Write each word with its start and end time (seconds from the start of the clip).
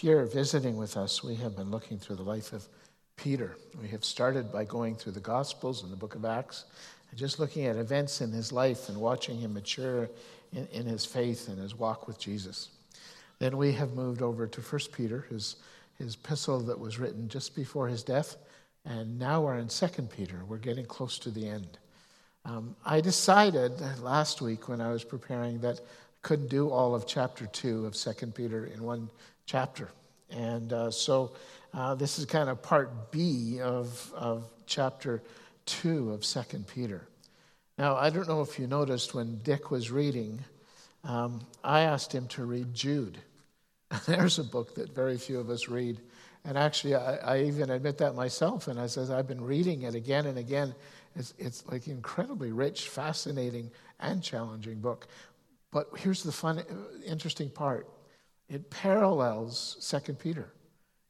If 0.00 0.04
you're 0.04 0.24
visiting 0.24 0.78
with 0.78 0.96
us, 0.96 1.22
we 1.22 1.34
have 1.34 1.54
been 1.54 1.70
looking 1.70 1.98
through 1.98 2.16
the 2.16 2.22
life 2.22 2.54
of 2.54 2.66
Peter. 3.16 3.58
We 3.82 3.88
have 3.88 4.02
started 4.02 4.50
by 4.50 4.64
going 4.64 4.94
through 4.94 5.12
the 5.12 5.20
Gospels 5.20 5.82
and 5.82 5.92
the 5.92 5.96
book 5.96 6.14
of 6.14 6.24
Acts 6.24 6.64
and 7.10 7.18
just 7.18 7.38
looking 7.38 7.66
at 7.66 7.76
events 7.76 8.22
in 8.22 8.32
his 8.32 8.50
life 8.50 8.88
and 8.88 8.96
watching 8.96 9.38
him 9.38 9.52
mature 9.52 10.08
in, 10.54 10.66
in 10.72 10.86
his 10.86 11.04
faith 11.04 11.48
and 11.48 11.58
his 11.58 11.74
walk 11.74 12.08
with 12.08 12.18
Jesus. 12.18 12.70
Then 13.40 13.58
we 13.58 13.72
have 13.72 13.92
moved 13.92 14.22
over 14.22 14.46
to 14.46 14.60
1 14.62 14.80
Peter, 14.94 15.26
his, 15.28 15.56
his 15.98 16.14
epistle 16.14 16.60
that 16.60 16.78
was 16.78 16.98
written 16.98 17.28
just 17.28 17.54
before 17.54 17.86
his 17.86 18.02
death. 18.02 18.36
And 18.86 19.18
now 19.18 19.42
we're 19.42 19.58
in 19.58 19.68
2 19.68 19.86
Peter. 20.04 20.46
We're 20.48 20.56
getting 20.56 20.86
close 20.86 21.18
to 21.18 21.30
the 21.30 21.46
end. 21.46 21.76
Um, 22.46 22.74
I 22.86 23.02
decided 23.02 23.78
last 24.00 24.40
week 24.40 24.66
when 24.66 24.80
I 24.80 24.92
was 24.92 25.04
preparing 25.04 25.60
that 25.60 25.78
I 25.78 26.26
couldn't 26.26 26.48
do 26.48 26.70
all 26.70 26.94
of 26.94 27.06
chapter 27.06 27.44
2 27.44 27.84
of 27.84 27.94
2 27.94 28.28
Peter 28.28 28.64
in 28.64 28.82
one 28.82 29.10
chapter. 29.50 29.88
And 30.30 30.72
uh, 30.72 30.90
so 30.90 31.32
uh, 31.74 31.94
this 31.94 32.18
is 32.18 32.24
kind 32.24 32.48
of 32.48 32.62
part 32.62 33.10
B 33.10 33.60
of, 33.60 34.12
of 34.14 34.44
chapter 34.66 35.22
2 35.66 36.12
of 36.12 36.22
2 36.22 36.40
Peter. 36.72 37.06
Now, 37.78 37.96
I 37.96 38.10
don't 38.10 38.28
know 38.28 38.42
if 38.42 38.58
you 38.58 38.66
noticed 38.66 39.14
when 39.14 39.38
Dick 39.42 39.70
was 39.70 39.90
reading, 39.90 40.40
um, 41.04 41.40
I 41.64 41.82
asked 41.82 42.14
him 42.14 42.26
to 42.28 42.44
read 42.44 42.74
Jude. 42.74 43.18
There's 44.06 44.38
a 44.38 44.44
book 44.44 44.74
that 44.74 44.94
very 44.94 45.16
few 45.16 45.38
of 45.38 45.48
us 45.48 45.68
read. 45.68 46.00
And 46.44 46.56
actually, 46.56 46.94
I, 46.94 47.16
I, 47.16 47.42
even 47.42 47.70
admit 47.70 47.98
that 47.98 48.14
myself. 48.14 48.68
And 48.68 48.80
I 48.80 48.86
says, 48.86 49.10
I've 49.10 49.28
been 49.28 49.42
reading 49.42 49.82
it 49.82 49.94
again 49.94 50.26
and 50.26 50.38
again. 50.38 50.74
It's, 51.16 51.34
it's 51.38 51.66
like 51.66 51.86
incredibly 51.86 52.52
rich, 52.52 52.88
fascinating, 52.88 53.70
and 53.98 54.22
challenging 54.22 54.80
book. 54.80 55.06
But 55.70 55.88
here's 55.96 56.22
the 56.22 56.32
fun, 56.32 56.62
interesting 57.06 57.50
part 57.50 57.88
it 58.50 58.68
parallels 58.68 59.76
2 60.04 60.14
Peter 60.14 60.52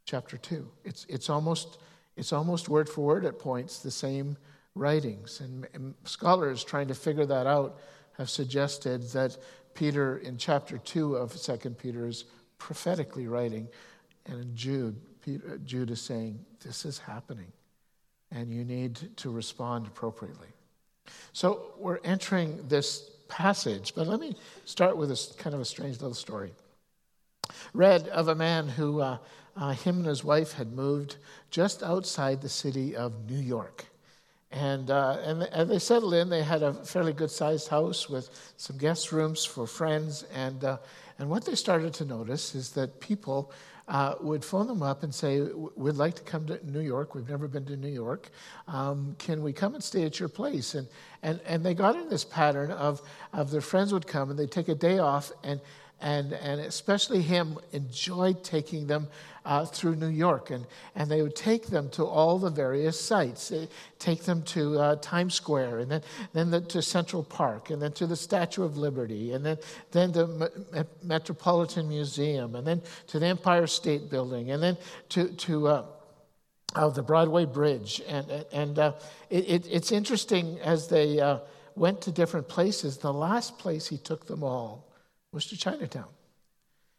chapter 0.05 0.37
2. 0.37 0.69
It's, 0.85 1.07
it's, 1.09 1.31
almost, 1.31 1.79
it's 2.17 2.33
almost 2.33 2.69
word 2.69 2.89
for 2.89 3.01
word 3.01 3.25
at 3.25 3.39
points 3.39 3.79
the 3.79 3.91
same 3.91 4.37
writings. 4.75 5.41
And, 5.41 5.67
and 5.73 5.95
scholars 6.05 6.63
trying 6.63 6.89
to 6.89 6.95
figure 6.95 7.27
that 7.27 7.47
out 7.47 7.79
have 8.19 8.29
suggested 8.29 9.03
that 9.13 9.39
Peter 9.75 10.19
in 10.19 10.37
chapter 10.37 10.77
2 10.77 11.17
of 11.17 11.35
2 11.35 11.71
Peter 11.71 12.07
is 12.07 12.27
prophetically 12.59 13.27
writing, 13.27 13.67
and 14.27 14.39
in 14.39 14.55
Jude, 14.55 15.01
Peter, 15.25 15.59
Jude 15.65 15.91
is 15.91 16.01
saying, 16.03 16.45
This 16.63 16.85
is 16.85 16.99
happening, 16.99 17.51
and 18.31 18.53
you 18.53 18.65
need 18.65 19.17
to 19.17 19.31
respond 19.31 19.87
appropriately. 19.87 20.49
So 21.33 21.73
we're 21.79 22.01
entering 22.05 22.69
this 22.69 23.11
passage, 23.29 23.95
but 23.95 24.07
let 24.07 24.21
me 24.21 24.37
start 24.67 24.97
with 24.97 25.11
a 25.11 25.35
kind 25.39 25.55
of 25.55 25.61
a 25.61 25.65
strange 25.65 26.01
little 26.01 26.15
story. 26.15 26.53
Read 27.73 28.09
of 28.09 28.29
a 28.29 28.35
man 28.35 28.69
who 28.69 29.01
uh, 29.01 29.19
uh, 29.57 29.71
him 29.73 29.99
and 29.99 30.07
his 30.07 30.25
wife 30.25 30.53
had 30.53 30.73
moved 30.73 31.17
just 31.51 31.83
outside 31.83 32.41
the 32.41 32.49
city 32.49 32.97
of 32.97 33.31
New 33.31 33.39
York. 33.39 33.87
And, 34.53 34.91
uh, 34.91 35.19
and, 35.25 35.43
and, 35.45 35.71
they 35.71 35.79
settled 35.79 36.13
in. 36.15 36.29
They 36.29 36.43
had 36.43 36.65
a 36.65 36.73
fairly 36.73 37.13
good 37.13 37.31
sized 37.31 37.69
house 37.69 38.09
with 38.09 38.53
some 38.57 38.79
guest 38.79 39.13
rooms 39.13 39.45
for 39.45 39.65
friends. 39.65 40.25
And, 40.35 40.65
uh, 40.65 40.79
and 41.21 41.31
what 41.31 41.45
they 41.45 41.55
started 41.55 41.95
to 41.95 42.05
notice 42.05 42.57
is 42.57 42.71
that 42.73 42.99
people 42.99 43.53
uh, 43.87 44.15
would 44.21 44.45
phone 44.45 44.67
them 44.67 44.83
up 44.83 45.05
and 45.05 45.15
say, 45.15 45.41
We'd 45.77 45.95
like 45.95 46.15
to 46.17 46.23
come 46.23 46.47
to 46.47 46.59
New 46.69 46.81
York. 46.81 47.15
We've 47.15 47.29
never 47.29 47.47
been 47.47 47.65
to 47.67 47.77
New 47.77 47.89
York. 47.89 48.31
Um, 48.67 49.15
can 49.21 49.41
we 49.43 49.53
come 49.53 49.75
and 49.75 49.85
stay 49.85 50.05
at 50.05 50.19
your 50.19 50.29
place? 50.29 50.75
And, 50.75 50.89
and, 51.23 51.41
and 51.47 51.65
they 51.65 51.75
got 51.75 51.95
in 51.95 52.09
this 52.09 52.25
pattern 52.25 52.73
of, 52.73 53.03
of 53.33 53.53
their 53.53 53.61
friends 53.61 53.93
would 53.93 54.07
come 54.07 54.31
and 54.31 54.39
they'd 54.39 54.51
take 54.51 54.69
a 54.69 54.75
day 54.75 54.99
off 54.99 55.31
and, 55.45 55.61
and, 56.01 56.33
and 56.33 56.61
especially 56.61 57.23
him 57.23 57.59
enjoyed 57.73 58.43
taking 58.43 58.87
them 58.87 59.09
uh, 59.45 59.65
through 59.65 59.97
New 59.97 60.09
York. 60.09 60.51
And, 60.51 60.67
and 60.95 61.11
they 61.11 61.23
would 61.23 61.37
take 61.37 61.67
them 61.67 61.89
to 61.91 62.05
all 62.05 62.39
the 62.39 62.51
various 62.51 63.01
sites. 63.01 63.53
Take 63.99 64.25
them 64.25 64.43
to 64.45 64.79
uh, 64.79 64.97
Times 64.97 65.35
Square, 65.35 65.81
and 65.81 65.91
then, 65.91 66.03
then 66.33 66.51
the, 66.51 66.61
to 66.63 66.83
Central 66.83 67.23
Park, 67.23 67.71
and 67.71 67.81
then 67.81 67.93
to 67.93 68.07
the 68.07 68.17
Statue 68.17 68.65
of 68.65 68.77
Liberty, 68.77 69.33
and 69.33 69.45
then, 69.45 69.59
then 69.93 70.13
the 70.13 70.87
Metropolitan 71.03 71.89
Museum, 71.89 72.55
and 72.55 72.67
then 72.67 72.83
to 73.09 73.19
the 73.19 73.27
Empire 73.27 73.67
State 73.67 74.11
Building, 74.11 74.51
and 74.51 74.63
then 74.63 74.77
to, 75.11 75.29
to 75.29 75.69
uh, 75.69 75.85
oh, 76.77 76.91
the 76.91 77.03
Broadway 77.03 77.45
Bridge. 77.45 78.03
And, 78.09 78.31
and 78.53 78.79
uh, 78.79 78.93
it, 79.29 79.49
it, 79.49 79.67
it's 79.71 79.93
interesting 79.93 80.59
as 80.61 80.89
they 80.89 81.21
uh, 81.21 81.39
went 81.77 82.01
to 82.03 82.13
different 82.13 82.49
places, 82.49 82.99
the 82.99 83.13
last 83.13 83.59
place 83.59 83.87
he 83.89 83.99
took 83.99 84.27
them 84.27 84.43
all 84.43 84.90
was 85.33 85.47
to 85.47 85.57
Chinatown. 85.57 86.09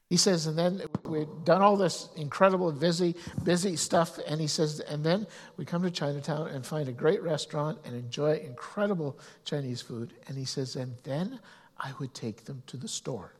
He 0.10 0.18
says, 0.18 0.46
and 0.46 0.58
then 0.58 0.82
we'd 1.06 1.46
done 1.46 1.62
all 1.62 1.78
this 1.78 2.10
incredible, 2.18 2.70
busy, 2.74 3.16
busy 3.44 3.78
stuff, 3.78 4.20
and 4.28 4.42
he 4.42 4.48
says, 4.48 4.82
and 4.82 5.06
then 5.06 5.26
we 5.56 5.64
come 5.64 5.84
to 5.84 5.90
Chinatown 5.90 6.50
and 6.50 6.66
find 6.66 6.90
a 6.90 6.92
great 6.92 7.24
restaurant 7.24 7.80
and 7.86 7.96
enjoy 7.96 8.36
incredible 8.36 9.18
Chinese 9.46 9.82
food. 9.82 10.14
And 10.28 10.38
he 10.38 10.44
says, 10.44 10.76
and 10.76 10.96
then 11.04 11.40
I 11.80 11.94
would 12.00 12.14
take 12.14 12.44
them 12.44 12.62
to 12.68 12.76
the 12.76 12.90
store. 12.90 13.34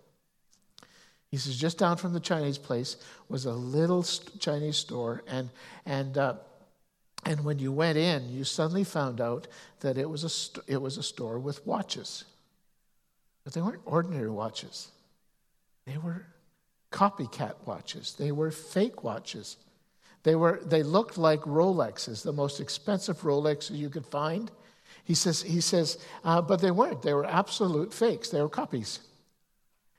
He 1.32 1.36
says, 1.36 1.58
just 1.58 1.78
down 1.78 1.98
from 1.98 2.14
the 2.14 2.20
Chinese 2.22 2.58
place 2.58 2.98
was 3.28 3.46
a 3.46 3.54
little 3.54 4.04
Chinese 4.40 4.78
store, 4.78 5.24
and 5.28 5.50
and 5.86 6.18
uh, 6.18 6.36
and 7.26 7.46
when 7.46 7.60
you 7.60 7.72
went 7.72 7.98
in, 7.98 8.30
you 8.30 8.44
suddenly 8.44 8.84
found 8.84 9.22
out 9.22 9.48
that 9.80 9.98
it 9.98 10.10
was 10.10 10.26
a 10.26 10.30
st- 10.30 10.66
it 10.68 10.82
was 10.82 10.98
a 10.98 11.04
store 11.04 11.40
with 11.40 11.66
watches. 11.66 12.26
But 13.44 13.54
they 13.54 13.62
weren't 13.62 13.82
ordinary 13.86 14.30
watches, 14.30 14.90
they 15.86 15.98
were 15.98 16.26
copycat 16.92 17.56
watches, 17.66 18.16
they 18.18 18.32
were 18.32 18.52
fake 18.52 19.04
watches. 19.04 19.58
They, 20.24 20.36
were, 20.36 20.62
they 20.64 20.84
looked 20.84 21.18
like 21.18 21.42
Rolexes, 21.42 22.22
the 22.22 22.32
most 22.32 22.60
expensive 22.60 23.22
Rolexes 23.22 23.76
you 23.76 23.90
could 23.90 24.06
find. 24.06 24.52
He 25.04 25.16
says, 25.16 25.42
he 25.42 25.62
says 25.62 25.98
uh, 26.24 26.44
but 26.44 26.62
they 26.62 26.70
weren't. 26.70 27.02
They 27.02 27.16
were 27.16 27.26
absolute 27.26 27.92
fakes. 27.92 28.30
They 28.30 28.40
were 28.40 28.48
copies. 28.48 29.00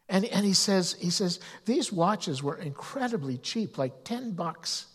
And, 0.08 0.24
and 0.26 0.44
he, 0.44 0.52
says, 0.52 0.96
he 1.00 1.10
says, 1.10 1.40
these 1.64 1.92
watches 1.92 2.42
were 2.42 2.56
incredibly 2.56 3.38
cheap, 3.38 3.78
like 3.78 4.04
10 4.04 4.32
bucks. 4.32 4.86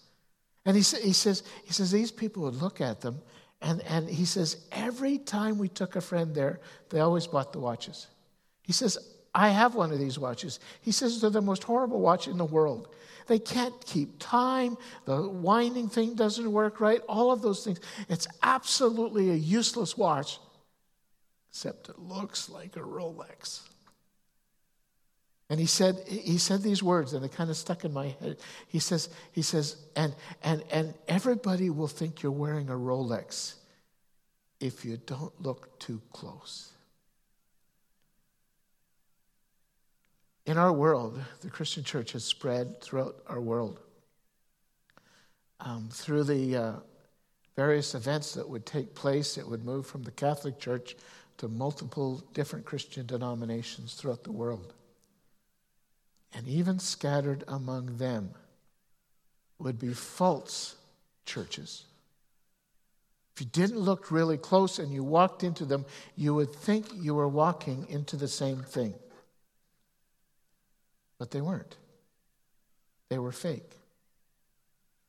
And 0.65 0.75
he, 0.75 0.83
sa- 0.83 0.97
he, 0.97 1.13
says, 1.13 1.43
he 1.65 1.73
says, 1.73 1.91
these 1.91 2.11
people 2.11 2.43
would 2.43 2.61
look 2.61 2.81
at 2.81 3.01
them, 3.01 3.21
and, 3.61 3.81
and 3.83 4.07
he 4.07 4.25
says, 4.25 4.57
every 4.71 5.17
time 5.17 5.57
we 5.57 5.69
took 5.69 5.95
a 5.95 6.01
friend 6.01 6.35
there, 6.35 6.59
they 6.89 6.99
always 6.99 7.25
bought 7.25 7.53
the 7.53 7.59
watches. 7.59 8.07
He 8.67 8.73
says, 8.73 8.97
I 9.33 9.49
have 9.49 9.75
one 9.75 9.91
of 9.91 9.97
these 9.97 10.19
watches. 10.19 10.59
He 10.81 10.91
says 10.91 11.21
they're 11.21 11.29
the 11.29 11.41
most 11.41 11.63
horrible 11.63 12.01
watch 12.01 12.27
in 12.27 12.37
the 12.37 12.45
world. 12.45 12.89
They 13.27 13.39
can't 13.39 13.73
keep 13.85 14.19
time. 14.19 14.77
The 15.05 15.27
winding 15.27 15.87
thing 15.87 16.15
doesn't 16.15 16.51
work 16.51 16.81
right. 16.81 17.01
All 17.07 17.31
of 17.31 17.41
those 17.41 17.63
things. 17.63 17.79
It's 18.09 18.27
absolutely 18.43 19.31
a 19.31 19.35
useless 19.35 19.97
watch, 19.97 20.39
except 21.49 21.87
it 21.87 21.97
looks 21.97 22.49
like 22.49 22.75
a 22.75 22.81
Rolex. 22.81 23.61
And 25.49 25.61
he 25.61 25.65
said, 25.65 25.95
he 26.07 26.37
said 26.37 26.61
these 26.61 26.83
words, 26.83 27.13
and 27.13 27.23
they 27.23 27.29
kind 27.29 27.49
of 27.49 27.55
stuck 27.55 27.85
in 27.85 27.93
my 27.93 28.15
head. 28.19 28.37
He 28.67 28.79
says, 28.79 29.07
he 29.31 29.41
says, 29.41 29.77
and, 29.95 30.13
and, 30.43 30.61
and 30.71 30.93
everybody 31.07 31.69
will 31.69 31.87
think 31.87 32.21
you're 32.21 32.33
wearing 32.33 32.69
a 32.69 32.73
Rolex 32.73 33.55
if 34.59 34.83
you 34.83 34.97
don't 34.97 35.41
look 35.41 35.79
too 35.79 36.01
close. 36.11 36.71
In 40.47 40.57
our 40.57 40.71
world, 40.71 41.19
the 41.41 41.49
Christian 41.49 41.83
church 41.83 42.13
has 42.13 42.23
spread 42.23 42.79
throughout 42.79 43.17
our 43.27 43.41
world. 43.41 43.81
Um, 45.59 45.89
through 45.91 46.23
the 46.23 46.55
uh, 46.55 46.73
various 47.57 47.93
events 47.93 48.33
that 48.35 48.47
would 48.47 48.65
take 48.65 48.95
place, 48.95 49.37
it 49.37 49.45
would 49.45 49.65
move 49.65 49.85
from 49.85 50.03
the 50.03 50.11
Catholic 50.11 50.57
Church 50.57 50.95
to 51.39 51.49
multiple 51.49 52.23
different 52.33 52.63
Christian 52.63 53.05
denominations 53.05 53.95
throughout 53.95 54.23
the 54.23 54.31
world. 54.31 54.73
And 56.33 56.47
even 56.47 56.79
scattered 56.79 57.43
among 57.49 57.97
them 57.97 58.29
would 59.59 59.77
be 59.77 59.93
false 59.93 60.75
churches. 61.25 61.83
If 63.35 63.41
you 63.41 63.47
didn't 63.47 63.79
look 63.79 64.11
really 64.11 64.37
close 64.37 64.79
and 64.79 64.93
you 64.93 65.03
walked 65.03 65.43
into 65.43 65.65
them, 65.65 65.85
you 66.15 66.33
would 66.35 66.53
think 66.53 66.85
you 66.95 67.15
were 67.15 67.27
walking 67.27 67.85
into 67.89 68.15
the 68.15 68.29
same 68.29 68.63
thing. 68.63 68.93
But 71.19 71.31
they 71.31 71.41
weren't, 71.41 71.75
they 73.09 73.17
were 73.17 73.31
fake. 73.31 73.71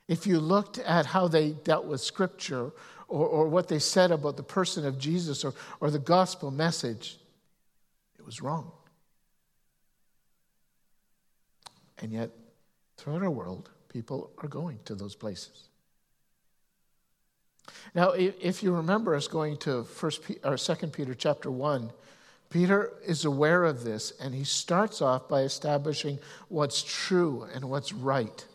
If 0.08 0.26
you 0.26 0.40
looked 0.40 0.78
at 0.78 1.04
how 1.04 1.28
they 1.28 1.50
dealt 1.50 1.84
with 1.84 2.00
Scripture 2.00 2.72
or, 3.08 3.26
or 3.26 3.48
what 3.48 3.68
they 3.68 3.78
said 3.78 4.10
about 4.10 4.38
the 4.38 4.42
person 4.42 4.86
of 4.86 4.98
Jesus 4.98 5.44
or, 5.44 5.52
or 5.80 5.90
the 5.90 5.98
gospel 5.98 6.50
message, 6.50 7.18
it 8.18 8.24
was 8.24 8.40
wrong. 8.40 8.72
And 11.98 12.10
yet, 12.12 12.30
throughout 12.96 13.22
our 13.22 13.30
world, 13.30 13.70
people 13.88 14.30
are 14.38 14.48
going 14.48 14.78
to 14.86 14.94
those 14.94 15.14
places. 15.14 15.68
Now, 17.94 18.12
if 18.12 18.62
you 18.62 18.72
remember 18.72 19.14
us 19.14 19.28
going 19.28 19.58
to 19.58 19.84
First 19.84 20.22
or 20.42 20.56
Second 20.56 20.92
Peter 20.92 21.14
chapter 21.14 21.50
one 21.50 21.90
Peter 22.50 22.92
is 23.06 23.24
aware 23.24 23.64
of 23.64 23.84
this, 23.84 24.12
and 24.20 24.34
he 24.34 24.44
starts 24.44 25.02
off 25.02 25.28
by 25.28 25.42
establishing 25.42 26.18
what's 26.48 26.82
true 26.82 27.46
and 27.54 27.64
what's 27.64 27.92
right. 27.92 28.46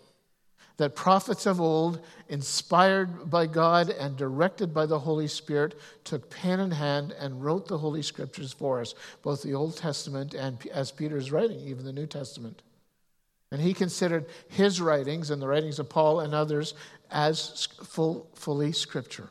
That 0.78 0.96
prophets 0.96 1.46
of 1.46 1.62
old, 1.62 2.04
inspired 2.30 3.30
by 3.30 3.46
God 3.46 3.92
and 3.92 4.18
directed 4.18 4.74
by 4.74 4.88
the 4.88 4.98
Holy 4.98 5.28
Spirit, 5.28 5.80
took 6.04 6.32
pen 6.32 6.60
in 6.60 6.72
hand 6.72 7.14
and 7.20 7.44
wrote 7.44 7.68
the 7.68 7.78
Holy 7.78 8.02
Scriptures 8.02 8.52
for 8.52 8.82
us, 8.82 8.96
both 9.22 9.44
the 9.44 9.54
Old 9.54 9.78
Testament 9.78 10.34
and, 10.34 10.66
as 10.74 10.92
Peter 10.92 11.16
is 11.16 11.32
writing, 11.32 11.60
even 11.60 11.86
the 11.86 11.94
New 11.94 12.08
Testament. 12.08 12.64
And 13.52 13.62
he 13.62 13.76
considered 13.76 14.26
his 14.48 14.82
writings 14.82 15.30
and 15.30 15.40
the 15.40 15.48
writings 15.48 15.78
of 15.78 15.90
Paul 15.90 16.22
and 16.22 16.34
others 16.34 16.74
as 17.12 17.68
full, 17.84 18.28
fully 18.34 18.72
Scripture. 18.72 19.30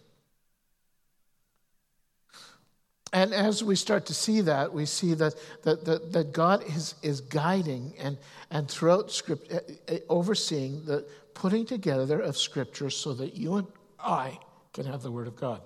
And 3.13 3.35
as 3.35 3.63
we 3.63 3.77
start 3.77 4.07
to 4.07 4.15
see 4.15 4.41
that, 4.43 4.73
we 4.73 4.87
see 4.87 5.13
that, 5.15 5.35
that, 5.65 5.85
that, 5.85 6.13
that 6.13 6.33
God 6.33 6.65
is, 6.65 6.95
is 7.03 7.21
guiding 7.21 7.93
and, 7.99 8.17
and 8.51 8.71
throughout 8.71 9.11
Script, 9.11 9.53
eh, 9.53 9.61
eh, 9.89 9.99
overseeing 10.09 10.85
the 10.87 11.07
putting 11.35 11.67
together 11.67 12.21
of 12.21 12.39
Scripture 12.39 12.89
so 12.89 13.13
that 13.15 13.35
you 13.37 13.57
and 13.57 13.67
I 14.01 14.39
can 14.73 14.87
have 14.87 15.03
the 15.03 15.11
Word 15.11 15.27
of 15.27 15.37
God. 15.37 15.61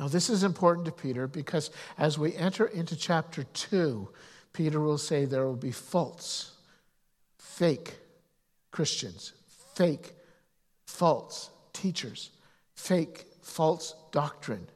Now, 0.00 0.08
this 0.08 0.28
is 0.28 0.42
important 0.42 0.86
to 0.86 0.92
Peter 0.92 1.28
because 1.28 1.70
as 1.96 2.18
we 2.18 2.34
enter 2.34 2.66
into 2.66 2.96
chapter 2.96 3.44
2, 3.44 4.08
Peter 4.52 4.80
will 4.80 4.98
say 4.98 5.24
there 5.24 5.46
will 5.46 5.56
be 5.56 5.72
false, 5.72 6.56
fake 7.38 7.94
Christians, 8.72 9.32
fake, 9.74 10.12
false 10.86 11.50
teachers, 11.72 12.30
fake, 12.74 13.26
false 13.42 13.94
doctrine 14.10 14.66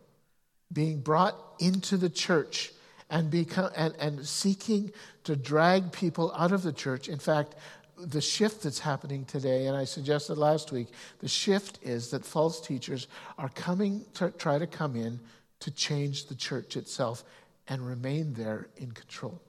being 0.73 1.01
brought 1.01 1.37
into 1.59 1.97
the 1.97 2.11
church 2.11 2.73
and, 3.11 3.31
become, 3.31 3.71
and, 3.77 3.95
and 3.99 4.27
seeking 4.27 4.93
to 5.25 5.37
drag 5.37 5.93
people 5.93 6.33
out 6.33 6.53
of 6.53 6.63
the 6.63 6.73
church. 6.73 7.09
In 7.09 7.19
fact, 7.19 7.55
the 7.99 8.21
shift 8.21 8.63
that's 8.63 8.79
happening 8.79 9.25
today, 9.25 9.67
and 9.67 9.77
I 9.77 9.85
suggested 9.85 10.39
last 10.39 10.73
week, 10.73 10.89
the 11.21 11.29
shift 11.29 11.79
is 11.83 12.11
that 12.11 12.25
false 12.25 12.61
teachers 12.61 13.07
are 13.39 13.51
coming 13.51 14.05
to 14.15 14.31
try 14.31 14.59
to 14.59 14.67
come 14.67 14.97
in 14.97 15.21
to 15.61 15.71
change 15.71 16.27
the 16.27 16.35
church 16.35 16.77
itself 16.77 17.23
and 17.69 17.87
remain 17.87 18.35
there 18.35 18.69
in 18.77 18.91
control. 18.91 19.41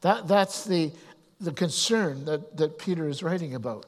That, 0.00 0.26
that's 0.26 0.64
the, 0.64 0.92
the 1.40 1.52
concern 1.52 2.24
that, 2.24 2.56
that 2.56 2.78
Peter 2.78 3.08
is 3.08 3.22
writing 3.22 3.54
about 3.54 3.86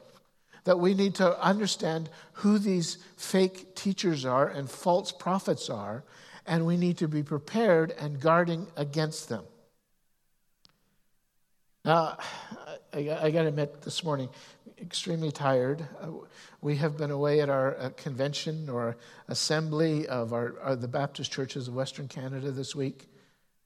that 0.64 0.78
we 0.78 0.94
need 0.94 1.14
to 1.16 1.40
understand 1.42 2.10
who 2.34 2.58
these 2.58 2.98
fake 3.16 3.74
teachers 3.74 4.24
are 4.24 4.48
and 4.48 4.70
false 4.70 5.12
prophets 5.12 5.70
are, 5.70 6.04
and 6.46 6.66
we 6.66 6.76
need 6.76 6.98
to 6.98 7.08
be 7.08 7.22
prepared 7.22 7.92
and 7.98 8.20
guarding 8.20 8.66
against 8.76 9.28
them. 9.28 9.44
Now, 11.84 12.18
I, 12.92 12.98
I 13.22 13.30
got 13.30 13.42
to 13.42 13.48
admit, 13.48 13.82
this 13.82 14.04
morning, 14.04 14.28
extremely 14.80 15.30
tired. 15.30 15.86
Uh, 16.00 16.08
we 16.60 16.76
have 16.76 16.96
been 16.96 17.10
away 17.10 17.40
at 17.40 17.48
our 17.48 17.78
uh, 17.78 17.90
convention 17.96 18.68
or 18.68 18.96
assembly 19.28 20.06
of 20.06 20.32
our, 20.32 20.58
our, 20.60 20.76
the 20.76 20.88
Baptist 20.88 21.32
churches 21.32 21.68
of 21.68 21.74
Western 21.74 22.08
Canada 22.08 22.50
this 22.50 22.74
week. 22.74 23.06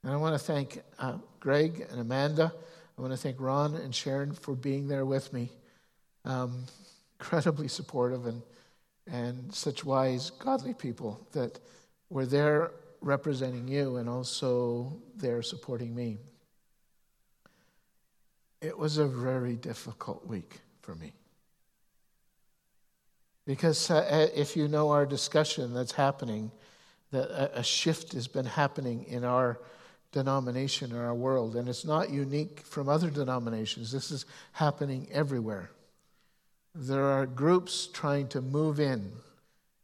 And 0.03 0.13
I 0.13 0.17
want 0.17 0.35
to 0.35 0.45
thank 0.45 0.83
uh, 0.99 1.19
Greg 1.41 1.87
and 1.91 2.01
Amanda. 2.01 2.53
I 2.97 3.01
want 3.01 3.13
to 3.13 3.17
thank 3.17 3.41
Ron 3.41 3.75
and 3.75 3.95
Sharon 3.95 4.33
for 4.33 4.55
being 4.55 4.87
there 4.87 5.05
with 5.05 5.33
me. 5.33 5.51
Um, 6.25 6.65
incredibly 7.25 7.69
supportive 7.69 8.27
and, 8.27 8.43
and 9.07 9.53
such 9.55 9.83
wise, 9.83 10.29
godly 10.29 10.75
people 10.75 11.27
that 11.33 11.59
were 12.11 12.27
there 12.27 12.73
representing 13.01 13.67
you 13.67 13.97
and 13.97 14.11
also 14.11 15.01
there 15.17 15.41
supporting 15.41 15.95
me. 15.95 16.19
It 18.61 18.77
was 18.77 18.99
a 18.99 19.07
very 19.07 19.57
difficult 19.57 20.27
week 20.27 20.61
for 20.83 20.95
me. 20.97 21.15
Because 23.47 23.91
uh, 23.91 24.29
if 24.35 24.55
you 24.55 24.69
know 24.69 24.91
our 24.91 25.07
discussion 25.07 25.73
that's 25.73 25.93
happening, 25.93 26.51
that 27.11 27.59
a 27.59 27.63
shift 27.63 28.13
has 28.13 28.29
been 28.29 28.47
happening 28.47 29.05
in 29.05 29.25
our 29.25 29.61
denomination, 30.13 30.91
in 30.91 30.99
our 30.99 31.15
world, 31.15 31.57
and 31.57 31.71
it's 31.71 31.87
not 31.87 32.11
unique 32.11 32.61
from 32.61 32.91
other 32.91 33.09
denominations. 33.09 33.91
This 33.91 34.11
is 34.11 34.27
happening 34.53 35.09
everywhere. 35.11 35.71
There 36.75 37.05
are 37.05 37.27
groups 37.27 37.87
trying 37.87 38.29
to 38.29 38.41
move 38.41 38.81
in 38.81 39.13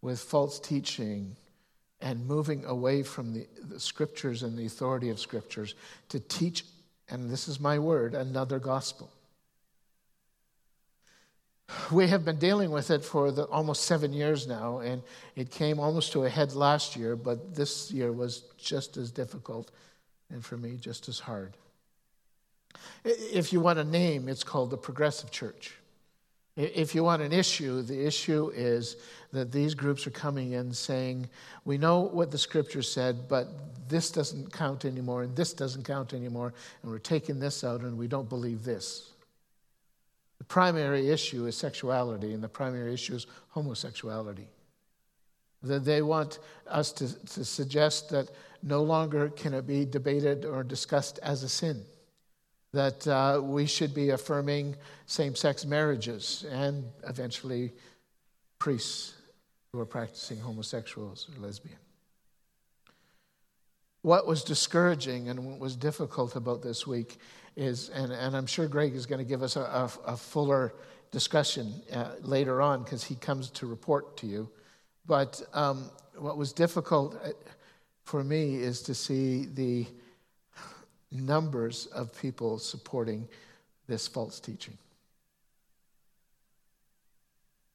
with 0.03 0.19
false 0.19 0.59
teaching 0.59 1.37
and 2.01 2.27
moving 2.27 2.65
away 2.65 3.03
from 3.03 3.33
the, 3.33 3.47
the, 3.69 3.79
scriptures 3.79 4.43
and 4.43 4.59
the 4.59 4.67
authority 4.67 5.11
of 5.11 5.21
scriptures 5.21 5.75
to 6.09 6.19
teach, 6.19 6.65
and 7.09 7.31
this 7.31 7.47
is 7.47 7.61
my 7.61 7.79
word, 7.79 8.15
another 8.15 8.59
gospel. 8.59 9.11
We 11.93 12.09
have 12.09 12.25
been 12.25 12.39
dealing 12.39 12.71
with 12.71 12.91
it 12.91 13.05
for 13.05 13.31
the, 13.31 13.45
almost 13.45 13.85
seven 13.85 14.13
years 14.13 14.49
now, 14.49 14.79
and 14.79 15.03
it 15.37 15.51
came 15.51 15.79
almost 15.79 16.13
to 16.13 16.25
a 16.25 16.29
head 16.29 16.55
last 16.55 16.97
year, 16.97 17.15
but 17.15 17.55
this 17.55 17.93
year 17.93 18.11
was 18.11 18.45
just 18.57 18.97
as 18.97 19.13
difficult, 19.13 19.71
and 20.31 20.45
for 20.45 20.57
me, 20.57 20.77
just 20.81 21.09
as 21.09 21.21
hard. 21.21 21.57
If 23.05 23.53
you 23.53 23.61
want 23.61 23.79
a 23.79 23.85
name, 23.85 24.29
it's 24.29 24.43
called 24.43 24.71
the 24.71 24.77
Progressive 24.77 25.31
Church. 25.31 25.75
If 26.61 26.95
you 26.95 27.03
want 27.03 27.23
an 27.23 27.33
issue, 27.33 27.81
the 27.81 28.07
issue 28.07 28.53
is 28.55 28.97
that 29.33 29.51
these 29.51 29.75
groups 29.75 30.07
are 30.07 30.11
coming 30.11 30.53
in 30.53 30.75
saying, 30.75 31.31
We 31.65 31.79
know 31.79 32.01
what 32.01 32.31
the 32.31 32.37
scripture 32.37 32.83
said, 32.83 33.29
but 33.29 33.49
this 33.89 34.11
doesn't 34.11 34.53
count 34.53 34.85
anymore, 34.85 35.23
and 35.23 35.35
this 35.35 35.55
doesn't 35.55 35.85
count 35.85 36.12
anymore, 36.12 36.53
and 36.83 36.91
we're 36.91 36.99
taking 36.99 37.41
this 37.41 37.65
out, 37.65 37.81
and 37.81 37.97
we 37.97 38.09
don't 38.09 38.29
believe 38.29 38.62
this. 38.62 39.12
The 40.37 40.45
primary 40.45 41.09
issue 41.09 41.47
is 41.47 41.57
sexuality, 41.57 42.35
and 42.35 42.43
the 42.43 42.49
primary 42.49 42.93
issue 42.93 43.15
is 43.15 43.27
homosexuality. 43.49 44.49
That 45.63 45.87
they 45.87 46.03
want 46.03 46.41
us 46.67 46.93
to, 46.93 47.27
to 47.27 47.45
suggest 47.45 48.11
that 48.11 48.31
no 48.63 48.83
longer 48.83 49.31
can 49.31 49.55
it 49.55 49.67
be 49.67 49.87
debated 49.87 50.45
or 50.45 50.63
discussed 50.63 51.19
as 51.23 51.43
a 51.43 51.49
sin 51.49 51.87
that 52.72 53.06
uh, 53.06 53.40
we 53.43 53.67
should 53.67 53.94
be 53.94 54.11
affirming 54.11 54.76
same 55.06 55.34
sex 55.34 55.64
marriages 55.64 56.44
and 56.50 56.84
eventually 57.06 57.72
priests 58.58 59.14
who 59.72 59.81
are 59.81 59.87
practicing 59.87 60.38
homosexuals 60.38 61.28
or 61.28 61.40
lesbian. 61.40 61.78
What 64.02 64.26
was 64.26 64.44
discouraging 64.44 65.28
and 65.28 65.44
what 65.44 65.58
was 65.58 65.76
difficult 65.76 66.37
about 66.37 66.62
this 66.62 66.87
week 66.87 67.19
is, 67.56 67.91
and, 67.91 68.12
and 68.12 68.36
I'm 68.36 68.46
sure 68.46 68.67
Greg 68.67 68.94
is 68.94 69.05
going 69.05 69.19
to 69.19 69.29
give 69.29 69.43
us 69.43 69.56
a, 69.56 69.60
a, 69.60 69.91
a 70.06 70.17
fuller 70.17 70.74
discussion 71.10 71.82
uh, 71.93 72.12
later 72.22 72.62
on 72.62 72.82
because 72.82 73.05
he 73.05 73.17
comes 73.17 73.50
to 73.50 73.67
report 73.67 74.17
to 74.19 74.27
you. 74.27 74.48
But 75.06 75.43
um, 75.53 75.91
what 76.17 76.36
was 76.36 76.53
difficult 76.53 77.20
uh, 77.24 77.31
for 78.05 78.22
me 78.24 78.56
is 78.56 78.82
to 78.82 78.94
see 78.94 79.46
the 79.46 79.86
numbers 81.10 81.86
of 81.86 82.17
people 82.19 82.58
supporting 82.58 83.29
this 83.86 84.06
false 84.06 84.40
teaching. 84.40 84.76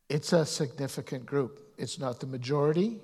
It's 0.09 0.33
a 0.33 0.45
significant 0.45 1.25
group. 1.25 1.73
It's 1.77 1.99
not 1.99 2.19
the 2.19 2.27
majority. 2.27 2.99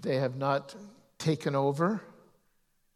They 0.00 0.16
have 0.16 0.36
not 0.36 0.74
taken 1.18 1.54
over, 1.54 2.02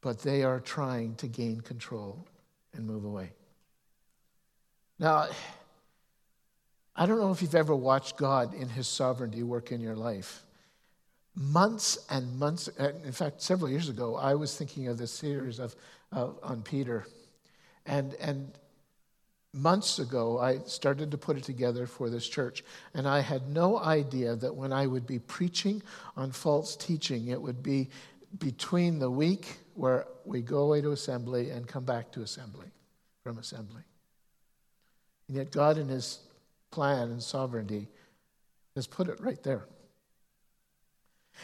but 0.01 0.21
they 0.21 0.43
are 0.43 0.61
trying 0.61 1.15
to 1.17 1.29
gain 1.29 1.61
control 1.61 2.27
and 2.73 2.87
move 2.87 3.05
away. 3.05 3.31
Now, 4.99 5.29
I 6.97 7.07
don't 7.07 7.21
know 7.21 7.31
if 7.31 7.43
you've 7.43 7.55
ever 7.55 7.75
watched 7.75 8.17
God 8.17 8.55
in 8.55 8.69
His 8.69 8.89
sovereignty 8.89 9.43
work 9.43 9.71
in 9.71 9.81
your 9.81 9.97
life 9.97 10.45
months 11.35 11.99
and 12.11 12.39
months, 12.39 12.69
in 12.69 13.13
fact, 13.13 13.43
several 13.43 13.71
years 13.71 13.89
ago, 13.89 14.17
I 14.17 14.35
was 14.35 14.57
thinking 14.57 14.89
of 14.89 14.99
this 14.99 15.11
series 15.11 15.59
of, 15.59 15.75
uh, 16.13 16.29
on 16.43 16.63
Peter. 16.63 17.07
And, 17.87 18.15
and 18.15 18.53
months 19.53 19.99
ago, 19.99 20.39
I 20.39 20.59
started 20.59 21.11
to 21.11 21.19
put 21.19 21.37
it 21.37 21.45
together 21.45 21.87
for 21.87 22.09
this 22.09 22.29
church. 22.29 22.65
And 22.95 23.07
I 23.09 23.21
had 23.21 23.49
no 23.49 23.79
idea 23.79 24.37
that 24.37 24.55
when 24.55 24.73
I 24.73 24.87
would 24.87 25.07
be 25.07 25.19
preaching 25.19 25.83
on 26.17 26.31
false 26.31 26.77
teaching, 26.77 27.29
it 27.29 27.41
would 27.41 27.63
be 27.63 27.89
between 28.39 28.99
the 28.99 29.11
week 29.11 29.59
where 29.75 30.07
we 30.25 30.41
go 30.41 30.59
away 30.59 30.81
to 30.81 30.93
assembly 30.93 31.51
and 31.51 31.67
come 31.67 31.85
back 31.85 32.11
to 32.13 32.23
assembly, 32.23 32.67
from 33.23 33.39
assembly. 33.39 33.83
And 35.29 35.37
yet, 35.37 35.51
God, 35.51 35.79
in 35.79 35.89
His 35.89 36.21
plan 36.71 37.11
and 37.11 37.23
sovereignty, 37.23 37.89
has 38.75 38.87
put 38.87 39.09
it 39.09 39.21
right 39.21 39.43
there. 39.43 39.65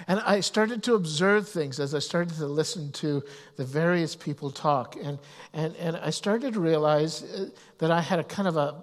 And 0.08 0.20
I 0.20 0.40
started 0.40 0.82
to 0.84 0.94
observe 0.94 1.48
things 1.48 1.78
as 1.78 1.94
I 1.94 1.98
started 1.98 2.34
to 2.36 2.46
listen 2.46 2.92
to 2.92 3.22
the 3.56 3.64
various 3.64 4.16
people 4.16 4.50
talk. 4.50 4.96
And, 4.96 5.18
and, 5.52 5.76
and 5.76 5.96
I 5.96 6.10
started 6.10 6.54
to 6.54 6.60
realize 6.60 7.22
uh, 7.22 7.50
that 7.78 7.90
I 7.90 8.00
had 8.00 8.18
a 8.18 8.24
kind 8.24 8.48
of 8.48 8.56
a, 8.56 8.76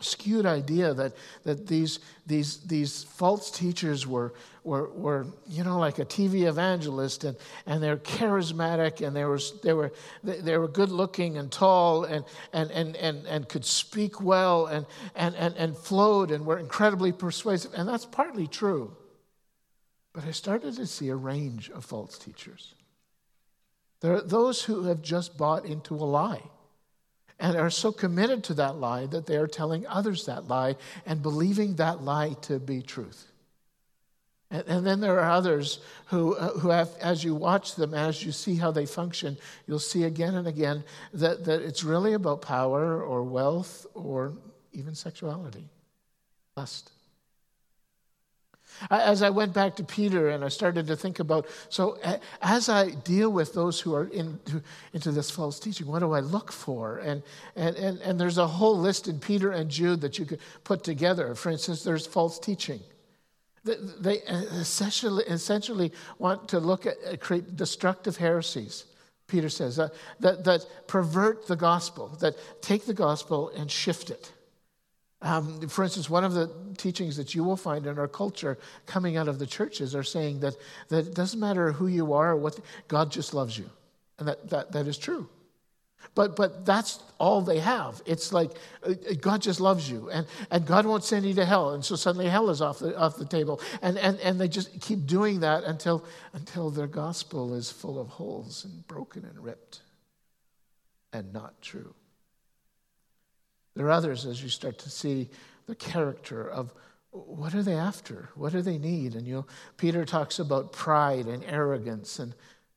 skewed 0.00 0.46
idea 0.46 0.94
that, 0.94 1.12
that 1.44 1.66
these, 1.66 2.00
these, 2.26 2.58
these 2.60 3.04
false 3.04 3.50
teachers 3.50 4.06
were, 4.06 4.32
were, 4.64 4.90
were, 4.90 5.26
you 5.46 5.62
know, 5.62 5.78
like 5.78 5.98
a 5.98 6.04
TV 6.04 6.48
evangelist 6.48 7.24
and, 7.24 7.36
and 7.66 7.82
they're 7.82 7.96
charismatic 7.98 9.06
and 9.06 9.14
they 9.14 9.24
were, 9.24 9.38
they 9.62 9.72
were, 9.72 9.92
they 10.24 10.56
were 10.56 10.68
good 10.68 10.90
looking 10.90 11.38
and 11.38 11.52
tall 11.52 12.04
and, 12.04 12.24
and, 12.52 12.70
and, 12.70 12.96
and, 12.96 13.26
and 13.26 13.48
could 13.48 13.64
speak 13.64 14.20
well 14.20 14.66
and, 14.66 14.86
and, 15.14 15.34
and, 15.36 15.56
and 15.56 15.76
flowed 15.76 16.30
and 16.30 16.44
were 16.44 16.58
incredibly 16.58 17.12
persuasive. 17.12 17.72
And 17.74 17.88
that's 17.88 18.06
partly 18.06 18.46
true. 18.46 18.96
But 20.20 20.28
I 20.28 20.32
started 20.32 20.76
to 20.76 20.86
see 20.86 21.08
a 21.08 21.16
range 21.16 21.70
of 21.70 21.82
false 21.82 22.18
teachers. 22.18 22.74
There 24.00 24.16
are 24.16 24.20
those 24.20 24.62
who 24.62 24.82
have 24.84 25.00
just 25.00 25.38
bought 25.38 25.64
into 25.64 25.94
a 25.94 26.04
lie 26.04 26.42
and 27.38 27.56
are 27.56 27.70
so 27.70 27.90
committed 27.90 28.44
to 28.44 28.54
that 28.54 28.76
lie 28.76 29.06
that 29.06 29.24
they 29.24 29.38
are 29.38 29.46
telling 29.46 29.86
others 29.86 30.26
that 30.26 30.46
lie 30.46 30.76
and 31.06 31.22
believing 31.22 31.76
that 31.76 32.02
lie 32.02 32.34
to 32.42 32.58
be 32.58 32.82
truth. 32.82 33.28
And, 34.50 34.68
and 34.68 34.86
then 34.86 35.00
there 35.00 35.18
are 35.18 35.30
others 35.30 35.80
who, 36.08 36.34
uh, 36.34 36.50
who 36.58 36.68
have, 36.68 36.90
as 37.00 37.24
you 37.24 37.34
watch 37.34 37.76
them, 37.76 37.94
as 37.94 38.22
you 38.22 38.30
see 38.30 38.56
how 38.56 38.70
they 38.70 38.84
function, 38.84 39.38
you'll 39.66 39.78
see 39.78 40.04
again 40.04 40.34
and 40.34 40.46
again 40.46 40.84
that, 41.14 41.46
that 41.46 41.62
it's 41.62 41.82
really 41.82 42.12
about 42.12 42.42
power 42.42 43.02
or 43.02 43.22
wealth 43.22 43.86
or 43.94 44.34
even 44.74 44.94
sexuality, 44.94 45.70
lust. 46.58 46.92
As 48.90 49.22
I 49.22 49.30
went 49.30 49.52
back 49.52 49.76
to 49.76 49.84
Peter 49.84 50.30
and 50.30 50.44
I 50.44 50.48
started 50.48 50.86
to 50.86 50.96
think 50.96 51.18
about, 51.18 51.46
so 51.68 51.98
as 52.40 52.68
I 52.68 52.90
deal 52.90 53.30
with 53.30 53.52
those 53.52 53.80
who 53.80 53.94
are 53.94 54.06
into, 54.06 54.62
into 54.92 55.12
this 55.12 55.30
false 55.30 55.60
teaching, 55.60 55.86
what 55.86 55.98
do 55.98 56.12
I 56.12 56.20
look 56.20 56.50
for? 56.50 56.98
And, 56.98 57.22
and, 57.56 57.76
and, 57.76 58.00
and 58.00 58.18
there's 58.18 58.38
a 58.38 58.46
whole 58.46 58.78
list 58.78 59.08
in 59.08 59.18
Peter 59.18 59.50
and 59.50 59.70
Jude 59.70 60.00
that 60.00 60.18
you 60.18 60.24
could 60.24 60.40
put 60.64 60.82
together. 60.82 61.34
For 61.34 61.50
instance, 61.50 61.84
there's 61.84 62.06
false 62.06 62.38
teaching. 62.38 62.80
They 63.64 64.14
essentially, 64.14 65.24
essentially 65.24 65.92
want 66.18 66.48
to 66.48 66.60
look 66.60 66.86
at 66.86 67.20
create 67.20 67.56
destructive 67.56 68.16
heresies. 68.16 68.86
Peter 69.26 69.48
says 69.48 69.78
uh, 69.78 69.88
that, 70.18 70.44
that 70.44 70.66
pervert 70.88 71.46
the 71.46 71.56
gospel, 71.56 72.08
that 72.20 72.34
take 72.62 72.86
the 72.86 72.94
gospel 72.94 73.50
and 73.50 73.70
shift 73.70 74.10
it. 74.10 74.32
Um, 75.22 75.68
for 75.68 75.84
instance, 75.84 76.08
one 76.08 76.24
of 76.24 76.32
the 76.32 76.50
teachings 76.78 77.16
that 77.16 77.34
you 77.34 77.44
will 77.44 77.56
find 77.56 77.86
in 77.86 77.98
our 77.98 78.08
culture 78.08 78.58
coming 78.86 79.16
out 79.16 79.28
of 79.28 79.38
the 79.38 79.46
churches 79.46 79.94
are 79.94 80.02
saying 80.02 80.40
that, 80.40 80.56
that 80.88 81.06
it 81.06 81.14
doesn't 81.14 81.38
matter 81.38 81.72
who 81.72 81.88
you 81.88 82.14
are 82.14 82.34
what, 82.36 82.58
God 82.88 83.10
just 83.10 83.34
loves 83.34 83.58
you. 83.58 83.68
And 84.18 84.28
that, 84.28 84.48
that, 84.48 84.72
that 84.72 84.86
is 84.86 84.96
true. 84.96 85.28
But, 86.14 86.34
but 86.36 86.64
that's 86.64 86.98
all 87.18 87.42
they 87.42 87.58
have. 87.58 88.00
It's 88.06 88.32
like 88.32 88.52
uh, 88.82 88.94
God 89.20 89.42
just 89.42 89.60
loves 89.60 89.90
you, 89.90 90.10
and, 90.10 90.26
and 90.50 90.66
God 90.66 90.86
won't 90.86 91.04
send 91.04 91.26
you 91.26 91.34
to 91.34 91.44
hell. 91.44 91.74
And 91.74 91.84
so 91.84 91.94
suddenly 91.94 92.28
hell 92.28 92.50
is 92.50 92.62
off 92.62 92.78
the, 92.78 92.96
off 92.96 93.16
the 93.16 93.26
table. 93.26 93.60
And, 93.82 93.98
and, 93.98 94.18
and 94.20 94.40
they 94.40 94.48
just 94.48 94.80
keep 94.80 95.06
doing 95.06 95.40
that 95.40 95.64
until, 95.64 96.04
until 96.32 96.70
their 96.70 96.86
gospel 96.86 97.54
is 97.54 97.70
full 97.70 98.00
of 98.00 98.08
holes 98.08 98.64
and 98.64 98.86
broken 98.88 99.24
and 99.24 99.38
ripped 99.44 99.82
and 101.12 101.32
not 101.32 101.60
true. 101.60 101.94
There 103.74 103.86
are 103.86 103.90
others 103.90 104.26
as 104.26 104.42
you 104.42 104.48
start 104.48 104.78
to 104.78 104.90
see 104.90 105.30
the 105.66 105.74
character 105.74 106.48
of 106.48 106.74
what 107.12 107.54
are 107.54 107.62
they 107.62 107.74
after? 107.74 108.30
What 108.34 108.52
do 108.52 108.62
they 108.62 108.78
need? 108.78 109.14
And 109.14 109.26
you 109.26 109.44
Peter 109.76 110.04
talks 110.04 110.38
about 110.38 110.72
pride 110.72 111.26
and 111.26 111.44
arrogance, 111.44 112.18
and 112.18 112.34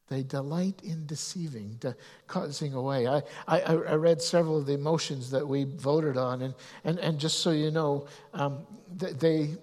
they 0.09 0.23
delight 0.23 0.81
in 0.83 1.05
deceiving, 1.05 1.77
de- 1.79 1.95
causing 2.27 2.73
away. 2.73 3.07
I, 3.07 3.21
I, 3.47 3.61
I, 3.61 3.95
read 3.95 4.21
several 4.21 4.57
of 4.57 4.65
the 4.65 4.77
motions 4.77 5.31
that 5.31 5.47
we 5.47 5.63
voted 5.63 6.17
on, 6.17 6.41
and, 6.41 6.53
and, 6.83 6.99
and 6.99 7.19
just 7.19 7.39
so 7.39 7.51
you 7.51 7.71
know, 7.71 8.07
um, 8.33 8.65
they, 8.95 9.55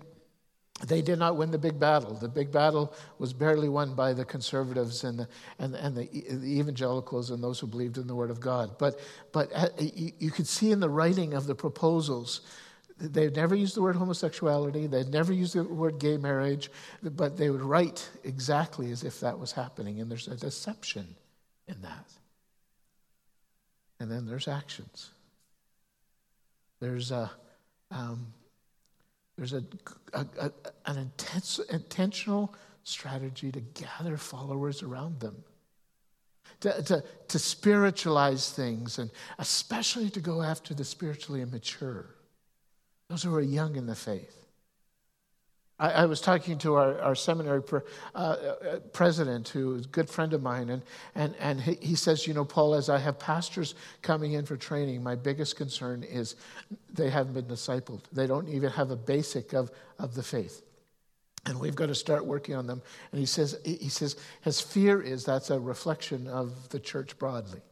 they 0.87 1.03
did 1.03 1.19
not 1.19 1.37
win 1.37 1.51
the 1.51 1.59
big 1.59 1.79
battle. 1.79 2.15
The 2.15 2.29
big 2.29 2.51
battle 2.51 2.95
was 3.19 3.33
barely 3.33 3.69
won 3.69 3.95
by 3.95 4.13
the 4.15 4.25
conservatives 4.25 5.05
and 5.05 5.19
the, 5.19 5.29
and, 5.59 5.75
and 5.75 5.95
the, 5.95 6.09
the 6.31 6.59
evangelicals 6.59 7.31
and 7.31 7.43
those 7.43 7.61
who 7.61 7.67
believed 7.67 7.99
in 7.99 8.07
the 8.07 8.15
Word 8.15 8.31
of 8.31 8.41
God. 8.41 8.79
But, 8.79 8.99
but 9.33 9.51
uh, 9.55 9.69
you 9.79 10.31
could 10.31 10.47
see 10.47 10.71
in 10.71 10.81
the 10.81 10.89
writing 10.89 11.35
of 11.35 11.47
the 11.47 11.55
proposals, 11.55 12.41
they'd 12.99 13.37
never 13.37 13.55
used 13.55 13.77
the 13.77 13.83
word 13.83 13.97
homosexuality, 13.97 14.87
they'd 14.87 15.11
never 15.11 15.33
used 15.33 15.55
the 15.55 15.65
word 15.65 15.99
gay 15.99 16.17
marriage, 16.17 16.71
but 17.03 17.37
they 17.37 17.51
would 17.51 17.63
write 17.63 18.09
exactly 18.25 18.91
as 18.91 19.05
if 19.05 19.21
that 19.21 19.39
was 19.39 19.53
happening. 19.53 20.01
And 20.01 20.11
there's 20.11 20.29
a 20.29 20.37
deception 20.37 21.15
in 21.69 21.81
that. 21.83 22.11
And 23.99 24.11
then 24.11 24.27
there's 24.27 24.49
actions. 24.49 25.11
There's 26.81 27.11
a. 27.11 27.31
Um, 27.91 28.33
there's 29.41 29.55
a, 29.55 29.65
a, 30.13 30.27
a, 30.39 30.53
an 30.85 30.99
intense, 30.99 31.59
intentional 31.71 32.55
strategy 32.85 33.51
to 33.51 33.61
gather 33.61 34.19
followers 34.19 34.83
around 34.83 35.19
them, 35.19 35.43
to, 36.61 36.83
to, 36.83 37.03
to 37.29 37.39
spiritualize 37.39 38.53
things, 38.53 38.99
and 38.99 39.11
especially 39.39 40.11
to 40.11 40.21
go 40.21 40.43
after 40.43 40.75
the 40.75 40.85
spiritually 40.85 41.41
immature, 41.41 42.15
those 43.09 43.23
who 43.23 43.35
are 43.35 43.41
young 43.41 43.77
in 43.77 43.87
the 43.87 43.95
faith. 43.95 44.40
I, 45.81 45.91
I 45.91 46.07
was 46.07 46.21
talking 46.21 46.59
to 46.59 46.75
our, 46.75 47.01
our 47.01 47.15
seminary 47.15 47.63
uh, 47.73 48.19
uh, 48.19 48.79
president, 48.93 49.49
who 49.49 49.77
is 49.77 49.87
a 49.87 49.89
good 49.89 50.09
friend 50.09 50.33
of 50.35 50.43
mine, 50.43 50.69
and, 50.69 50.83
and, 51.15 51.35
and 51.41 51.61
he, 51.61 51.75
he 51.81 51.95
says, 51.97 52.27
You 52.27 52.35
know, 52.35 52.45
Paul, 52.45 52.75
as 52.75 52.89
I 52.89 52.99
have 52.99 53.19
pastors 53.19 53.75
coming 54.03 54.35
in 54.35 54.45
for 54.45 54.57
training, 54.57 55.03
my 55.03 55.17
biggest 55.17 55.57
concern 55.57 56.05
is 56.05 56.37
they 56.93 57.11
haven't 57.11 57.33
been 57.33 57.47
discipled. 57.47 58.03
They 58.13 58.27
don't 58.27 58.49
even 58.49 58.71
have 58.71 58.91
a 58.91 58.97
basic 58.97 59.55
of, 59.55 59.71
of 59.99 60.15
the 60.15 60.23
faith. 60.23 60.63
And 61.47 61.59
we've 61.59 61.75
got 61.75 61.87
to 61.87 61.95
start 61.95 62.27
working 62.27 62.55
on 62.55 62.67
them. 62.67 62.83
And 63.13 63.19
he 63.19 63.27
says, 63.27 63.59
he 63.65 63.89
says, 63.89 64.17
his 64.43 64.61
fear 64.61 65.01
is 65.01 65.25
that's 65.25 65.49
a 65.49 65.59
reflection 65.59 66.29
of 66.29 66.69
the 66.69 66.79
church 66.79 67.19
broadly. 67.19 67.63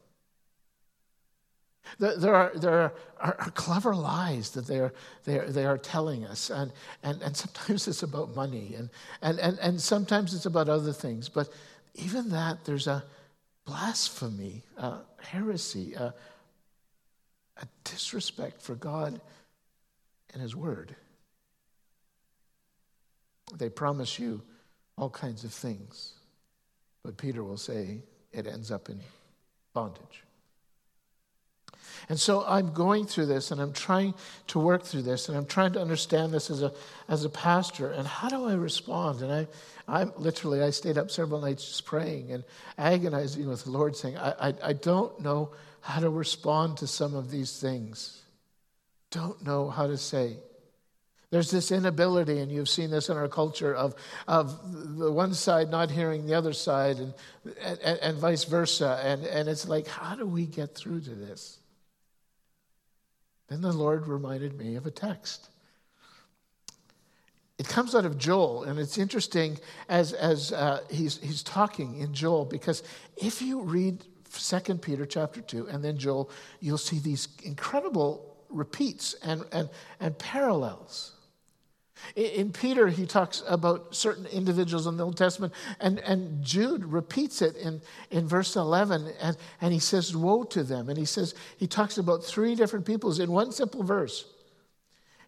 There 1.99 2.35
are, 2.35 2.53
there 2.55 2.73
are, 2.73 2.93
are, 3.21 3.51
clever 3.55 3.95
lies 3.95 4.51
that 4.51 4.67
they 4.67 4.79
are, 4.79 4.93
they 5.25 5.39
are, 5.39 5.51
they 5.51 5.65
are 5.65 5.79
telling 5.79 6.25
us. 6.25 6.51
And, 6.51 6.73
and, 7.03 7.23
and 7.23 7.37
sometimes 7.37 7.89
it's 7.89 8.03
about 8.03 8.35
money, 8.35 8.75
and, 8.77 8.91
and, 9.23 9.39
and, 9.39 9.59
and 9.59 9.81
sometimes 9.81 10.35
it's 10.35 10.47
about 10.47 10.69
other 10.69 10.93
things. 10.93 11.29
But 11.29 11.49
even 11.95 12.31
that, 12.31 12.65
there's 12.65 12.87
a 12.87 13.05
blasphemy, 13.65 14.63
a 14.77 14.99
heresy, 15.21 15.95
a, 15.95 16.15
a 17.61 17.67
disrespect 17.85 18.63
for 18.63 18.75
God 18.75 19.21
and 20.33 20.43
His 20.43 20.55
Word. 20.55 20.95
They 23.57 23.69
promise 23.69 24.19
you 24.19 24.43
all 24.97 25.11
kinds 25.11 25.45
of 25.45 25.53
things, 25.53 26.13
but 27.03 27.17
Peter 27.17 27.43
will 27.43 27.57
say 27.57 28.03
it 28.33 28.47
ends 28.47 28.71
up 28.71 28.89
in 28.89 29.01
bondage. 29.73 30.23
And 32.09 32.19
so 32.19 32.45
I'm 32.47 32.73
going 32.73 33.07
through 33.07 33.27
this 33.27 33.51
and 33.51 33.61
I'm 33.61 33.73
trying 33.73 34.15
to 34.49 34.59
work 34.59 34.85
through 34.85 35.03
this 35.03 35.29
and 35.29 35.37
I'm 35.37 35.47
trying 35.47 35.73
to 35.75 35.81
understand 35.81 36.33
this 36.33 36.51
as 36.51 36.63
a, 36.63 36.73
as 37.09 37.25
a 37.25 37.31
pastor. 37.31 37.91
And 37.91 38.07
how 38.07 38.29
do 38.29 38.47
I 38.47 38.55
respond? 38.55 39.23
And 39.23 39.33
I, 39.33 39.47
I'm 39.89 40.13
literally, 40.17 40.63
I 40.63 40.71
stayed 40.71 40.99
up 40.99 41.11
several 41.11 41.41
nights 41.41 41.67
just 41.67 41.85
praying 41.85 42.33
and 42.33 42.45
agonizing 42.77 43.49
with 43.49 43.65
the 43.65 43.71
Lord, 43.71 43.97
saying, 43.97 44.19
I, 44.19 44.49
I, 44.49 44.55
I 44.63 44.73
don't 44.73 45.21
know 45.21 45.51
how 45.81 46.01
to 46.01 46.11
respond 46.11 46.79
to 46.79 46.87
some 46.87 47.15
of 47.15 47.31
these 47.31 47.61
things. 47.61 48.23
Don't 49.11 49.43
know 49.45 49.71
how 49.71 49.87
to 49.87 49.97
say. 49.97 50.37
There's 51.31 51.51
this 51.51 51.73
inability, 51.73 52.39
and 52.39 52.51
you've 52.51 52.71
seen 52.71 52.91
this 52.91 53.11
in 53.11 53.17
our 53.19 53.29
culture, 53.29 53.75
of, 53.75 53.95
of 54.27 54.99
the 54.99 55.13
one 55.13 55.35
side 55.35 55.71
not 55.71 55.91
hearing 55.91 56.27
the 56.27 56.35
other 56.35 56.55
side 56.55 56.97
and, 56.97 57.15
and, 57.61 57.99
and 57.99 58.19
vice 58.19 58.45
versa. 58.45 59.01
And, 59.05 59.25
and 59.25 59.49
it's 59.49 59.69
like, 59.69 59.87
how 59.87 60.15
do 60.15 60.27
we 60.27 60.47
get 60.47 60.75
through 60.75 61.01
to 61.03 61.11
this? 61.11 61.59
Then 63.49 63.63
the 63.63 63.73
Lord 63.73 64.07
reminded 64.07 64.59
me 64.59 64.77
of 64.77 64.87
a 64.87 64.91
text. 64.91 65.49
It 67.59 67.67
comes 67.67 67.95
out 67.95 68.05
of 68.05 68.19
Joel, 68.19 68.65
and 68.65 68.79
it's 68.79 68.99
interesting 68.99 69.59
as, 69.89 70.13
as 70.13 70.53
uh, 70.53 70.81
he's, 70.91 71.19
he's 71.19 71.43
talking 71.43 71.99
in 71.99 72.15
Joel, 72.15 72.45
because 72.45 72.85
if 73.17 73.43
you 73.43 73.63
read 73.63 74.05
2 74.33 74.75
Peter 74.77 75.05
chapter 75.07 75.41
2 75.41 75.69
and 75.69 75.83
then 75.83 75.99
Joel, 75.99 76.31
you'll 76.61 76.79
see 76.79 77.01
these 77.01 77.29
incredible 77.43 78.37
repeats 78.49 79.15
and, 79.25 79.45
and, 79.53 79.69
and 79.99 80.17
parallels. 80.19 81.18
In 82.17 82.53
Peter, 82.53 82.89
he 82.89 83.07
talks 83.07 83.43
about 83.47 83.95
certain 83.95 84.27
individuals 84.27 84.87
in 84.87 84.97
the 84.97 85.05
Old 85.05 85.17
Testament, 85.17 85.53
and, 85.81 85.99
and 86.01 86.43
Jude 86.43 86.85
repeats 86.85 87.43
it 87.43 87.57
in, 87.57 87.81
in 88.11 88.27
verse 88.27 88.57
11, 88.57 89.13
and, 89.21 89.37
and 89.61 89.73
he 89.73 89.79
says, 89.79 90.17
Woe 90.17 90.45
to 90.45 90.63
them. 90.63 90.89
And 90.89 90.99
he 90.99 91.05
says, 91.05 91.35
he 91.57 91.67
talks 91.67 91.99
about 91.99 92.25
three 92.25 92.55
different 92.55 92.87
peoples 92.87 93.19
in 93.19 93.31
one 93.31 93.53
simple 93.53 93.83
verse. 93.83 94.25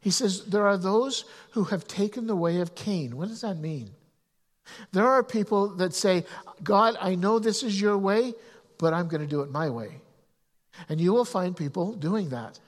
He 0.00 0.10
says, 0.10 0.46
There 0.46 0.66
are 0.66 0.78
those 0.78 1.24
who 1.52 1.64
have 1.64 1.86
taken 1.86 2.26
the 2.26 2.36
way 2.36 2.60
of 2.60 2.74
Cain. 2.74 3.16
What 3.16 3.28
does 3.28 3.42
that 3.42 3.56
mean? 3.56 3.90
There 4.92 5.06
are 5.06 5.22
people 5.22 5.68
that 5.76 5.94
say, 5.94 6.24
God, 6.62 6.96
I 7.00 7.14
know 7.14 7.38
this 7.38 7.62
is 7.62 7.80
your 7.80 7.98
way, 7.98 8.34
but 8.78 8.94
I'm 8.94 9.08
going 9.08 9.20
to 9.20 9.26
do 9.26 9.42
it 9.42 9.50
my 9.50 9.68
way. 9.68 10.00
And 10.88 11.00
you 11.00 11.12
will 11.12 11.24
find 11.24 11.56
people 11.56 11.92
doing 11.94 12.30
that. 12.30 12.58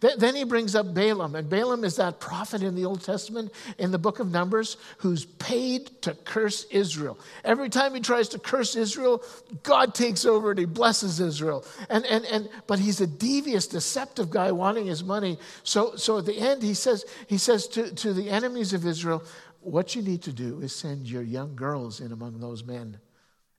Then 0.00 0.34
he 0.34 0.44
brings 0.44 0.74
up 0.74 0.94
Balaam, 0.94 1.34
and 1.34 1.48
Balaam 1.48 1.84
is 1.84 1.96
that 1.96 2.20
prophet 2.20 2.62
in 2.62 2.74
the 2.74 2.84
Old 2.84 3.02
Testament 3.02 3.52
in 3.78 3.90
the 3.90 3.98
book 3.98 4.18
of 4.18 4.30
Numbers 4.30 4.76
who's 4.98 5.24
paid 5.24 6.02
to 6.02 6.14
curse 6.14 6.64
Israel. 6.70 7.18
Every 7.44 7.68
time 7.68 7.94
he 7.94 8.00
tries 8.00 8.28
to 8.30 8.38
curse 8.38 8.76
Israel, 8.76 9.22
God 9.62 9.94
takes 9.94 10.24
over 10.24 10.50
and 10.50 10.58
he 10.58 10.64
blesses 10.64 11.20
Israel. 11.20 11.64
And, 11.88 12.04
and, 12.06 12.24
and, 12.26 12.48
but 12.66 12.78
he's 12.78 13.00
a 13.00 13.06
devious, 13.06 13.66
deceptive 13.66 14.30
guy 14.30 14.52
wanting 14.52 14.86
his 14.86 15.04
money. 15.04 15.38
So, 15.62 15.96
so 15.96 16.18
at 16.18 16.26
the 16.26 16.38
end, 16.38 16.62
he 16.62 16.74
says, 16.74 17.04
he 17.26 17.38
says 17.38 17.66
to, 17.68 17.94
to 17.94 18.12
the 18.12 18.30
enemies 18.30 18.72
of 18.72 18.86
Israel, 18.86 19.22
What 19.60 19.94
you 19.94 20.02
need 20.02 20.22
to 20.22 20.32
do 20.32 20.60
is 20.60 20.74
send 20.74 21.08
your 21.08 21.22
young 21.22 21.56
girls 21.56 22.00
in 22.00 22.12
among 22.12 22.40
those 22.40 22.64
men. 22.64 22.98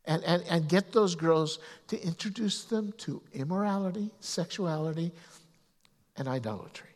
And, 0.06 0.24
and, 0.24 0.42
and 0.50 0.70
get 0.70 0.94
those 0.94 1.16
girls 1.16 1.60
to 1.90 2.02
introduce 2.02 2.64
them 2.64 2.94
to 3.00 3.22
immorality, 3.34 4.10
sexuality, 4.22 5.12
and 6.18 6.28
idolatry. 6.28 6.90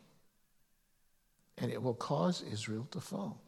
And 1.58 1.70
it 1.70 1.82
will 1.82 1.94
cause 1.94 2.42
Israel 2.42 2.88
to 2.90 3.00
fall. 3.00 3.40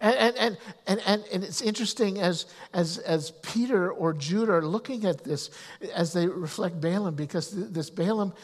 And, 0.00 0.36
and, 0.36 0.58
and, 0.86 1.00
and, 1.06 1.24
and, 1.32 1.44
it's 1.44 1.62
interesting 1.62 2.20
as, 2.20 2.44
as, 2.74 2.98
as 2.98 3.30
Peter 3.42 3.90
or 3.90 4.12
Jude 4.12 4.50
are 4.50 4.60
looking 4.60 5.06
at 5.06 5.24
this 5.24 5.48
as 5.94 6.12
they 6.12 6.26
reflect 6.26 6.78
Balaam, 6.78 7.14
because 7.14 7.50
this 7.50 7.88
Balaam 7.88 8.34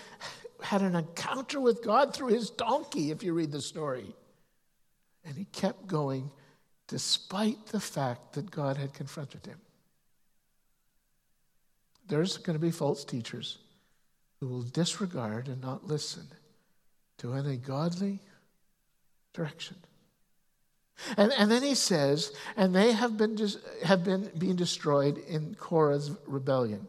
had 0.63 0.81
an 0.81 0.97
encounter 0.97 1.61
with 1.61 1.85
God 1.85 2.15
through 2.15 2.29
his 2.29 2.49
donkey, 2.49 3.11
if 3.11 3.23
you 3.23 3.35
read 3.35 3.53
the 3.53 3.61
story. 3.61 4.15
And 5.27 5.37
he 5.37 5.45
kept 5.45 5.87
going 5.87 6.31
despite 6.89 7.67
the 7.67 7.81
fact 7.81 8.33
that 8.33 8.51
God 8.51 8.79
had 8.79 8.95
confronted 8.95 9.45
him. 9.45 9.59
There's 12.09 12.39
going 12.39 12.59
to 12.59 12.65
be 12.65 12.71
false 12.71 13.05
teachers 13.05 13.59
who 14.45 14.51
will 14.51 14.63
disregard 14.63 15.49
and 15.49 15.63
not 15.63 15.87
listen 15.87 16.27
to 17.17 17.33
any 17.33 17.57
godly 17.57 18.21
direction. 19.33 19.77
And, 21.17 21.33
and 21.33 21.51
then 21.51 21.63
he 21.63 21.75
says, 21.75 22.31
and 22.55 22.75
they 22.75 22.93
have 22.93 23.17
been, 23.17 23.39
have 23.85 24.05
been 24.05 24.31
being 24.37 24.57
destroyed 24.57 25.17
in 25.17 25.55
Korah's 25.55 26.11
rebellion. 26.27 26.87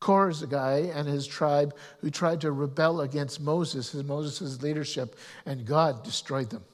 Korah's 0.00 0.42
a 0.42 0.46
guy 0.46 0.90
and 0.94 1.06
his 1.06 1.26
tribe 1.26 1.76
who 2.00 2.08
tried 2.08 2.40
to 2.40 2.50
rebel 2.50 3.02
against 3.02 3.38
Moses, 3.38 3.92
his 3.92 4.04
Moses' 4.04 4.62
leadership, 4.62 5.16
and 5.44 5.66
God 5.66 6.02
destroyed 6.02 6.48
them. 6.48 6.64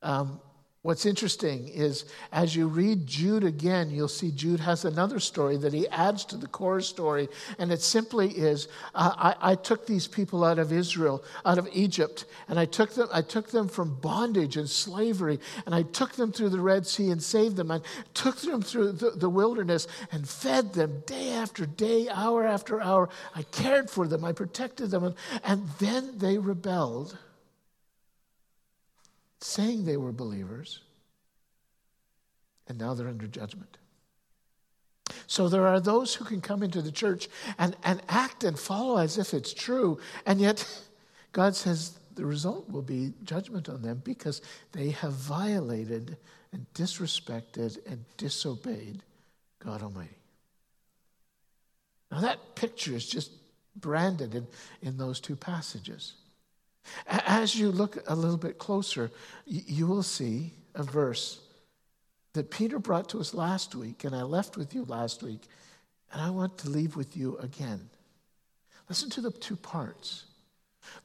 Um, 0.00 0.40
What's 0.84 1.06
interesting 1.06 1.68
is 1.68 2.06
as 2.32 2.56
you 2.56 2.66
read 2.66 3.06
Jude 3.06 3.44
again, 3.44 3.88
you'll 3.88 4.08
see 4.08 4.32
Jude 4.32 4.58
has 4.58 4.84
another 4.84 5.20
story 5.20 5.56
that 5.58 5.72
he 5.72 5.86
adds 5.86 6.24
to 6.24 6.36
the 6.36 6.48
Korah 6.48 6.82
story. 6.82 7.28
And 7.60 7.70
it 7.70 7.80
simply 7.80 8.30
is 8.30 8.66
uh, 8.92 9.12
I, 9.16 9.52
I, 9.52 9.54
took 9.54 9.86
these 9.86 10.08
people 10.08 10.42
out 10.42 10.58
of 10.58 10.72
Israel, 10.72 11.22
out 11.44 11.58
of 11.58 11.68
Egypt, 11.72 12.24
and 12.48 12.58
I 12.58 12.64
took, 12.64 12.94
them, 12.94 13.08
I 13.12 13.22
took 13.22 13.52
them 13.52 13.68
from 13.68 13.94
bondage 14.00 14.56
and 14.56 14.68
slavery, 14.68 15.38
and 15.66 15.72
I 15.72 15.82
took 15.84 16.14
them 16.14 16.32
through 16.32 16.48
the 16.48 16.58
Red 16.58 16.84
Sea 16.84 17.10
and 17.10 17.22
saved 17.22 17.54
them. 17.54 17.70
I 17.70 17.80
took 18.12 18.38
them 18.38 18.60
through 18.60 18.92
the, 18.92 19.10
the 19.10 19.30
wilderness 19.30 19.86
and 20.10 20.28
fed 20.28 20.72
them 20.72 21.04
day 21.06 21.30
after 21.30 21.64
day, 21.64 22.08
hour 22.08 22.44
after 22.44 22.80
hour. 22.80 23.08
I 23.36 23.44
cared 23.44 23.88
for 23.88 24.08
them, 24.08 24.24
I 24.24 24.32
protected 24.32 24.90
them, 24.90 25.04
and, 25.04 25.14
and 25.44 25.68
then 25.78 26.18
they 26.18 26.38
rebelled 26.38 27.16
saying 29.52 29.84
they 29.84 29.96
were 29.96 30.12
believers, 30.12 30.80
and 32.68 32.78
now 32.78 32.94
they're 32.94 33.08
under 33.08 33.26
judgment. 33.26 33.76
So 35.26 35.48
there 35.48 35.66
are 35.66 35.80
those 35.80 36.14
who 36.14 36.24
can 36.24 36.40
come 36.40 36.62
into 36.62 36.82
the 36.82 36.92
church 36.92 37.28
and, 37.58 37.76
and 37.84 38.00
act 38.08 38.44
and 38.44 38.58
follow 38.58 38.96
as 38.98 39.18
if 39.18 39.34
it's 39.34 39.52
true, 39.52 39.98
and 40.26 40.40
yet 40.40 40.66
God 41.32 41.54
says 41.54 41.98
the 42.14 42.24
result 42.26 42.70
will 42.70 42.82
be 42.82 43.12
judgment 43.24 43.68
on 43.68 43.82
them 43.82 44.02
because 44.04 44.42
they 44.72 44.90
have 44.90 45.12
violated 45.12 46.16
and 46.52 46.66
disrespected 46.74 47.78
and 47.90 48.04
disobeyed 48.16 49.02
God 49.58 49.82
Almighty. 49.82 50.10
Now, 52.10 52.20
that 52.20 52.54
picture 52.54 52.94
is 52.94 53.08
just 53.08 53.30
branded 53.76 54.34
in, 54.34 54.46
in 54.82 54.98
those 54.98 55.18
two 55.18 55.36
passages. 55.36 56.12
As 57.06 57.54
you 57.54 57.70
look 57.70 57.98
a 58.06 58.14
little 58.14 58.36
bit 58.36 58.58
closer, 58.58 59.10
you 59.46 59.86
will 59.86 60.02
see 60.02 60.52
a 60.74 60.82
verse 60.82 61.40
that 62.32 62.50
Peter 62.50 62.78
brought 62.78 63.08
to 63.10 63.20
us 63.20 63.34
last 63.34 63.74
week, 63.74 64.04
and 64.04 64.14
I 64.14 64.22
left 64.22 64.56
with 64.56 64.74
you 64.74 64.84
last 64.84 65.22
week, 65.22 65.42
and 66.12 66.22
I 66.22 66.30
want 66.30 66.58
to 66.58 66.70
leave 66.70 66.96
with 66.96 67.16
you 67.16 67.36
again. 67.38 67.90
Listen 68.88 69.10
to 69.10 69.20
the 69.20 69.30
two 69.30 69.56
parts. 69.56 70.24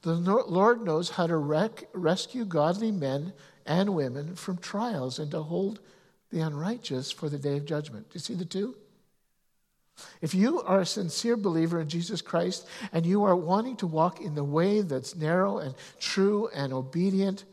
The 0.02 0.16
Lord 0.16 0.82
knows 0.82 1.12
how 1.12 1.28
to 1.28 1.38
rec- 1.38 1.90
rescue 1.94 2.46
godly 2.46 2.92
men 2.92 3.34
and 3.66 3.94
women 3.94 4.36
from 4.36 4.58
trials 4.58 5.20
and 5.20 5.30
to 5.32 5.44
hold 5.44 5.80
the 6.32 6.40
unrighteous 6.40 7.12
for 7.12 7.30
the 7.30 7.38
day 7.38 7.58
of 7.58 7.66
judgment. 7.66 8.10
Do 8.10 8.16
you 8.16 8.20
see 8.20 8.34
the 8.34 8.46
two? 8.46 8.76
If 10.22 10.34
you 10.34 10.62
are 10.62 10.82
a 10.82 10.86
sincere 10.86 11.38
believer 11.38 11.80
in 11.82 11.90
Jesus 11.90 12.22
Christ 12.22 12.68
and 12.92 13.06
you 13.06 13.24
are 13.24 13.36
wanting 13.36 13.78
to 13.78 13.88
walk 13.88 14.22
in 14.22 14.36
the 14.36 14.44
way 14.44 14.82
that's 14.82 15.16
narrow 15.16 15.58
and 15.58 15.76
true 16.00 16.50
and 16.54 16.74
obedient, 16.74 17.46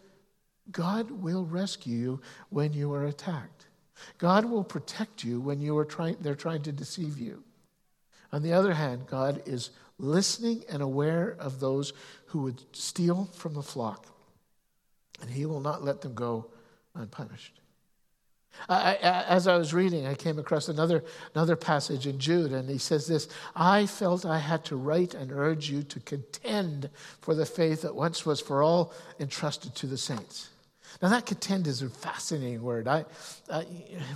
God 0.70 1.11
will 1.11 1.44
rescue 1.44 1.96
you 1.96 2.20
when 2.50 2.72
you 2.72 2.92
are 2.92 3.04
attacked. 3.04 3.66
God 4.18 4.44
will 4.44 4.64
protect 4.64 5.24
you 5.24 5.40
when 5.40 5.61
you 5.61 5.76
are 5.78 5.85
trying, 5.85 6.16
they're 6.20 6.35
trying 6.35 6.62
to 6.62 6.72
deceive 6.72 7.18
you. 7.18 7.42
On 8.33 8.42
the 8.42 8.52
other 8.52 8.74
hand, 8.74 9.07
God 9.07 9.42
is 9.46 9.70
listening 9.98 10.64
and 10.68 10.83
aware 10.83 11.37
of 11.38 11.61
those 11.61 11.92
who 12.26 12.40
would 12.42 12.62
steal 12.74 13.26
from 13.33 13.54
the 13.54 13.62
flock, 13.62 14.07
and 15.20 15.30
He 15.30 15.46
will 15.46 15.61
not 15.61 15.85
let 15.85 16.00
them 16.00 16.14
go 16.14 16.50
unpunished. 16.94 17.61
I, 18.69 18.95
as 18.97 19.47
I 19.47 19.57
was 19.57 19.75
reading, 19.75 20.07
I 20.07 20.14
came 20.14 20.38
across 20.38 20.69
another, 20.69 21.05
another 21.35 21.57
passage 21.57 22.07
in 22.07 22.19
Jude, 22.19 22.53
and 22.53 22.69
he 22.69 22.79
says 22.79 23.07
this 23.07 23.29
I 23.55 23.87
felt 23.87 24.25
I 24.25 24.38
had 24.38 24.64
to 24.67 24.77
write 24.77 25.14
and 25.14 25.31
urge 25.33 25.69
you 25.69 25.83
to 25.83 26.01
contend 26.01 26.88
for 27.21 27.35
the 27.35 27.47
faith 27.47 27.83
that 27.83 27.95
once 27.95 28.25
was 28.25 28.40
for 28.40 28.62
all 28.62 28.93
entrusted 29.21 29.75
to 29.77 29.87
the 29.87 29.99
saints. 29.99 30.49
Now, 31.02 31.09
that 31.09 31.26
contend 31.26 31.66
is 31.66 31.83
a 31.83 31.90
fascinating 31.90 32.62
word. 32.62 32.88
I, 32.88 33.04
I, 33.50 33.62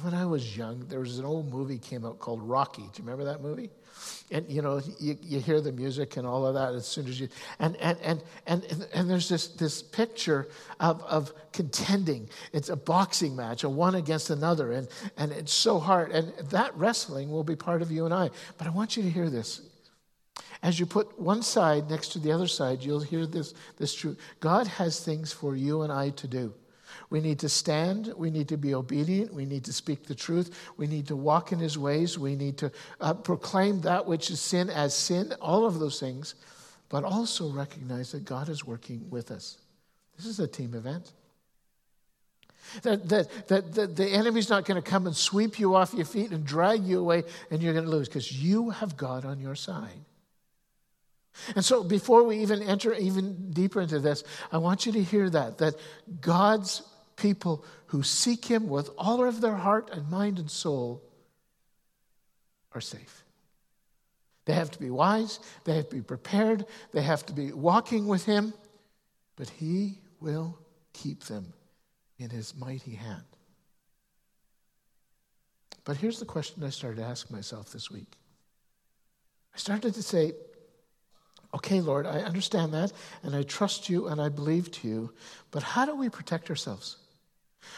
when 0.03 0.15
I 0.15 0.27
was 0.27 0.57
young, 0.57 0.87
there 0.89 1.01
was 1.01 1.19
an 1.19 1.25
old 1.25 1.53
movie 1.53 1.79
came 1.79 2.05
out 2.05 2.19
called 2.19 2.43
Rocky. 2.43 2.83
Do 2.83 2.89
you 3.03 3.05
remember 3.05 3.25
that 3.25 3.43
movie? 3.43 3.71
and 4.31 4.49
you 4.49 4.63
know 4.63 4.81
you, 4.99 5.17
you 5.23 5.41
hear 5.41 5.61
the 5.61 5.73
music 5.73 6.17
and 6.17 6.27
all 6.27 6.47
of 6.47 6.55
that 6.55 6.75
as 6.75 6.87
soon 6.87 7.07
as 7.09 7.21
you 7.21 7.29
and 7.59 7.77
and 7.77 7.99
and 8.03 8.23
and, 8.47 8.87
and 8.95 9.11
there's 9.11 9.29
this 9.29 9.49
this 9.49 9.83
picture 9.83 10.49
of, 10.81 11.03
of 11.03 11.33
contending 11.53 12.29
it's 12.53 12.69
a 12.69 12.77
boxing 12.77 13.35
match 13.35 13.65
a 13.65 13.69
one 13.69 13.95
against 13.95 14.31
another 14.31 14.73
and 14.73 14.89
and 15.17 15.33
it's 15.33 15.53
so 15.53 15.79
hard 15.79 16.11
and 16.11 16.33
that 16.51 16.75
wrestling 16.77 17.31
will 17.31 17.45
be 17.45 17.57
part 17.57 17.83
of 17.83 17.91
you 17.91 18.05
and 18.05 18.15
i 18.15 18.31
but 18.57 18.67
i 18.67 18.71
want 18.71 18.97
you 18.97 19.03
to 19.03 19.11
hear 19.11 19.31
this 19.31 19.63
as 20.63 20.79
you 20.79 20.87
put 20.87 21.19
one 21.19 21.43
side 21.43 21.89
next 21.91 22.09
to 22.09 22.19
the 22.19 22.33
other 22.33 22.49
side 22.49 22.83
you'll 22.83 23.01
hear 23.01 23.27
this 23.27 23.55
this 23.79 23.95
truth 23.95 24.19
god 24.41 24.67
has 24.67 25.01
things 25.01 25.33
for 25.33 25.57
you 25.57 25.83
and 25.83 25.93
i 25.93 26.11
to 26.11 26.27
do 26.27 26.53
we 27.11 27.21
need 27.21 27.39
to 27.41 27.49
stand. 27.49 28.13
We 28.17 28.31
need 28.31 28.49
to 28.49 28.57
be 28.57 28.75
obedient. 28.75 29.33
We 29.33 29.45
need 29.45 29.65
to 29.65 29.73
speak 29.73 30.07
the 30.07 30.15
truth. 30.15 30.73
We 30.77 30.87
need 30.87 31.09
to 31.09 31.17
walk 31.17 31.53
in 31.53 31.59
his 31.59 31.79
ways. 31.79 32.19
We 32.19 32.37
need 32.37 32.59
to 32.59 32.73
uh, 33.01 33.15
proclaim 33.15 33.81
that 33.83 34.07
which 34.07 34.31
is 34.31 34.41
sin 34.41 34.71
as 34.71 34.95
sin, 34.95 35.35
all 35.41 35.67
of 35.67 35.79
those 35.79 36.01
things, 36.01 36.35
but 36.89 37.05
also 37.05 37.51
recognize 37.51 38.13
that 38.13 38.25
God 38.25 38.49
is 38.49 38.65
working 38.65 39.07
with 39.11 39.31
us. 39.31 39.59
This 40.17 40.27
is 40.27 40.41
a 40.41 40.49
team 40.49 40.75
event. 40.75 41.13
That, 42.83 43.09
that, 43.09 43.49
that, 43.49 43.75
that 43.75 43.97
the 43.97 44.09
enemy's 44.09 44.51
not 44.51 44.65
going 44.67 44.81
to 44.81 44.89
come 44.89 45.07
and 45.07 45.17
sweep 45.17 45.59
you 45.59 45.75
off 45.75 45.95
your 45.95 46.05
feet 46.05 46.33
and 46.33 46.45
drag 46.45 46.85
you 46.85 47.01
away 47.01 47.25
and 47.51 47.63
you're 47.63 47.73
going 47.73 47.87
to 47.87 47.91
lose 47.91 48.09
because 48.09 48.31
you 48.31 48.71
have 48.71 48.97
God 48.97 49.25
on 49.25 49.41
your 49.41 49.55
side. 49.55 50.05
And 51.55 51.65
so 51.65 51.83
before 51.83 52.23
we 52.23 52.39
even 52.39 52.63
enter 52.63 52.93
even 52.95 53.51
deeper 53.51 53.81
into 53.81 54.01
this, 54.01 54.25
I 54.53 54.59
want 54.59 54.87
you 54.87 54.93
to 54.93 55.03
hear 55.03 55.31
that 55.31 55.59
that 55.59 55.75
God's 56.21 56.83
people 57.17 57.65
who 57.87 58.03
seek 58.03 58.45
Him 58.45 58.69
with 58.69 58.91
all 58.97 59.25
of 59.25 59.41
their 59.41 59.57
heart 59.57 59.91
and 59.93 60.09
mind 60.11 60.39
and 60.39 60.51
soul 60.51 61.03
are 62.73 62.81
safe. 62.81 63.25
They 64.45 64.55
have 64.55 64.71
to 64.71 64.79
be 64.79 64.91
wise, 64.91 65.41
they 65.65 65.77
have 65.77 65.91
to 65.91 65.97
be 65.97 66.03
prepared, 66.03 66.65
they 66.93 67.03
have 67.03 67.27
to 67.27 67.35
be 67.35 67.53
walking 67.53 68.07
with 68.07 68.25
Him, 68.25 68.55
but 69.37 69.51
He 69.51 69.99
will 70.21 70.59
keep 70.93 71.25
them 71.25 71.53
in 72.19 72.31
His 72.31 72.55
mighty 72.57 72.95
hand. 72.95 73.25
But 75.85 75.97
here's 75.97 76.19
the 76.19 76.27
question 76.27 76.63
I 76.65 76.71
started 76.71 76.97
to 76.99 77.07
ask 77.07 77.31
myself 77.31 77.73
this 77.73 77.91
week. 77.91 78.13
I 79.55 79.59
started 79.59 79.95
to 79.95 80.03
say, 80.03 80.33
okay, 81.55 81.81
Lord, 81.81 82.07
I 82.07 82.21
understand 82.21 82.73
that, 82.75 82.93
and 83.23 83.35
I 83.35 83.43
trust 83.43 83.89
you 83.89 84.09
and 84.09 84.21
I 84.21 84.29
believe 84.29 84.71
to 84.73 84.89
you, 84.89 85.13
but 85.51 85.63
how 85.63 85.87
do 85.87 85.95
we 85.95 86.09
protect 86.09 86.51
ourselves? 86.51 86.97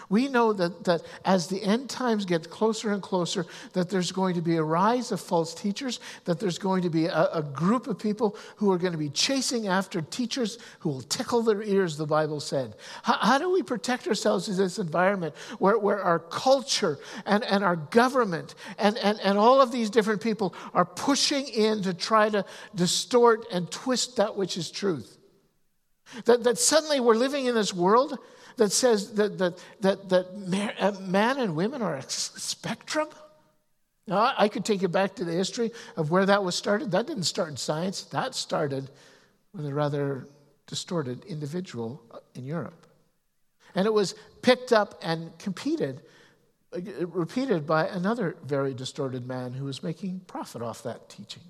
We 0.08 0.28
know 0.28 0.52
that, 0.52 0.84
that 0.84 1.02
as 1.24 1.46
the 1.46 1.62
end 1.62 1.88
times 1.88 2.24
get 2.24 2.50
closer 2.50 2.92
and 2.92 3.00
closer, 3.00 3.46
that 3.72 3.88
there's 3.88 4.12
going 4.12 4.34
to 4.34 4.42
be 4.42 4.56
a 4.56 4.62
rise 4.62 5.12
of 5.12 5.20
false 5.20 5.54
teachers, 5.54 6.00
that 6.24 6.40
there's 6.40 6.58
going 6.58 6.82
to 6.82 6.90
be 6.90 7.06
a, 7.06 7.28
a, 7.32 7.42
group 7.42 7.86
of 7.86 7.98
people 7.98 8.36
who 8.56 8.72
are 8.72 8.78
going 8.78 8.92
to 8.92 8.98
be 8.98 9.08
chasing 9.08 9.68
after 9.68 10.00
teachers 10.00 10.58
who 10.80 10.90
will 10.90 11.02
tickle 11.02 11.42
their 11.42 11.62
ears, 11.62 11.96
the 11.96 12.06
Bible 12.06 12.40
said. 12.40 12.74
How, 13.02 13.18
how 13.18 13.38
do 13.38 13.50
we 13.52 13.62
protect 13.62 14.06
ourselves 14.08 14.48
in 14.48 14.56
this 14.56 14.78
environment 14.78 15.34
where, 15.58 15.78
where 15.78 16.02
our 16.02 16.18
culture 16.18 16.98
and, 17.24 17.44
and 17.44 17.62
our 17.62 17.76
government 17.76 18.54
and, 18.78 18.98
and, 18.98 19.20
and 19.20 19.38
all 19.38 19.60
of 19.60 19.72
these 19.72 19.90
different 19.90 20.20
people 20.20 20.54
are 20.74 20.84
pushing 20.84 21.46
in 21.46 21.82
to 21.82 21.94
try 21.94 22.28
to 22.28 22.44
distort 22.74 23.46
and 23.52 23.70
twist 23.70 24.16
that 24.16 24.36
which 24.36 24.56
is 24.56 24.70
truth? 24.70 25.18
That, 26.24 26.42
that 26.44 26.58
suddenly 26.58 26.98
we're 26.98 27.14
living 27.14 27.46
in 27.46 27.54
this 27.54 27.72
world 27.72 28.18
that 28.60 28.72
says 28.72 29.14
that, 29.14 29.38
that, 29.38 29.58
that, 29.80 30.08
that 30.10 30.26
uh, 30.78 30.92
man 31.00 31.38
and 31.38 31.56
women 31.56 31.80
are 31.80 31.96
a 31.96 32.02
spectrum? 32.02 33.08
Now, 34.06 34.34
I 34.36 34.48
could 34.48 34.66
take 34.66 34.82
you 34.82 34.88
back 34.88 35.14
to 35.14 35.24
the 35.24 35.32
history 35.32 35.72
of 35.96 36.10
where 36.10 36.26
that 36.26 36.44
was 36.44 36.54
started. 36.54 36.90
That 36.90 37.06
didn't 37.06 37.22
start 37.22 37.48
in 37.48 37.56
science, 37.56 38.02
that 38.04 38.34
started 38.34 38.90
with 39.54 39.64
a 39.64 39.72
rather 39.72 40.28
distorted 40.66 41.24
individual 41.24 42.02
in 42.34 42.44
Europe. 42.44 42.86
And 43.74 43.86
it 43.86 43.94
was 43.94 44.14
picked 44.42 44.74
up 44.74 45.00
and 45.02 45.38
competed, 45.38 46.02
uh, 46.76 47.06
repeated 47.06 47.66
by 47.66 47.86
another 47.88 48.36
very 48.44 48.74
distorted 48.74 49.26
man 49.26 49.54
who 49.54 49.64
was 49.64 49.82
making 49.82 50.20
profit 50.26 50.60
off 50.60 50.82
that 50.82 51.08
teaching. 51.08 51.44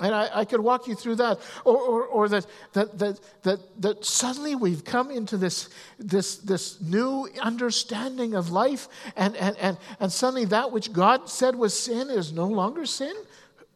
And 0.00 0.12
I, 0.12 0.40
I, 0.40 0.44
could 0.44 0.60
walk 0.60 0.88
you 0.88 0.96
through 0.96 1.16
that. 1.16 1.38
Or, 1.64 1.76
or, 1.76 2.04
or 2.06 2.28
that, 2.28 2.46
that, 2.72 2.98
that, 2.98 3.20
that, 3.44 3.82
that 3.82 4.04
suddenly 4.04 4.56
we've 4.56 4.84
come 4.84 5.08
into 5.12 5.36
this, 5.36 5.68
this, 6.00 6.38
this 6.38 6.80
new 6.80 7.28
understanding 7.40 8.34
of 8.34 8.50
life, 8.50 8.88
and, 9.14 9.36
and, 9.36 9.56
and, 9.56 9.78
and 10.00 10.10
suddenly 10.10 10.46
that 10.46 10.72
which 10.72 10.92
God 10.92 11.28
said 11.28 11.54
was 11.54 11.78
sin 11.78 12.10
is 12.10 12.32
no 12.32 12.46
longer 12.46 12.86
sin. 12.86 13.14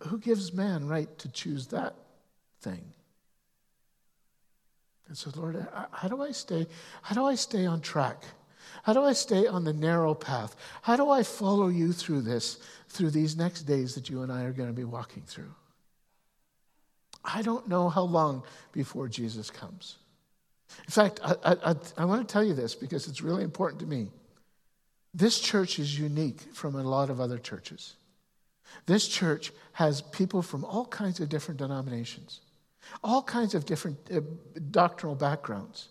Who 0.09 0.19
gives 0.19 0.53
man 0.53 0.89
right 0.89 1.17
to 1.19 1.29
choose 1.31 1.69
that 1.69 1.95
thing? 2.63 2.93
And 5.07 5.17
so, 5.17 5.31
Lord, 5.37 5.67
how 5.93 6.09
do 6.09 6.21
I 6.21 6.33
stay? 6.33 6.67
How 7.03 7.15
do 7.15 7.25
I 7.27 7.37
stay 7.37 7.65
on 7.65 7.81
track? 7.81 8.25
How 8.83 8.93
do 8.93 9.05
I 9.05 9.13
stay 9.13 9.47
on 9.47 9.63
the 9.63 9.73
narrow 9.73 10.15
path? 10.15 10.57
How 10.83 10.97
do 10.97 11.11
I 11.11 11.23
follow 11.23 11.69
you 11.69 11.93
through 11.93 12.23
this, 12.23 12.59
through 12.89 13.11
these 13.11 13.37
next 13.37 13.63
days 13.63 13.95
that 13.95 14.11
you 14.11 14.23
and 14.23 14.33
I 14.33 14.43
are 14.43 14.53
going 14.53 14.69
to 14.69 14.75
be 14.75 14.85
walking 14.85 15.23
through? 15.25 15.55
I 17.25 17.43
don't 17.43 17.69
know 17.69 17.89
how 17.89 18.03
long 18.03 18.43
before 18.73 19.09
Jesus 19.09 19.51
comes. 19.51 19.97
In 20.87 20.91
fact, 20.91 21.21
I, 21.25 21.35
I, 21.45 21.75
I, 21.97 22.05
want 22.05 22.27
to 22.27 22.33
tell 22.33 22.45
you 22.45 22.55
this 22.55 22.75
because 22.75 23.09
it's 23.09 23.23
really 23.23 23.43
important 23.43 23.81
to 23.81 23.87
me. 23.87 24.11
This 25.15 25.41
church 25.41 25.79
is 25.79 25.99
unique 25.99 26.41
from 26.53 26.77
a 26.77 26.83
lot 26.83 27.11
of 27.11 27.21
other 27.21 27.39
churches. 27.39 27.97
This 28.87 29.09
church 29.09 29.51
has 29.73 30.03
people 30.03 30.43
from 30.43 30.65
all 30.65 30.85
kinds 30.85 31.21
of 31.21 31.29
different 31.29 31.59
denominations, 31.59 32.41
all 33.03 33.23
kinds 33.23 33.55
of 33.55 33.65
different 33.65 33.97
uh, 34.13 34.21
doctrinal 34.71 35.17
backgrounds. 35.17 35.89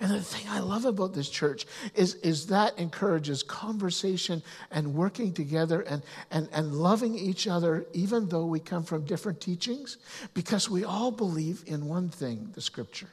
And 0.00 0.10
the 0.10 0.20
thing 0.20 0.48
I 0.48 0.60
love 0.60 0.84
about 0.84 1.12
this 1.12 1.28
church 1.28 1.66
is, 1.94 2.14
is 2.16 2.46
that 2.46 2.78
encourages 2.78 3.42
conversation 3.42 4.42
and 4.70 4.94
working 4.94 5.32
together 5.32 5.82
and, 5.82 6.02
and, 6.30 6.48
and 6.52 6.74
loving 6.74 7.14
each 7.16 7.46
other, 7.46 7.86
even 7.92 8.28
though 8.28 8.46
we 8.46 8.58
come 8.58 8.84
from 8.84 9.04
different 9.04 9.40
teachings, 9.40 9.98
because 10.34 10.70
we 10.70 10.84
all 10.84 11.10
believe 11.10 11.62
in 11.66 11.86
one 11.86 12.08
thing 12.08 12.50
the 12.54 12.60
scripture. 12.60 13.08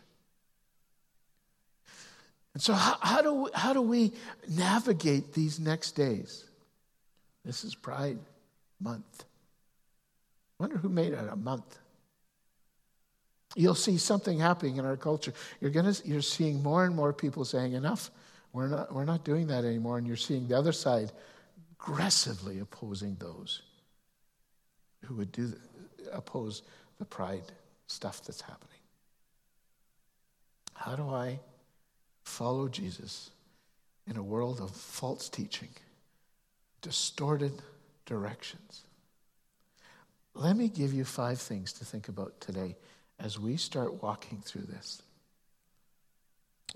And 2.53 2.61
so, 2.61 2.73
how, 2.73 2.97
how, 3.01 3.21
do, 3.21 3.33
we, 3.33 3.49
how 3.53 3.73
do 3.73 3.81
we 3.81 4.13
navigate 4.47 5.33
these 5.33 5.59
next 5.59 5.93
days? 5.93 6.45
This 7.43 7.63
is 7.63 7.75
Pride 7.75 8.19
Month. 8.79 9.25
I 10.59 10.63
wonder 10.63 10.77
who 10.77 10.89
made 10.89 11.13
it 11.13 11.19
a 11.29 11.35
month 11.35 11.79
you'll 13.55 13.75
see 13.75 13.97
something 13.97 14.39
happening 14.39 14.77
in 14.77 14.85
our 14.85 14.97
culture. 14.97 15.33
You're, 15.61 15.71
gonna, 15.71 15.93
you're 16.03 16.21
seeing 16.21 16.61
more 16.63 16.85
and 16.85 16.95
more 16.95 17.13
people 17.13 17.45
saying, 17.45 17.73
enough, 17.73 18.11
we're 18.51 18.67
not, 18.67 18.93
we're 18.93 19.05
not 19.05 19.23
doing 19.23 19.47
that 19.47 19.65
anymore. 19.65 19.97
And 19.97 20.07
you're 20.07 20.15
seeing 20.15 20.47
the 20.47 20.57
other 20.57 20.71
side 20.71 21.11
aggressively 21.79 22.59
opposing 22.59 23.15
those 23.19 23.61
who 25.05 25.15
would 25.15 25.31
do 25.31 25.47
the, 25.47 25.57
oppose 26.11 26.63
the 26.99 27.05
pride 27.05 27.43
stuff 27.87 28.23
that's 28.23 28.41
happening. 28.41 28.69
How 30.73 30.95
do 30.95 31.09
I 31.09 31.39
follow 32.23 32.67
Jesus 32.67 33.31
in 34.07 34.17
a 34.17 34.23
world 34.23 34.59
of 34.59 34.71
false 34.71 35.29
teaching, 35.29 35.69
distorted 36.81 37.61
directions? 38.05 38.83
Let 40.35 40.57
me 40.57 40.67
give 40.67 40.93
you 40.93 41.05
five 41.05 41.39
things 41.39 41.73
to 41.73 41.85
think 41.85 42.07
about 42.07 42.39
today 42.41 42.75
as 43.23 43.39
we 43.39 43.55
start 43.55 44.03
walking 44.03 44.41
through 44.45 44.63
this. 44.63 45.01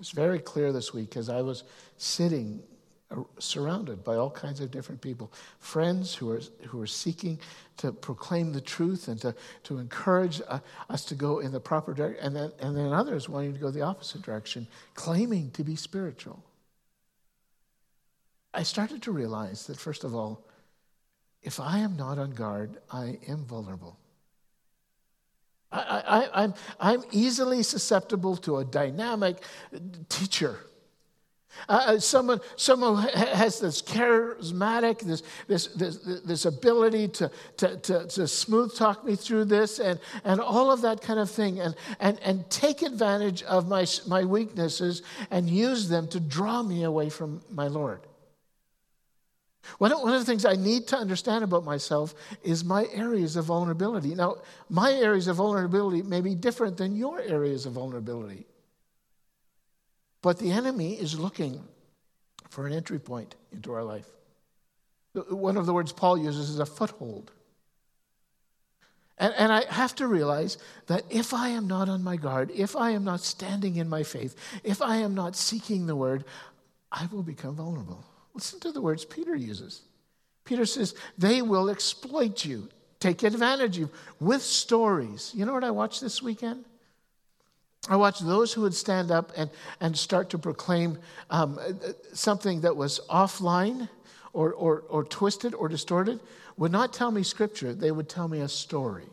It's 0.00 0.12
very 0.12 0.38
clear 0.38 0.72
this 0.72 0.94
week 0.94 1.16
as 1.16 1.28
I 1.28 1.42
was 1.42 1.64
sitting 1.98 2.62
uh, 3.10 3.22
surrounded 3.38 4.02
by 4.02 4.16
all 4.16 4.30
kinds 4.30 4.60
of 4.60 4.70
different 4.70 5.00
people, 5.00 5.32
friends 5.60 6.14
who 6.14 6.30
are, 6.30 6.40
who 6.66 6.80
are 6.80 6.86
seeking 6.86 7.38
to 7.78 7.92
proclaim 7.92 8.52
the 8.52 8.60
truth 8.60 9.08
and 9.08 9.20
to, 9.20 9.34
to 9.64 9.78
encourage 9.78 10.40
uh, 10.48 10.58
us 10.90 11.04
to 11.06 11.14
go 11.14 11.38
in 11.38 11.52
the 11.52 11.60
proper 11.60 11.94
direction, 11.94 12.24
and 12.24 12.36
then, 12.36 12.52
and 12.60 12.76
then 12.76 12.92
others 12.92 13.28
wanting 13.28 13.52
to 13.52 13.58
go 13.58 13.70
the 13.70 13.82
opposite 13.82 14.22
direction, 14.22 14.66
claiming 14.94 15.50
to 15.52 15.64
be 15.64 15.76
spiritual. 15.76 16.42
I 18.54 18.62
started 18.62 19.02
to 19.02 19.12
realize 19.12 19.66
that, 19.66 19.78
first 19.78 20.04
of 20.04 20.14
all, 20.14 20.44
if 21.42 21.60
I 21.60 21.78
am 21.78 21.96
not 21.96 22.18
on 22.18 22.32
guard, 22.32 22.78
I 22.90 23.18
am 23.26 23.44
vulnerable. 23.44 23.98
I, 25.70 26.24
am 26.24 26.30
I'm, 26.32 26.54
I'm 26.80 27.04
easily 27.10 27.62
susceptible 27.62 28.36
to 28.38 28.58
a 28.58 28.64
dynamic 28.64 29.42
teacher. 30.08 30.60
Uh, 31.68 31.84
uh 31.86 31.98
someone, 31.98 32.40
someone 32.56 33.02
has 33.08 33.60
this 33.60 33.82
charismatic, 33.82 35.00
this, 35.00 35.22
this, 35.46 35.66
this, 35.68 35.96
this 36.24 36.44
ability 36.46 37.08
to, 37.08 37.30
to, 37.56 37.76
to, 37.78 38.06
to, 38.06 38.28
smooth 38.28 38.74
talk 38.76 39.04
me 39.04 39.16
through 39.16 39.44
this 39.44 39.78
and, 39.78 39.98
and 40.24 40.40
all 40.40 40.70
of 40.70 40.82
that 40.82 41.02
kind 41.02 41.18
of 41.18 41.30
thing, 41.30 41.60
and, 41.60 41.74
and, 42.00 42.18
and 42.22 42.48
take 42.48 42.82
advantage 42.82 43.42
of 43.42 43.68
my, 43.68 43.84
my 44.06 44.24
weaknesses 44.24 45.02
and 45.30 45.50
use 45.50 45.88
them 45.88 46.08
to 46.08 46.20
draw 46.20 46.62
me 46.62 46.84
away 46.84 47.10
from 47.10 47.42
my 47.50 47.66
Lord. 47.66 48.07
One 49.78 49.92
of, 49.92 50.02
the 50.02 50.24
things 50.24 50.44
I 50.44 50.54
need 50.54 50.86
to 50.88 50.96
understand 50.96 51.44
about 51.44 51.64
myself 51.64 52.14
is 52.42 52.64
my 52.64 52.86
areas 52.92 53.36
of 53.36 53.46
vulnerability. 53.46 54.14
Now, 54.14 54.36
my 54.68 54.92
areas 54.92 55.28
of 55.28 55.36
vulnerability 55.36 56.02
may 56.02 56.20
be 56.20 56.34
different 56.34 56.76
than 56.76 56.96
your 56.96 57.20
areas 57.20 57.66
of 57.66 57.74
vulnerability. 57.74 58.46
But 60.22 60.38
the 60.38 60.50
enemy 60.50 60.94
is 60.94 61.18
looking 61.18 61.62
for 62.48 62.66
an 62.66 62.72
entry 62.72 62.98
point 62.98 63.34
into 63.52 63.72
our 63.72 63.84
life. 63.84 64.06
Uh, 65.14 65.20
uh, 65.20 65.36
one 65.36 65.56
of 65.56 65.66
the 65.66 65.74
words 65.74 65.92
Paul 65.92 66.18
uses 66.18 66.50
is 66.50 66.58
a 66.58 66.66
foothold. 66.66 67.30
And, 69.18 69.34
and, 69.36 69.52
I 69.52 69.64
have 69.72 69.96
to 69.96 70.06
realize 70.06 70.58
that 70.86 71.02
if 71.10 71.34
I 71.34 71.48
am 71.48 71.66
not 71.66 71.88
on 71.88 72.04
my 72.04 72.16
guard, 72.16 72.52
if 72.52 72.76
I 72.76 72.90
am 72.90 73.02
not 73.02 73.20
standing 73.20 73.74
in 73.74 73.88
my 73.88 74.04
faith, 74.04 74.36
if 74.62 74.80
I 74.80 74.96
am 74.96 75.14
not 75.14 75.34
seeking 75.34 75.86
the 75.86 75.96
word, 75.96 76.24
I 76.92 77.06
will 77.10 77.24
become 77.24 77.56
vulnerable. 77.56 78.04
Listen 78.38 78.60
to 78.60 78.70
the 78.70 78.80
words 78.80 79.04
Peter 79.04 79.34
uses. 79.34 79.80
Peter 80.44 80.64
says, 80.64 80.94
They 81.18 81.42
will 81.42 81.68
exploit 81.68 82.44
you, 82.44 82.68
take 83.00 83.24
advantage 83.24 83.78
of 83.78 83.80
you 83.80 83.90
with 84.20 84.42
stories. 84.42 85.32
You 85.34 85.44
know 85.44 85.52
what 85.52 85.64
I 85.64 85.72
watched 85.72 86.00
this 86.00 86.22
weekend? 86.22 86.64
I 87.88 87.96
watched 87.96 88.24
those 88.24 88.52
who 88.52 88.60
would 88.60 88.76
stand 88.76 89.10
up 89.10 89.32
and, 89.36 89.50
and 89.80 89.98
start 89.98 90.30
to 90.30 90.38
proclaim 90.38 90.98
um, 91.30 91.58
something 92.12 92.60
that 92.60 92.76
was 92.76 93.00
offline 93.10 93.88
or, 94.32 94.52
or, 94.52 94.84
or 94.88 95.02
twisted 95.02 95.52
or 95.52 95.68
distorted, 95.68 96.20
would 96.56 96.70
not 96.70 96.92
tell 96.92 97.10
me 97.10 97.24
scripture, 97.24 97.74
they 97.74 97.90
would 97.90 98.08
tell 98.08 98.28
me 98.28 98.38
a 98.38 98.48
story 98.48 99.08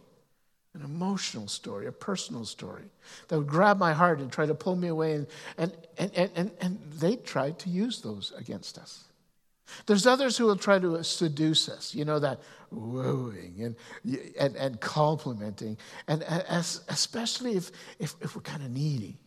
an 0.75 0.81
emotional 0.83 1.47
story, 1.47 1.87
a 1.87 1.91
personal 1.91 2.43
story 2.43 2.83
that 3.29 3.37
would 3.37 3.47
grab 3.47 3.79
my 3.79 3.93
heart 3.93 4.19
and 4.19 4.31
try 4.31 4.45
to 4.45 4.53
pull 4.53 4.75
me 4.75 4.89
away. 4.89 5.13
And, 5.13 5.27
and, 5.57 5.71
and, 5.97 6.29
and, 6.35 6.51
and 6.59 6.79
they 6.99 7.15
tried 7.15 7.57
to 7.59 7.69
use 7.69 8.01
those 8.01 8.33
against 8.37 8.77
us. 8.77 9.05
There's 9.85 10.05
others 10.05 10.37
who 10.37 10.45
will 10.45 10.57
try 10.57 10.79
to 10.79 11.03
seduce 11.03 11.69
us, 11.69 11.95
you 11.95 12.05
know, 12.05 12.19
that 12.19 12.41
wooing 12.71 13.55
and, 13.61 13.75
and, 14.39 14.55
and 14.55 14.79
complimenting, 14.79 15.77
and 16.07 16.23
as, 16.23 16.81
especially 16.89 17.55
if, 17.55 17.71
if, 17.99 18.15
if 18.21 18.35
we're 18.35 18.41
kind 18.41 18.63
of 18.63 18.71
needy. 18.71 19.17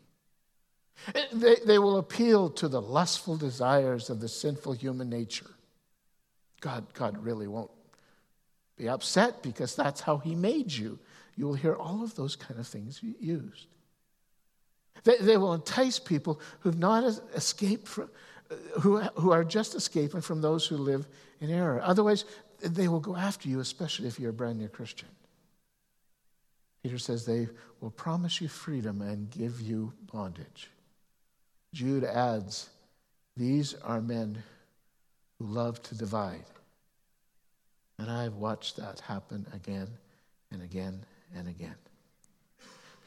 They, 1.33 1.57
they 1.64 1.79
will 1.79 1.98
appeal 1.98 2.51
to 2.51 2.68
the 2.68 2.81
lustful 2.81 3.37
desires 3.37 4.11
of 4.11 4.20
the 4.20 4.29
sinful 4.29 4.72
human 4.72 5.09
nature. 5.09 5.51
God, 6.61 6.92
God 6.92 7.18
really 7.18 7.46
won't 7.46 7.70
be 8.77 8.88
upset 8.88 9.42
because 9.42 9.77
that's 9.77 10.01
how 10.01 10.18
He 10.18 10.35
made 10.35 10.72
you. 10.72 10.98
You 11.37 11.46
will 11.46 11.55
hear 11.55 11.74
all 11.74 12.03
of 12.03 12.16
those 12.16 12.35
kind 12.35 12.59
of 12.59 12.66
things 12.66 13.01
used. 13.03 13.66
They, 15.05 15.16
they 15.18 15.37
will 15.37 15.55
entice 15.55 15.98
people 16.01 16.40
who've 16.61 16.79
not 16.79 17.05
escaped 17.35 17.87
from, 17.87 18.11
who, 18.80 19.00
who 19.00 19.30
are 19.32 19.44
just 19.44 19.74
escaping 19.74 20.20
from 20.20 20.40
those 20.40 20.66
who 20.66 20.76
live 20.76 21.06
in 21.40 21.50
error. 21.50 21.80
Otherwise, 21.82 22.24
they 22.61 22.88
will 22.88 23.00
go 23.00 23.14
after 23.14 23.48
you, 23.48 23.61
especially 23.61 24.08
if 24.08 24.18
you're 24.18 24.30
a 24.30 24.34
brand 24.34 24.58
new 24.58 24.68
Christian. 24.68 25.08
Peter 26.82 26.98
says 26.98 27.24
they 27.24 27.48
will 27.80 27.90
promise 27.90 28.40
you 28.40 28.48
freedom 28.48 29.02
and 29.02 29.30
give 29.30 29.61
you 29.61 29.92
bondage. 30.12 30.70
Jude 31.72 32.04
adds, 32.04 32.70
These 33.37 33.74
are 33.74 34.00
men 34.00 34.42
who 35.38 35.46
love 35.46 35.82
to 35.84 35.94
divide. 35.94 36.44
And 37.98 38.11
I've 38.11 38.34
watched 38.34 38.76
that 38.76 39.00
happen 39.00 39.46
again 39.52 39.88
and 40.50 40.62
again 40.62 41.04
and 41.37 41.48
again. 41.48 41.74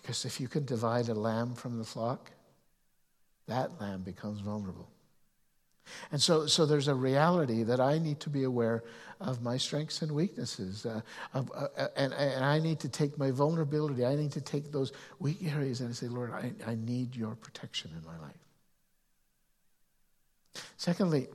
Because 0.02 0.26
if 0.26 0.40
you 0.40 0.48
can 0.48 0.66
divide 0.66 1.10
a 1.10 1.14
lamb 1.14 1.54
from 1.54 1.78
the 1.78 1.86
flock, 1.86 2.32
that 3.48 3.80
lamb 3.80 4.02
becomes 4.02 4.42
vulnerable. 4.42 4.90
And 6.12 6.22
so, 6.22 6.46
so 6.46 6.66
there's 6.66 6.88
a 6.88 6.96
reality 6.96 7.64
that 7.64 7.80
I 7.80 7.98
need 7.98 8.20
to 8.22 8.30
be 8.30 8.44
aware 8.44 8.84
of 9.20 9.42
my 9.42 9.58
strengths 9.58 10.02
and 10.02 10.12
weaknesses. 10.12 10.86
Uh, 10.86 11.02
of, 11.34 11.52
uh, 11.56 11.68
uh 11.78 11.88
and, 11.96 12.14
and 12.14 12.44
I 12.44 12.60
need 12.60 12.80
to 12.82 12.90
take 12.90 13.18
my 13.18 13.32
vulnerability, 13.32 14.06
I 14.06 14.16
need 14.16 14.32
to 14.34 14.42
take 14.42 14.72
those 14.72 14.94
weak 15.20 15.44
areas 15.44 15.82
and 15.82 15.96
say, 15.96 16.08
Lord, 16.08 16.32
I, 16.32 16.52
I 16.66 16.76
need 16.76 17.16
your 17.16 17.36
protection 17.36 17.92
in 17.98 18.06
my 18.06 18.18
life. 18.20 18.38
Secondly, 20.78 21.28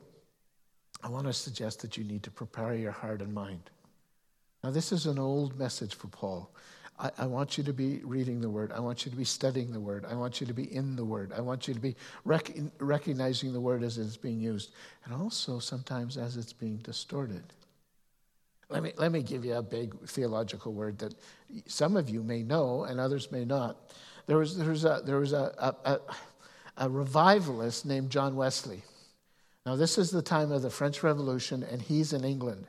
I 1.03 1.09
want 1.09 1.27
to 1.27 1.33
suggest 1.33 1.83
that 1.83 1.97
you 1.97 2.05
need 2.05 2.23
to 2.25 2.31
prepare 2.31 2.75
your 2.75 2.93
heart 2.93 3.23
and 3.23 3.33
mind. 3.33 3.71
Now, 4.65 4.71
this 4.71 4.91
is 4.91 5.07
an 5.07 5.19
old 5.19 5.59
message 5.59 5.95
for 5.95 6.09
Paul. 6.09 6.51
I, 6.99 7.11
I, 7.19 7.27
want 7.27 7.59
you 7.59 7.65
to 7.65 7.73
be 7.73 8.01
reading 8.05 8.41
the 8.41 8.49
Word. 8.49 8.73
I 8.73 8.81
want 8.81 9.05
you 9.05 9.11
to 9.11 9.17
be 9.17 9.25
studying 9.25 9.73
the 9.73 9.81
Word. 9.81 10.05
I 10.09 10.15
want 10.15 10.41
you 10.41 10.47
to 10.47 10.55
be 10.55 10.75
in 10.75 10.97
the 10.97 11.05
Word. 11.05 11.33
I 11.37 11.41
want 11.41 11.69
you 11.69 11.75
to 11.75 11.81
be 11.81 11.95
rec- 12.25 12.53
recognizing 12.79 13.53
the 13.53 13.61
Word 13.61 13.83
as 13.83 13.99
it's 13.99 14.17
being 14.17 14.41
used, 14.41 14.73
and 15.05 15.15
also 15.15 15.59
sometimes 15.59 16.17
as 16.17 16.37
it's 16.37 16.53
being 16.53 16.79
distorted. 16.79 17.45
Let 18.69 18.83
me, 18.83 18.93
let 18.97 19.13
me 19.13 19.23
give 19.23 19.45
you 19.45 19.55
a 19.55 19.63
big 19.63 19.97
theological 20.09 20.73
word 20.73 20.99
that 20.99 21.15
some 21.67 21.97
of 21.97 22.11
you 22.11 22.23
may 22.23 22.43
know 22.43 22.85
and 22.85 22.99
others 22.99 23.31
may 23.31 23.45
not. 23.45 23.77
There 24.27 24.39
was, 24.39 24.59
there 24.59 24.71
was, 24.71 24.85
a, 24.85 25.03
there 25.05 25.19
was 25.19 25.33
a, 25.33 25.79
a, 25.85 26.01
a 26.77 26.89
revivalist 26.89 27.87
named 27.87 28.11
John 28.11 28.35
Wesley. 28.35 28.83
Now, 29.65 29.77
this 29.77 29.99
is 29.99 30.11
the 30.11 30.23
time 30.23 30.51
of 30.51 30.63
the 30.63 30.71
French 30.71 31.03
Revolution, 31.03 31.63
and 31.63 31.81
he's 31.81 32.13
in 32.13 32.25
England. 32.25 32.67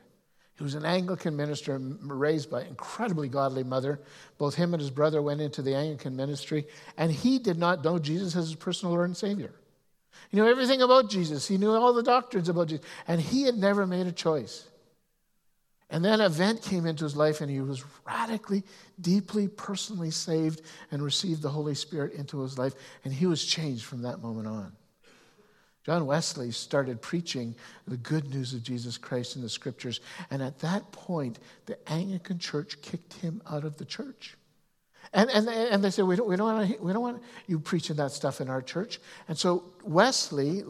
He 0.58 0.64
was 0.64 0.74
an 0.74 0.84
Anglican 0.84 1.36
minister 1.36 1.78
raised 1.78 2.50
by 2.50 2.62
an 2.62 2.66
incredibly 2.66 3.28
godly 3.28 3.62
mother. 3.62 4.00
Both 4.38 4.56
him 4.56 4.74
and 4.74 4.80
his 4.80 4.90
brother 4.90 5.22
went 5.22 5.40
into 5.40 5.62
the 5.62 5.76
Anglican 5.76 6.16
ministry, 6.16 6.66
and 6.96 7.12
he 7.12 7.38
did 7.38 7.58
not 7.58 7.84
know 7.84 8.00
Jesus 8.00 8.34
as 8.34 8.48
his 8.48 8.56
personal 8.56 8.92
Lord 8.92 9.06
and 9.06 9.16
Savior. 9.16 9.52
He 10.30 10.36
knew 10.36 10.48
everything 10.48 10.82
about 10.82 11.08
Jesus, 11.08 11.46
he 11.46 11.58
knew 11.58 11.70
all 11.70 11.92
the 11.92 12.02
doctrines 12.02 12.48
about 12.48 12.68
Jesus, 12.68 12.84
and 13.06 13.20
he 13.20 13.44
had 13.44 13.56
never 13.56 13.86
made 13.86 14.08
a 14.08 14.12
choice. 14.12 14.66
And 15.90 16.04
then 16.04 16.20
an 16.20 16.26
event 16.26 16.62
came 16.62 16.86
into 16.86 17.04
his 17.04 17.16
life, 17.16 17.40
and 17.40 17.48
he 17.48 17.60
was 17.60 17.84
radically, 18.04 18.64
deeply, 19.00 19.46
personally 19.46 20.10
saved 20.10 20.62
and 20.90 21.00
received 21.02 21.40
the 21.40 21.48
Holy 21.48 21.76
Spirit 21.76 22.14
into 22.14 22.40
his 22.40 22.58
life, 22.58 22.74
and 23.04 23.14
he 23.14 23.26
was 23.26 23.44
changed 23.44 23.84
from 23.84 24.02
that 24.02 24.20
moment 24.20 24.48
on. 24.48 24.72
John 25.88 26.04
Wesley 26.04 26.50
started 26.50 27.00
preaching 27.00 27.54
the 27.86 27.96
good 27.96 28.28
news 28.28 28.52
of 28.52 28.62
Jesus 28.62 28.98
Christ 28.98 29.36
in 29.36 29.42
the 29.42 29.48
scriptures. 29.48 30.02
And 30.30 30.42
at 30.42 30.58
that 30.58 30.92
point, 30.92 31.38
the 31.64 31.78
Anglican 31.90 32.38
church 32.38 32.82
kicked 32.82 33.14
him 33.14 33.40
out 33.50 33.64
of 33.64 33.78
the 33.78 33.86
church. 33.86 34.36
And, 35.14 35.30
and, 35.30 35.48
and 35.48 35.82
they 35.82 35.88
said, 35.88 36.04
we 36.04 36.16
don't, 36.16 36.28
we, 36.28 36.36
don't 36.36 36.54
want 36.58 36.82
we 36.82 36.92
don't 36.92 37.00
want 37.00 37.22
you 37.46 37.58
preaching 37.58 37.96
that 37.96 38.12
stuff 38.12 38.42
in 38.42 38.50
our 38.50 38.60
church. 38.60 39.00
And 39.28 39.38
so 39.38 39.64
Wesley, 39.82 40.62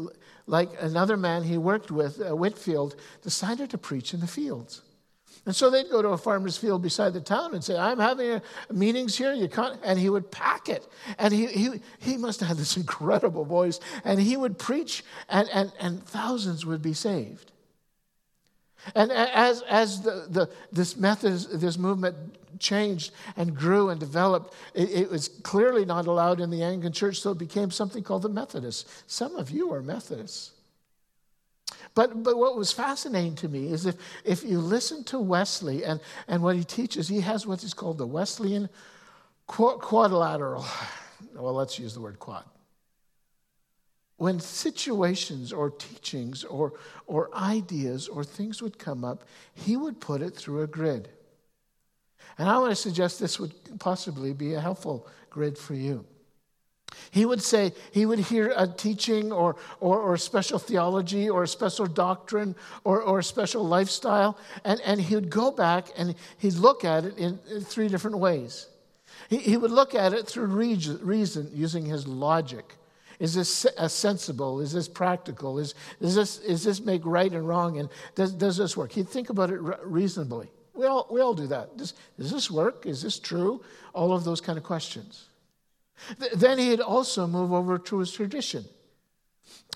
like 0.46 0.70
another 0.80 1.16
man 1.16 1.42
he 1.42 1.58
worked 1.58 1.90
with, 1.90 2.18
Whitefield, 2.18 2.94
decided 3.20 3.70
to 3.70 3.78
preach 3.78 4.14
in 4.14 4.20
the 4.20 4.28
fields. 4.28 4.82
And 5.46 5.54
so 5.54 5.70
they'd 5.70 5.90
go 5.90 6.02
to 6.02 6.08
a 6.08 6.18
farmer's 6.18 6.56
field 6.56 6.82
beside 6.82 7.12
the 7.12 7.20
town 7.20 7.54
and 7.54 7.62
say, 7.62 7.76
I'm 7.76 7.98
having 7.98 8.40
meetings 8.70 9.16
here. 9.16 9.32
You 9.32 9.48
can't. 9.48 9.78
And 9.82 9.98
he 9.98 10.10
would 10.10 10.30
pack 10.30 10.68
it. 10.68 10.86
And 11.18 11.32
he, 11.32 11.46
he, 11.46 11.80
he 11.98 12.16
must 12.16 12.40
have 12.40 12.48
had 12.48 12.58
this 12.58 12.76
incredible 12.76 13.44
voice. 13.44 13.80
And 14.04 14.20
he 14.20 14.36
would 14.36 14.58
preach, 14.58 15.04
and, 15.28 15.48
and, 15.52 15.72
and 15.80 16.04
thousands 16.04 16.66
would 16.66 16.82
be 16.82 16.94
saved. 16.94 17.52
And 18.94 19.10
as, 19.10 19.62
as 19.62 20.02
the, 20.02 20.26
the, 20.28 20.50
this 20.72 20.96
method, 20.96 21.32
this 21.60 21.76
movement 21.78 22.16
changed 22.58 23.12
and 23.36 23.54
grew 23.54 23.90
and 23.90 24.00
developed, 24.00 24.54
it, 24.74 24.90
it, 24.90 25.10
was 25.10 25.28
clearly 25.28 25.84
not 25.84 26.06
allowed 26.06 26.40
in 26.40 26.50
the 26.50 26.62
Anglican 26.62 26.92
church, 26.92 27.20
so 27.20 27.32
it 27.32 27.38
became 27.38 27.70
something 27.70 28.02
called 28.02 28.22
the 28.22 28.28
Methodists. 28.28 29.02
Some 29.06 29.36
of 29.36 29.50
you 29.50 29.72
are 29.72 29.82
Methodists. 29.82 30.52
But, 31.98 32.22
but 32.22 32.38
what 32.38 32.56
was 32.56 32.70
fascinating 32.70 33.34
to 33.34 33.48
me 33.48 33.72
is 33.72 33.84
if, 33.84 33.96
if 34.22 34.44
you 34.44 34.60
listen 34.60 35.02
to 35.06 35.18
Wesley 35.18 35.82
and, 35.82 35.98
and 36.28 36.44
what 36.44 36.54
he 36.54 36.62
teaches, 36.62 37.08
he 37.08 37.22
has 37.22 37.44
what 37.44 37.64
is 37.64 37.74
called 37.74 37.98
the 37.98 38.06
Wesleyan 38.06 38.68
quadrilateral. 39.48 40.64
Well, 41.34 41.54
let's 41.54 41.76
use 41.76 41.94
the 41.94 42.00
word 42.00 42.20
quad. 42.20 42.44
When 44.16 44.38
situations 44.38 45.52
or 45.52 45.70
teachings 45.70 46.44
or, 46.44 46.74
or 47.08 47.34
ideas 47.34 48.06
or 48.06 48.22
things 48.22 48.62
would 48.62 48.78
come 48.78 49.04
up, 49.04 49.24
he 49.54 49.76
would 49.76 50.00
put 50.00 50.22
it 50.22 50.36
through 50.36 50.62
a 50.62 50.68
grid. 50.68 51.08
And 52.38 52.48
I 52.48 52.58
want 52.58 52.70
to 52.70 52.76
suggest 52.76 53.18
this 53.18 53.40
would 53.40 53.80
possibly 53.80 54.32
be 54.32 54.54
a 54.54 54.60
helpful 54.60 55.08
grid 55.30 55.58
for 55.58 55.74
you. 55.74 56.04
He 57.10 57.24
would 57.24 57.42
say, 57.42 57.72
he 57.90 58.06
would 58.06 58.18
hear 58.18 58.52
a 58.56 58.66
teaching 58.66 59.32
or, 59.32 59.56
or, 59.80 59.98
or 60.00 60.16
special 60.16 60.58
theology 60.58 61.28
or 61.28 61.42
a 61.42 61.48
special 61.48 61.86
doctrine 61.86 62.54
or, 62.84 63.02
or 63.02 63.20
a 63.20 63.24
special 63.24 63.66
lifestyle, 63.66 64.38
and, 64.64 64.80
and 64.82 65.00
he 65.00 65.14
would 65.14 65.30
go 65.30 65.50
back 65.50 65.88
and 65.96 66.14
he'd 66.38 66.54
look 66.54 66.84
at 66.84 67.04
it 67.04 67.16
in, 67.18 67.38
in 67.50 67.62
three 67.62 67.88
different 67.88 68.18
ways. 68.18 68.68
He, 69.28 69.38
he 69.38 69.56
would 69.56 69.70
look 69.70 69.94
at 69.94 70.12
it 70.12 70.26
through 70.26 70.46
reason, 70.46 70.98
reason, 71.02 71.50
using 71.52 71.84
his 71.84 72.06
logic. 72.06 72.74
Is 73.18 73.34
this 73.34 73.66
uh, 73.66 73.88
sensible? 73.88 74.60
Is 74.60 74.72
this 74.72 74.86
practical? 74.86 75.58
Is, 75.58 75.74
is, 76.00 76.14
this, 76.14 76.38
is 76.40 76.62
this 76.62 76.80
make 76.80 77.02
right 77.04 77.32
and 77.32 77.48
wrong? 77.48 77.78
And 77.78 77.88
does, 78.14 78.32
does 78.32 78.56
this 78.56 78.76
work? 78.76 78.92
He'd 78.92 79.08
think 79.08 79.30
about 79.30 79.50
it 79.50 79.60
reasonably. 79.82 80.48
We 80.74 80.86
all, 80.86 81.08
we 81.10 81.20
all 81.20 81.34
do 81.34 81.48
that. 81.48 81.76
Does, 81.76 81.94
does 82.16 82.30
this 82.30 82.50
work? 82.50 82.86
Is 82.86 83.02
this 83.02 83.18
true? 83.18 83.62
All 83.92 84.12
of 84.12 84.22
those 84.22 84.40
kind 84.40 84.56
of 84.56 84.62
questions. 84.62 85.27
Then 86.34 86.58
he'd 86.58 86.80
also 86.80 87.26
move 87.26 87.52
over 87.52 87.78
to 87.78 87.98
his 87.98 88.12
tradition. 88.12 88.64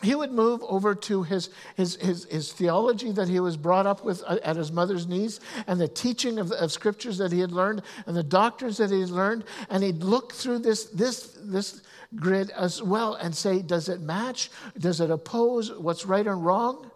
He 0.03 0.15
would 0.17 0.33
move 0.33 0.63
over 0.65 0.95
to 0.97 1.23
his, 1.23 1.51
his, 1.77 1.95
his, 1.97 2.25
his, 2.25 2.53
theology 2.53 3.13
that 3.13 3.29
he 3.29 3.39
was 3.39 3.57
brought 3.57 3.87
up 3.87 4.05
with 4.05 4.23
uh, 4.27 4.39
at 4.43 4.57
his 4.57 4.73
mother's 4.73 5.07
knees 5.07 5.39
and 5.69 5.81
the 5.81 5.87
teaching 5.87 6.39
of, 6.39 6.51
of 6.51 6.73
scriptures 6.73 7.19
that 7.19 7.31
he 7.31 7.39
had 7.39 7.53
learned 7.53 7.83
and 8.07 8.17
the 8.17 8.23
doctrines 8.23 8.79
that 8.79 8.91
he 8.91 9.01
had 9.01 9.11
learned. 9.11 9.45
And 9.71 9.85
he'd 9.85 10.03
look 10.03 10.33
through 10.33 10.59
this, 10.61 10.87
this, 10.87 11.39
this 11.43 11.83
grid 12.17 12.51
as 12.51 12.83
well 12.83 13.15
and 13.15 13.35
say, 13.35 13.63
does 13.63 13.89
it 13.89 14.01
match? 14.01 14.51
Does 14.77 15.01
it 15.01 15.11
oppose 15.11 15.73
what's 15.73 16.05
right 16.05 16.27
and 16.27 16.45
wrong? 16.45 16.91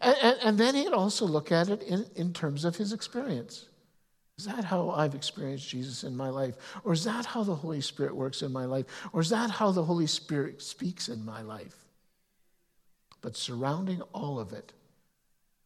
And, 0.00 0.16
and, 0.22 0.38
and 0.44 0.58
then 0.58 0.74
he'd 0.74 0.92
also 0.92 1.26
look 1.26 1.50
at 1.50 1.68
it 1.68 1.82
in, 1.82 2.06
in 2.14 2.32
terms 2.32 2.64
of 2.64 2.76
his 2.76 2.92
experience. 2.92 3.67
Is 4.38 4.44
that 4.44 4.64
how 4.64 4.90
I've 4.90 5.16
experienced 5.16 5.68
Jesus 5.68 6.04
in 6.04 6.16
my 6.16 6.28
life? 6.28 6.54
Or 6.84 6.92
is 6.92 7.04
that 7.04 7.26
how 7.26 7.42
the 7.42 7.56
Holy 7.56 7.80
Spirit 7.80 8.14
works 8.14 8.42
in 8.42 8.52
my 8.52 8.66
life? 8.66 8.86
Or 9.12 9.20
is 9.20 9.30
that 9.30 9.50
how 9.50 9.72
the 9.72 9.84
Holy 9.84 10.06
Spirit 10.06 10.62
speaks 10.62 11.08
in 11.08 11.24
my 11.24 11.42
life? 11.42 11.74
But 13.20 13.36
surrounding 13.36 14.00
all 14.12 14.38
of 14.38 14.52
it 14.52 14.72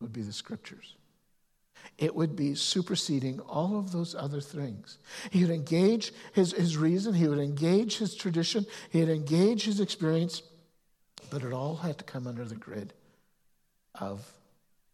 would 0.00 0.12
be 0.12 0.22
the 0.22 0.32
scriptures. 0.32 0.96
It 1.98 2.14
would 2.14 2.34
be 2.34 2.54
superseding 2.54 3.40
all 3.40 3.78
of 3.78 3.92
those 3.92 4.14
other 4.14 4.40
things. 4.40 4.98
He 5.30 5.42
would 5.44 5.52
engage 5.52 6.12
his, 6.32 6.52
his 6.52 6.78
reason, 6.78 7.12
he 7.12 7.28
would 7.28 7.38
engage 7.38 7.98
his 7.98 8.14
tradition, 8.14 8.64
he 8.90 9.00
would 9.00 9.10
engage 9.10 9.64
his 9.64 9.80
experience, 9.80 10.42
but 11.28 11.42
it 11.42 11.52
all 11.52 11.76
had 11.76 11.98
to 11.98 12.04
come 12.04 12.26
under 12.26 12.44
the 12.44 12.54
grid 12.54 12.94
of 13.96 14.32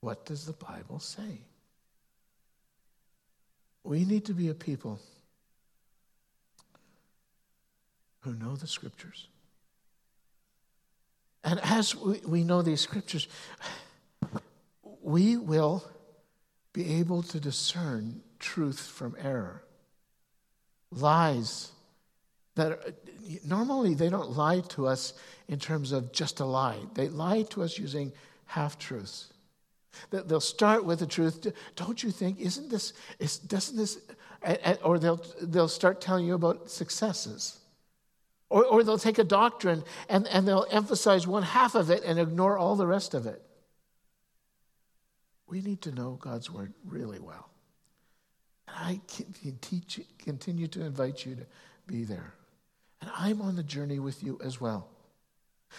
what 0.00 0.26
does 0.26 0.46
the 0.46 0.52
Bible 0.52 0.98
say? 0.98 1.42
We 3.88 4.05
need 4.05 4.27
to 4.27 4.35
be 4.35 4.51
a 4.51 4.55
people 4.55 5.01
who 8.20 8.35
know 8.35 8.55
the 8.55 8.66
scriptures. 8.66 9.29
And 11.42 11.59
as 11.61 11.96
we, 11.96 12.20
we 12.27 12.44
know 12.44 12.61
these 12.61 12.83
scriptures, 12.83 13.29
we 15.01 15.38
will 15.38 15.83
be 16.74 16.96
able 16.98 17.22
to 17.22 17.40
discern 17.40 18.20
truth 18.38 18.79
from 18.79 19.16
error. 19.18 19.62
Lies 20.90 21.72
that 22.57 22.72
are, 22.72 22.81
normally 23.46 23.94
they 23.94 24.11
don't 24.11 24.37
lie 24.37 24.61
to 24.68 24.87
us 24.87 25.14
in 25.48 25.59
terms 25.59 25.92
of 25.92 26.12
just 26.12 26.40
a 26.40 26.44
lie, 26.44 26.81
they 26.92 27.09
lie 27.09 27.44
to 27.44 27.62
us 27.62 27.79
using 27.79 28.12
half 28.44 28.79
truths. 28.79 29.33
They'll 30.11 30.40
start 30.40 30.85
with 30.85 31.01
the 31.01 31.07
truth. 31.07 31.46
Don't 31.77 32.03
you 32.03 32.11
think, 32.11 32.40
isn't 32.40 32.70
this, 32.70 32.92
is, 33.18 33.38
doesn't 33.38 33.77
this, 33.77 33.98
or 34.85 34.98
they'll, 34.98 35.24
they'll 35.42 35.68
start 35.68 36.01
telling 36.01 36.27
you 36.27 36.35
about 36.35 36.70
successes. 36.70 37.59
Or, 38.51 38.64
or 38.64 38.83
they'll 38.83 38.98
take 38.98 39.18
a 39.18 39.24
doctrine 39.24 39.85
and, 40.09 40.27
and 40.29 40.48
they'll 40.48 40.66
emphasize 40.70 41.27
one 41.27 41.42
half 41.42 41.74
of 41.74 41.90
it 41.90 42.03
and 42.05 42.18
ignore 42.18 42.57
all 42.57 42.77
the 42.77 42.87
rest 42.87 43.12
of 43.12 43.27
it. 43.27 43.42
We 45.46 45.61
need 45.61 45.83
to 45.83 45.92
know 45.92 46.18
God's 46.20 46.51
word 46.51 46.72
really 46.87 47.18
well. 47.18 47.51
And 48.66 48.77
I 48.77 49.01
can 49.09 49.59
teach, 49.61 50.01
continue 50.18 50.66
to 50.68 50.83
invite 50.83 51.27
you 51.27 51.35
to 51.37 51.46
be 51.87 52.05
there. 52.05 52.35
And 53.01 53.11
I'm 53.16 53.42
on 53.42 53.57
the 53.57 53.62
journey 53.62 53.98
with 53.98 54.22
you 54.22 54.38
as 54.42 54.61
well. 54.61 54.88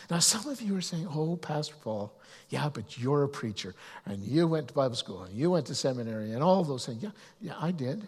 Now, 0.10 0.20
some 0.20 0.48
of 0.48 0.62
you 0.62 0.76
are 0.76 0.82
saying, 0.82 1.08
Oh, 1.10 1.36
Pastor 1.36 1.76
Paul, 1.82 2.14
yeah, 2.50 2.70
but 2.70 2.98
you're 2.98 3.24
a 3.24 3.30
preacher, 3.30 3.76
and 4.06 4.24
you 4.24 4.48
went 4.48 4.70
to 4.70 4.74
Bible 4.74 4.96
school, 4.96 5.24
and 5.24 5.34
you 5.34 5.52
went 5.52 5.68
to 5.68 5.76
seminary, 5.76 6.32
and 6.34 6.44
all 6.44 6.64
those 6.64 6.86
things. 6.86 7.04
Yeah, 7.04 7.12
yeah, 7.42 7.54
I 7.60 7.72
did. 7.72 8.08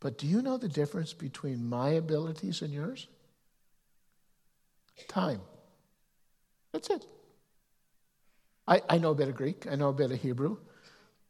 But 0.00 0.18
do 0.18 0.26
you 0.26 0.42
know 0.42 0.58
the 0.58 0.68
difference 0.68 1.12
between 1.14 1.68
my 1.68 1.90
abilities 1.90 2.60
and 2.62 2.72
yours? 2.72 3.06
Time. 5.08 5.40
That's 6.72 6.90
it. 6.90 7.06
I, 8.66 8.82
I 8.88 8.98
know 8.98 9.10
a 9.10 9.14
bit 9.14 9.28
of 9.28 9.34
Greek, 9.34 9.66
I 9.70 9.76
know 9.76 9.88
a 9.88 9.92
bit 9.92 10.10
of 10.10 10.20
Hebrew, 10.20 10.58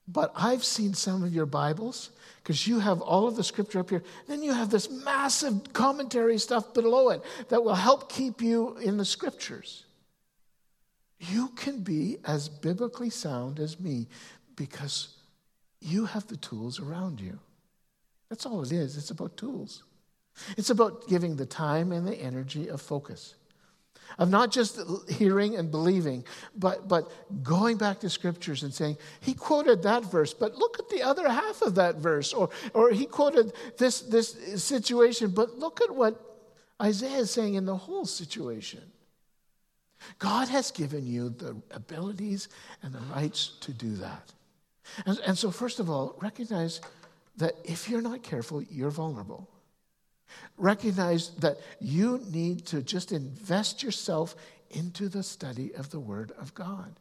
but 0.07 0.33
I've 0.37 0.65
seen 0.65 0.95
some 0.95 1.23
of 1.23 1.35
your 1.35 1.47
Bibles 1.47 2.11
because 2.43 2.67
you 2.67 2.79
have 2.79 3.01
all 3.01 3.27
of 3.27 3.37
the 3.37 3.45
scripture 3.45 3.81
up 3.81 3.91
here. 3.91 4.03
Then 4.29 4.43
you 4.43 4.53
have 4.53 4.71
this 4.71 4.91
massive 4.91 5.73
commentary 5.73 6.39
stuff 6.39 6.75
below 6.75 7.09
it 7.11 7.23
that 7.49 7.65
will 7.65 7.75
help 7.75 8.13
keep 8.13 8.43
you 8.43 8.77
in 8.79 8.99
the 8.99 9.05
scriptures. 9.05 9.85
You 11.19 11.49
can 11.57 11.81
be 11.81 12.19
as 12.25 12.49
biblically 12.49 13.09
sound 13.09 13.59
as 13.59 13.81
me 13.81 14.09
because 14.57 15.09
you 15.81 16.05
have 16.05 16.27
the 16.27 16.37
tools 16.37 16.81
around 16.81 17.21
you. 17.21 17.39
That's 18.29 18.45
all 18.45 18.63
it 18.63 18.73
is. 18.73 18.97
It's 18.97 19.11
about 19.11 19.37
tools. 19.37 19.85
It's 20.57 20.71
about 20.71 21.09
giving 21.09 21.37
the 21.37 21.47
time 21.47 21.93
and 21.93 22.07
the 22.07 22.17
energy 22.17 22.69
of 22.69 22.83
focus 22.83 23.37
of 24.19 24.31
not 24.31 24.51
just 24.51 24.79
hearing 25.09 25.57
and 25.57 25.71
believing, 25.71 26.25
but, 26.57 26.89
but 26.89 27.11
going 27.43 27.77
back 27.77 28.01
to 28.01 28.11
scriptures 28.11 28.63
and 28.63 28.73
saying, 28.73 28.97
he 29.21 29.35
quoted 29.35 29.83
that 29.83 30.05
verse, 30.05 30.33
but 30.33 30.55
look 30.55 30.79
at 30.79 30.89
the 30.89 31.03
other 31.03 31.29
half 31.29 31.63
of 31.63 31.75
that 31.75 31.97
verse. 31.97 32.33
Or, 32.33 32.51
or 32.73 32.91
he 32.91 33.07
quoted 33.07 33.53
this, 33.79 34.03
this 34.03 34.63
situation, 34.63 35.31
but 35.31 35.59
look 35.59 35.81
at 35.81 35.95
what 35.95 36.21
Isaiah 36.81 37.19
is 37.19 37.31
saying 37.31 37.55
in 37.55 37.65
the 37.65 37.77
whole 37.77 38.05
situation. 38.05 38.83
God 40.19 40.49
has 40.49 40.71
given 40.71 41.07
you 41.07 41.31
the 41.31 41.57
abilities 41.71 42.49
and 42.83 42.93
the 42.93 43.01
rights 43.15 43.53
to 43.61 43.73
do 43.73 43.95
that. 43.97 44.33
And, 45.07 45.19
and 45.27 45.39
so, 45.39 45.51
first 45.51 45.81
of 45.81 45.89
all, 45.89 46.17
recognize 46.21 46.81
that 47.39 47.55
if 47.65 47.89
you're 47.89 48.03
not 48.03 48.23
careful, 48.23 48.63
you're 48.63 48.91
vulnerable. 48.91 49.49
Recognize 50.57 51.31
that 51.37 51.59
you 51.81 52.21
need 52.31 52.67
to 52.67 52.83
just 52.83 53.13
invest 53.13 53.83
yourself 53.83 54.37
into 54.71 55.09
the 55.09 55.23
study 55.23 55.75
of 55.75 55.91
the 55.91 56.01
Word 56.01 56.33
of 56.39 56.55
God. 56.55 56.99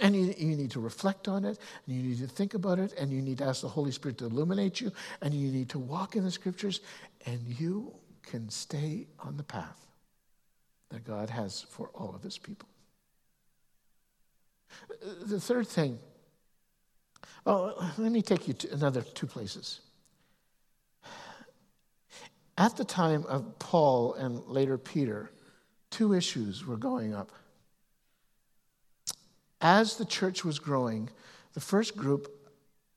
And 0.00 0.16
you, 0.16 0.34
you, 0.36 0.56
need 0.56 0.72
to 0.72 0.80
reflect 0.80 1.28
on 1.28 1.44
it, 1.44 1.58
and 1.86 1.96
you 1.96 2.02
need 2.02 2.18
to 2.18 2.26
think 2.26 2.54
about 2.54 2.78
it, 2.80 2.92
and 2.98 3.12
you 3.12 3.22
need 3.22 3.38
to 3.38 3.44
ask 3.44 3.62
the 3.62 3.68
Holy 3.68 3.92
Spirit 3.92 4.18
to 4.18 4.24
illuminate 4.24 4.80
you, 4.80 4.90
and 5.20 5.32
you 5.32 5.52
need 5.52 5.68
to 5.70 5.78
walk 5.78 6.16
in 6.16 6.24
the 6.24 6.30
Scriptures, 6.30 6.80
and 7.26 7.40
you 7.60 7.94
can 8.22 8.48
stay 8.48 9.06
on 9.20 9.36
the 9.36 9.44
path 9.44 9.86
that 10.88 11.04
God 11.04 11.30
has 11.30 11.62
for 11.70 11.90
all 11.94 12.12
of 12.14 12.22
His 12.22 12.38
people. 12.38 12.68
The 15.22 15.40
third 15.40 15.68
thing, 15.68 15.98
well, 17.44 17.92
let 17.98 18.10
me 18.10 18.22
take 18.22 18.48
you 18.48 18.54
to 18.54 18.72
another 18.72 19.02
two 19.02 19.26
places. 19.26 19.80
At 22.56 22.76
the 22.76 22.84
time 22.84 23.24
of 23.26 23.58
Paul 23.58 24.14
and 24.14 24.40
later 24.46 24.78
Peter, 24.78 25.30
two 25.90 26.12
issues 26.12 26.64
were 26.64 26.76
going 26.76 27.14
up. 27.14 27.32
As 29.60 29.96
the 29.96 30.04
church 30.04 30.44
was 30.44 30.58
growing, 30.58 31.10
the 31.54 31.60
first 31.60 31.96
group 31.96 32.30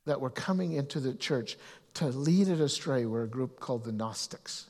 that 0.06 0.22
were 0.22 0.30
coming 0.30 0.74
into 0.74 1.00
the 1.00 1.14
church 1.14 1.58
to 1.96 2.08
lead 2.08 2.48
it 2.48 2.60
astray 2.60 3.06
were 3.06 3.24
a 3.24 3.28
group 3.28 3.60
called 3.60 3.84
the 3.84 3.92
Gnostics. 3.92 4.70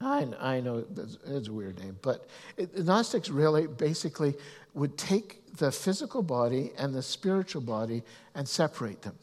I, 0.00 0.28
I 0.40 0.60
know 0.60 0.84
it's 1.26 1.48
a 1.48 1.52
weird 1.52 1.78
name, 1.78 1.98
but 2.02 2.28
it, 2.56 2.74
the 2.74 2.82
Gnostics 2.82 3.30
really 3.30 3.66
basically 3.66 4.34
would 4.74 4.98
take 4.98 5.56
the 5.56 5.70
physical 5.70 6.22
body 6.22 6.72
and 6.76 6.92
the 6.92 7.02
spiritual 7.02 7.62
body 7.62 8.02
and 8.34 8.48
separate 8.48 9.02
them. 9.02 9.16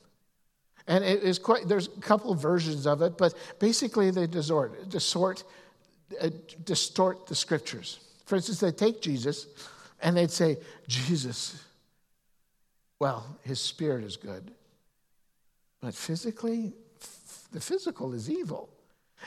And 0.92 1.06
it 1.06 1.24
is 1.24 1.40
quite, 1.40 1.70
there's 1.70 1.88
a 1.88 2.02
couple 2.02 2.34
of 2.34 2.42
versions 2.42 2.86
of 2.86 3.02
it, 3.02 3.18
but 3.18 3.34
basically 3.60 4.12
they 4.12 4.28
distort, 4.28 4.90
distort, 4.90 5.46
uh, 6.22 6.28
distort 6.66 7.28
the 7.28 7.34
scriptures. 7.34 8.02
For 8.26 8.36
instance, 8.36 8.60
they 8.60 8.74
take 8.74 9.02
Jesus 9.02 9.48
and 10.02 10.18
they'd 10.18 10.30
say, 10.30 10.58
Jesus, 10.90 11.64
well, 13.00 13.26
his 13.44 13.62
spirit 13.62 14.04
is 14.04 14.18
good. 14.18 14.52
But 15.80 15.96
physically, 15.96 16.74
the 17.54 17.62
physical 17.62 18.12
is 18.14 18.30
evil. 18.30 18.68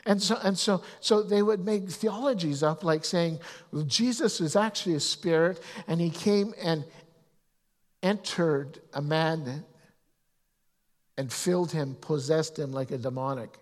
And 0.05 0.23
so, 0.23 0.37
and 0.43 0.59
so, 0.59 0.83
so 1.01 1.23
they 1.23 1.41
would 1.41 1.65
make 1.65 1.89
theologies 1.89 2.63
up 2.63 2.85
like 2.85 3.07
saying, 3.07 3.39
well, 3.73 3.85
Jesus 3.85 4.39
was 4.39 4.55
actually 4.55 4.97
a 4.97 5.01
spirit 5.01 5.63
and 5.89 5.99
he 5.99 6.11
came 6.11 6.53
and 6.63 6.85
entered 8.03 8.81
a 8.93 9.01
man 9.01 9.65
and 11.17 11.33
filled 11.33 11.73
him, 11.73 11.97
possessed 12.01 12.59
him 12.59 12.73
like 12.73 12.91
a 12.91 12.99
demonic. 12.99 13.59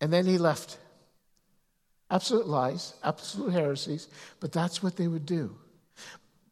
And 0.00 0.12
then 0.12 0.26
he 0.26 0.38
left. 0.38 0.78
Absolute 2.10 2.46
lies, 2.46 2.94
absolute 3.02 3.52
heresies, 3.52 4.08
but 4.38 4.52
that's 4.52 4.82
what 4.82 4.96
they 4.96 5.08
would 5.08 5.26
do. 5.26 5.56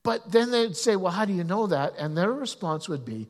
But 0.02 0.30
then 0.30 0.50
they'd 0.50 0.76
say, 0.76 0.96
Well, 0.96 1.12
how 1.12 1.24
do 1.24 1.32
you 1.32 1.44
know 1.44 1.66
that? 1.68 1.94
And 1.98 2.16
their 2.16 2.32
response 2.32 2.88
would 2.88 3.04
be, 3.04 3.28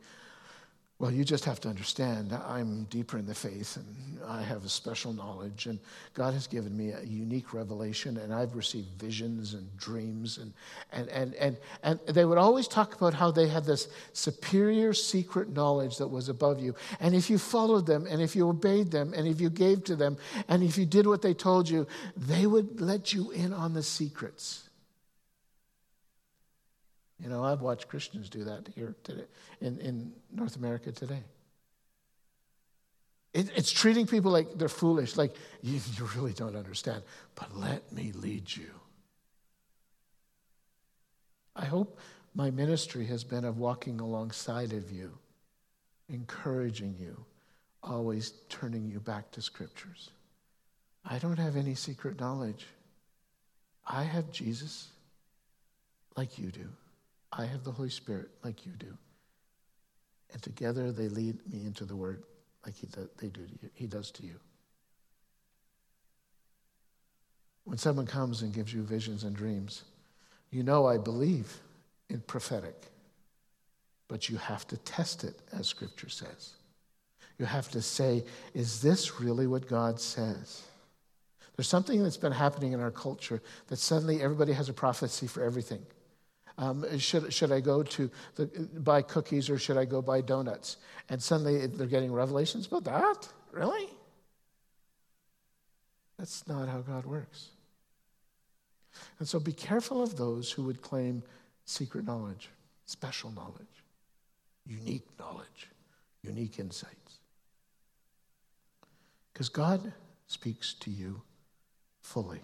well, 1.04 1.12
you 1.12 1.22
just 1.22 1.44
have 1.44 1.60
to 1.60 1.68
understand, 1.68 2.32
I'm 2.32 2.84
deeper 2.84 3.18
in 3.18 3.26
the 3.26 3.34
faith 3.34 3.76
and 3.76 4.18
I 4.26 4.40
have 4.40 4.64
a 4.64 4.70
special 4.70 5.12
knowledge, 5.12 5.66
and 5.66 5.78
God 6.14 6.32
has 6.32 6.46
given 6.46 6.74
me 6.74 6.92
a 6.92 7.02
unique 7.02 7.52
revelation, 7.52 8.16
and 8.16 8.32
I've 8.32 8.56
received 8.56 8.88
visions 8.98 9.52
and 9.52 9.76
dreams. 9.76 10.38
And, 10.38 10.54
and, 10.92 11.10
and, 11.10 11.34
and, 11.34 11.58
and 11.82 12.00
they 12.06 12.24
would 12.24 12.38
always 12.38 12.66
talk 12.66 12.94
about 12.94 13.12
how 13.12 13.30
they 13.30 13.48
had 13.48 13.66
this 13.66 13.88
superior 14.14 14.94
secret 14.94 15.50
knowledge 15.50 15.98
that 15.98 16.08
was 16.08 16.30
above 16.30 16.58
you. 16.58 16.74
And 17.00 17.14
if 17.14 17.28
you 17.28 17.36
followed 17.36 17.84
them, 17.84 18.06
and 18.08 18.22
if 18.22 18.34
you 18.34 18.48
obeyed 18.48 18.90
them, 18.90 19.12
and 19.12 19.28
if 19.28 19.42
you 19.42 19.50
gave 19.50 19.84
to 19.84 19.96
them, 19.96 20.16
and 20.48 20.62
if 20.62 20.78
you 20.78 20.86
did 20.86 21.06
what 21.06 21.20
they 21.20 21.34
told 21.34 21.68
you, 21.68 21.86
they 22.16 22.46
would 22.46 22.80
let 22.80 23.12
you 23.12 23.30
in 23.32 23.52
on 23.52 23.74
the 23.74 23.82
secrets. 23.82 24.63
You 27.24 27.30
know, 27.30 27.42
I've 27.42 27.62
watched 27.62 27.88
Christians 27.88 28.28
do 28.28 28.44
that 28.44 28.68
here 28.74 28.94
today, 29.02 29.24
in, 29.62 29.78
in 29.78 30.12
North 30.30 30.56
America 30.56 30.92
today. 30.92 31.22
It, 33.32 33.50
it's 33.56 33.72
treating 33.72 34.06
people 34.06 34.30
like 34.30 34.58
they're 34.58 34.68
foolish, 34.68 35.16
like 35.16 35.34
you, 35.62 35.80
you 35.96 36.08
really 36.16 36.34
don't 36.34 36.54
understand, 36.54 37.02
but 37.34 37.56
let 37.56 37.90
me 37.90 38.12
lead 38.12 38.54
you. 38.54 38.70
I 41.56 41.64
hope 41.64 41.98
my 42.34 42.50
ministry 42.50 43.06
has 43.06 43.24
been 43.24 43.46
of 43.46 43.56
walking 43.56 44.00
alongside 44.00 44.74
of 44.74 44.92
you, 44.92 45.10
encouraging 46.10 46.94
you, 47.00 47.24
always 47.82 48.34
turning 48.50 48.86
you 48.86 49.00
back 49.00 49.30
to 49.30 49.40
scriptures. 49.40 50.10
I 51.06 51.18
don't 51.18 51.38
have 51.38 51.56
any 51.56 51.74
secret 51.74 52.20
knowledge. 52.20 52.66
I 53.86 54.02
have 54.02 54.30
Jesus 54.30 54.88
like 56.16 56.38
you 56.38 56.50
do. 56.50 56.68
I 57.36 57.44
have 57.46 57.64
the 57.64 57.72
Holy 57.72 57.90
Spirit 57.90 58.30
like 58.44 58.64
you 58.64 58.72
do. 58.78 58.96
And 60.32 60.42
together 60.42 60.92
they 60.92 61.08
lead 61.08 61.38
me 61.52 61.66
into 61.66 61.84
the 61.84 61.96
Word 61.96 62.22
like 62.64 62.76
he, 62.76 62.88
they 63.18 63.28
do 63.28 63.40
you, 63.40 63.70
he 63.74 63.86
does 63.86 64.10
to 64.12 64.22
you. 64.24 64.36
When 67.64 67.78
someone 67.78 68.06
comes 68.06 68.42
and 68.42 68.52
gives 68.52 68.72
you 68.72 68.82
visions 68.82 69.24
and 69.24 69.34
dreams, 69.34 69.84
you 70.50 70.62
know 70.62 70.86
I 70.86 70.98
believe 70.98 71.60
in 72.08 72.20
prophetic, 72.20 72.90
but 74.08 74.28
you 74.28 74.36
have 74.36 74.66
to 74.68 74.76
test 74.78 75.24
it, 75.24 75.40
as 75.52 75.66
Scripture 75.66 76.08
says. 76.08 76.54
You 77.38 77.46
have 77.46 77.68
to 77.70 77.82
say, 77.82 78.24
is 78.54 78.80
this 78.80 79.20
really 79.20 79.46
what 79.46 79.66
God 79.66 79.98
says? 79.98 80.62
There's 81.56 81.68
something 81.68 82.02
that's 82.02 82.16
been 82.16 82.32
happening 82.32 82.72
in 82.72 82.80
our 82.80 82.90
culture 82.90 83.42
that 83.68 83.78
suddenly 83.78 84.22
everybody 84.22 84.52
has 84.52 84.68
a 84.68 84.72
prophecy 84.72 85.26
for 85.26 85.42
everything. 85.42 85.84
Um, 86.56 86.98
should, 86.98 87.32
should 87.32 87.50
I 87.50 87.60
go 87.60 87.82
to 87.82 88.10
the, 88.36 88.46
buy 88.46 89.02
cookies 89.02 89.50
or 89.50 89.58
should 89.58 89.76
I 89.76 89.84
go 89.84 90.00
buy 90.00 90.20
donuts? 90.20 90.76
And 91.08 91.20
suddenly 91.22 91.66
they're 91.66 91.86
getting 91.86 92.12
revelations 92.12 92.66
about 92.66 92.84
that? 92.84 93.28
Really? 93.50 93.88
That's 96.18 96.46
not 96.46 96.68
how 96.68 96.80
God 96.80 97.06
works. 97.06 97.48
And 99.18 99.26
so 99.26 99.40
be 99.40 99.52
careful 99.52 100.02
of 100.02 100.16
those 100.16 100.52
who 100.52 100.62
would 100.64 100.80
claim 100.80 101.22
secret 101.64 102.04
knowledge, 102.04 102.50
special 102.86 103.30
knowledge, 103.32 103.82
unique 104.66 105.06
knowledge, 105.18 105.70
unique 106.22 106.58
insights. 106.58 107.18
Because 109.32 109.48
God 109.48 109.92
speaks 110.28 110.74
to 110.74 110.90
you 110.90 111.20
fully. 112.00 112.40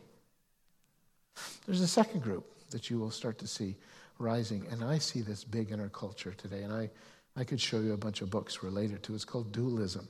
There's 1.67 1.81
a 1.81 1.89
second 1.89 2.23
group 2.23 2.47
that 2.71 2.91
you 2.91 2.99
will 2.99 3.11
start 3.11 3.39
to 3.39 3.47
see 3.47 3.77
rising, 4.21 4.67
and 4.71 4.85
I 4.85 4.99
see 4.99 5.23
this 5.23 5.45
big 5.45 5.71
in 5.71 5.81
our 5.81 5.89
culture 5.89 6.33
today, 6.33 6.63
and 6.63 6.73
I, 6.73 6.91
I 7.37 7.45
could 7.45 7.61
show 7.61 7.81
you 7.81 7.93
a 7.93 7.97
bunch 7.97 8.21
of 8.21 8.31
books 8.31 8.63
related 8.63 9.03
to 9.05 9.13
it. 9.13 9.17
It's 9.17 9.25
called 9.25 9.53
dualism. 9.53 10.07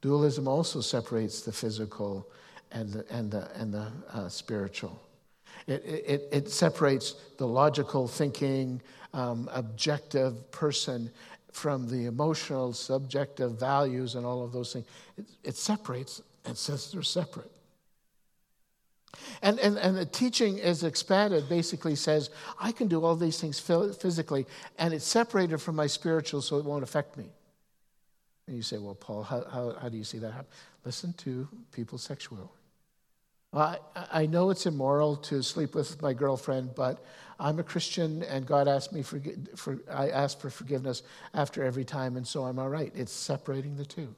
Dualism 0.00 0.48
also 0.48 0.80
separates 0.80 1.40
the 1.42 1.52
physical 1.52 2.30
and 2.72 2.90
the, 2.92 3.06
and 3.10 3.30
the, 3.30 3.50
and 3.54 3.72
the 3.72 3.92
uh, 4.12 4.28
spiritual. 4.28 5.00
It, 5.66 5.84
it, 5.84 6.28
it 6.32 6.50
separates 6.50 7.14
the 7.38 7.46
logical 7.46 8.08
thinking, 8.08 8.82
um, 9.12 9.48
objective 9.54 10.50
person 10.50 11.10
from 11.52 11.88
the 11.88 12.06
emotional, 12.06 12.72
subjective 12.72 13.58
values 13.58 14.16
and 14.16 14.26
all 14.26 14.42
of 14.42 14.52
those 14.52 14.72
things. 14.72 14.86
It, 15.16 15.26
it 15.44 15.56
separates 15.56 16.20
and 16.44 16.58
says 16.58 16.90
they're 16.90 17.02
separate. 17.02 17.50
And, 19.42 19.58
and, 19.60 19.76
and 19.78 19.96
the 19.96 20.06
teaching 20.06 20.58
is 20.58 20.84
expanded, 20.84 21.48
basically 21.48 21.94
says, 21.96 22.30
I 22.58 22.72
can 22.72 22.88
do 22.88 23.04
all 23.04 23.16
these 23.16 23.40
things 23.40 23.58
physically, 23.60 24.46
and 24.78 24.94
it's 24.94 25.06
separated 25.06 25.58
from 25.58 25.76
my 25.76 25.86
spiritual, 25.86 26.42
so 26.42 26.58
it 26.58 26.64
won't 26.64 26.82
affect 26.82 27.16
me. 27.16 27.26
And 28.46 28.56
you 28.56 28.62
say, 28.62 28.78
Well, 28.78 28.94
Paul, 28.94 29.22
how, 29.22 29.44
how, 29.50 29.76
how 29.80 29.88
do 29.88 29.96
you 29.96 30.04
see 30.04 30.18
that 30.18 30.32
happen? 30.32 30.50
Listen 30.84 31.12
to 31.14 31.48
people's 31.72 32.02
sexuality. 32.02 32.52
I, 33.54 33.78
I 34.12 34.26
know 34.26 34.50
it's 34.50 34.66
immoral 34.66 35.16
to 35.16 35.42
sleep 35.42 35.74
with 35.74 36.02
my 36.02 36.12
girlfriend, 36.12 36.74
but 36.74 37.04
I'm 37.38 37.58
a 37.58 37.62
Christian 37.62 38.22
and 38.24 38.46
God 38.46 38.68
asked 38.68 38.92
me 38.92 39.02
for, 39.02 39.20
for 39.56 39.78
I 39.90 40.10
ask 40.10 40.40
for 40.40 40.50
forgiveness 40.50 41.02
after 41.32 41.62
every 41.62 41.84
time, 41.84 42.16
and 42.16 42.26
so 42.26 42.44
I'm 42.44 42.58
all 42.58 42.68
right. 42.68 42.92
It's 42.94 43.12
separating 43.12 43.76
the 43.76 43.84
two, 43.84 44.14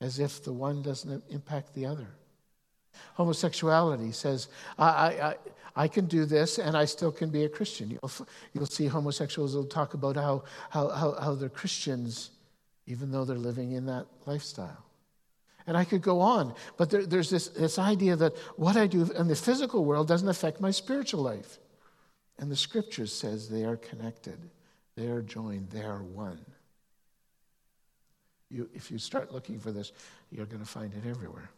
as 0.00 0.18
if 0.18 0.42
the 0.42 0.52
one 0.52 0.82
doesn't 0.82 1.22
impact 1.30 1.74
the 1.74 1.86
other. 1.86 2.08
Homosexuality 3.14 4.12
says, 4.12 4.48
I, 4.78 4.86
I, 4.86 5.34
I 5.76 5.88
can 5.88 6.06
do 6.06 6.24
this 6.24 6.58
and 6.58 6.76
I 6.76 6.84
still 6.84 7.12
can 7.12 7.30
be 7.30 7.44
a 7.44 7.48
Christian. 7.48 7.90
You'll, 7.90 8.10
you'll 8.52 8.66
see 8.66 8.86
homosexuals 8.86 9.54
will 9.54 9.64
talk 9.64 9.94
about 9.94 10.16
how, 10.16 10.44
how, 10.70 10.88
how, 10.88 11.12
how 11.12 11.34
they're 11.34 11.48
Christians 11.48 12.30
even 12.88 13.12
though 13.12 13.24
they're 13.24 13.36
living 13.36 13.72
in 13.72 13.86
that 13.86 14.06
lifestyle. 14.26 14.84
And 15.66 15.76
I 15.76 15.84
could 15.84 16.00
go 16.00 16.20
on, 16.20 16.54
but 16.78 16.88
there, 16.88 17.04
there's 17.04 17.28
this, 17.28 17.48
this 17.48 17.78
idea 17.78 18.16
that 18.16 18.34
what 18.56 18.76
I 18.76 18.86
do 18.86 19.02
in 19.12 19.28
the 19.28 19.36
physical 19.36 19.84
world 19.84 20.08
doesn't 20.08 20.28
affect 20.28 20.62
my 20.62 20.70
spiritual 20.70 21.22
life. 21.22 21.58
And 22.38 22.50
the 22.50 22.56
scripture 22.56 23.06
says 23.06 23.48
they 23.48 23.64
are 23.64 23.76
connected, 23.76 24.38
they 24.96 25.08
are 25.08 25.20
joined, 25.20 25.68
they 25.70 25.82
are 25.82 26.02
one. 26.02 26.40
You, 28.50 28.70
if 28.74 28.90
you 28.90 28.96
start 28.96 29.30
looking 29.30 29.60
for 29.60 29.70
this, 29.70 29.92
you're 30.30 30.46
going 30.46 30.62
to 30.62 30.68
find 30.68 30.94
it 30.94 31.06
everywhere. 31.06 31.50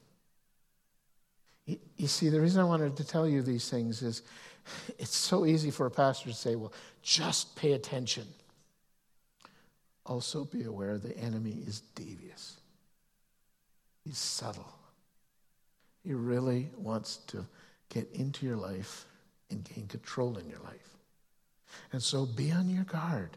You, 1.97 2.07
see, 2.07 2.29
the 2.29 2.41
reason 2.41 2.61
I 2.61 2.65
wanted 2.65 2.97
to 2.97 3.05
tell 3.05 3.29
you 3.29 3.43
these 3.43 3.69
things 3.69 4.03
is 4.03 4.23
it's 4.99 5.15
so 5.15 5.47
easy 5.47 5.71
for 5.71 5.87
a 5.87 5.91
pastor 5.91 6.31
to 6.31 6.35
say, 6.35 6.57
well, 6.57 6.73
just 7.03 7.57
pay 7.57 7.73
attention. 7.73 8.27
Also, 10.07 10.45
be 10.45 10.65
aware 10.65 10.99
the 10.99 11.17
enemy 11.19 11.63
is 11.67 11.81
devious, 11.95 12.57
he's 14.05 14.19
subtle. 14.19 14.75
He 16.03 16.15
really 16.15 16.71
wants 16.79 17.19
to 17.29 17.45
get 17.91 18.11
into 18.13 18.47
your 18.47 18.57
life 18.57 19.05
and 19.51 19.63
gain 19.63 19.87
control 19.87 20.39
in 20.39 20.49
your 20.49 20.61
life. 20.61 20.97
And 21.93 22.03
so 22.03 22.25
be 22.25 22.51
on 22.51 22.71
your 22.71 22.85
guard. 22.85 23.37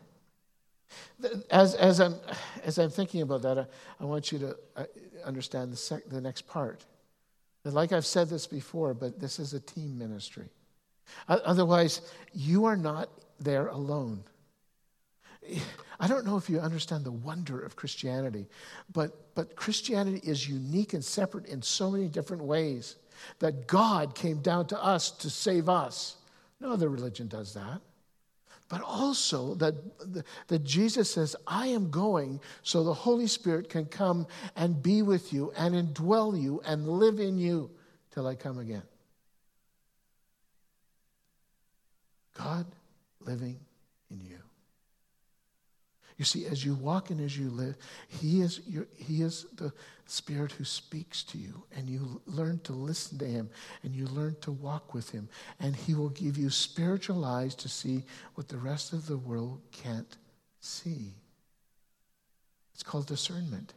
As, 1.50 1.76
as, 1.76 2.00
I'm, 2.00 2.16
as 2.64 2.78
I'm 2.78 2.90
thinking 2.90 3.22
about 3.22 3.42
that, 3.42 3.58
I, 3.58 3.66
I 4.00 4.06
want 4.06 4.32
you 4.32 4.40
to 4.40 4.58
uh, 4.76 4.86
understand 5.26 5.72
the, 5.72 5.78
sec, 5.78 6.04
the 6.08 6.22
next 6.22 6.48
part. 6.48 6.86
Like 7.66 7.92
I've 7.94 8.06
said 8.06 8.30
this 8.30 8.46
before, 8.46 8.94
but 8.94 9.20
this 9.20 9.40
is 9.40 9.54
a 9.54 9.60
team 9.60 9.98
ministry. 9.98 10.50
Otherwise, 11.28 12.02
you 12.34 12.66
are 12.66 12.76
not 12.76 13.10
there 13.40 13.68
alone. 13.68 14.24
I 16.00 16.08
don't 16.08 16.26
know 16.26 16.38
if 16.38 16.50
you 16.50 16.60
understand 16.60 17.06
the 17.06 17.12
wonder 17.12 17.60
of 17.60 17.76
Christianity, 17.76 18.48
but, 18.92 19.34
but 19.36 19.56
Christianity 19.56 20.22
is 20.24 20.48
unique 20.48 20.94
and 20.94 21.04
separate 21.04 21.46
in 21.46 21.62
so 21.62 21.92
many 21.92 22.08
different 22.08 22.44
ways 22.44 22.96
that 23.40 23.68
God 23.68 24.16
came 24.16 24.42
down 24.42 24.68
to 24.68 24.84
us 24.84 25.12
to 25.12 25.30
save 25.30 25.70
us. 25.70 26.18
No 26.60 26.72
other 26.72 26.90
religion 26.90 27.28
does 27.28 27.54
that. 27.54 27.82
But 28.74 28.82
also 28.82 29.54
that, 29.58 29.76
that 30.48 30.64
Jesus 30.64 31.12
says, 31.12 31.36
I 31.46 31.68
am 31.68 31.92
going 31.92 32.40
so 32.64 32.84
the 32.84 32.92
Holy 32.92 33.28
Spirit 33.28 33.70
can 33.70 33.86
come 33.86 34.26
and 34.56 34.82
be 34.82 35.04
with 35.04 35.32
you 35.32 35.54
and 35.56 35.76
indwell 35.76 36.42
you 36.42 36.60
and 36.66 36.88
live 36.88 37.20
in 37.20 37.38
you 37.38 37.70
till 38.10 38.26
I 38.26 38.34
come 38.34 38.58
again. 38.58 38.82
God 42.36 42.66
living 43.20 43.60
in 44.10 44.26
you. 44.26 44.43
You 46.18 46.26
see, 46.26 46.46
as 46.46 46.64
you 46.64 46.76
walk 46.76 47.10
and 47.10 47.20
as 47.20 47.38
you 47.38 47.50
live, 47.50 47.76
He 48.08 48.42
is, 48.42 48.62
your, 48.68 48.88
he 48.96 49.22
is 49.22 49.46
the 49.56 49.74
Spirit 50.06 50.52
who 50.52 50.64
speaks 50.64 51.24
to 51.24 51.38
you, 51.38 51.64
and 51.76 51.90
you 51.90 52.22
learn 52.26 52.60
to 52.66 52.74
listen 52.74 53.18
to 53.20 53.26
Him, 53.26 53.50
and 53.84 53.96
you 53.96 54.06
learn 54.08 54.36
to 54.42 54.52
walk 54.52 54.94
with 54.94 55.10
Him, 55.10 55.30
and 55.60 55.76
He 55.76 55.96
will 55.96 56.10
give 56.10 56.38
you 56.38 56.50
spiritual 56.50 57.26
eyes 57.26 57.56
to 57.56 57.70
see 57.70 58.04
what 58.36 58.48
the 58.48 58.58
rest 58.58 58.94
of 58.94 59.08
the 59.08 59.18
world 59.18 59.62
can't 59.72 60.18
see. 60.60 61.14
It's 62.74 62.84
called 62.84 63.08
discernment. 63.08 63.74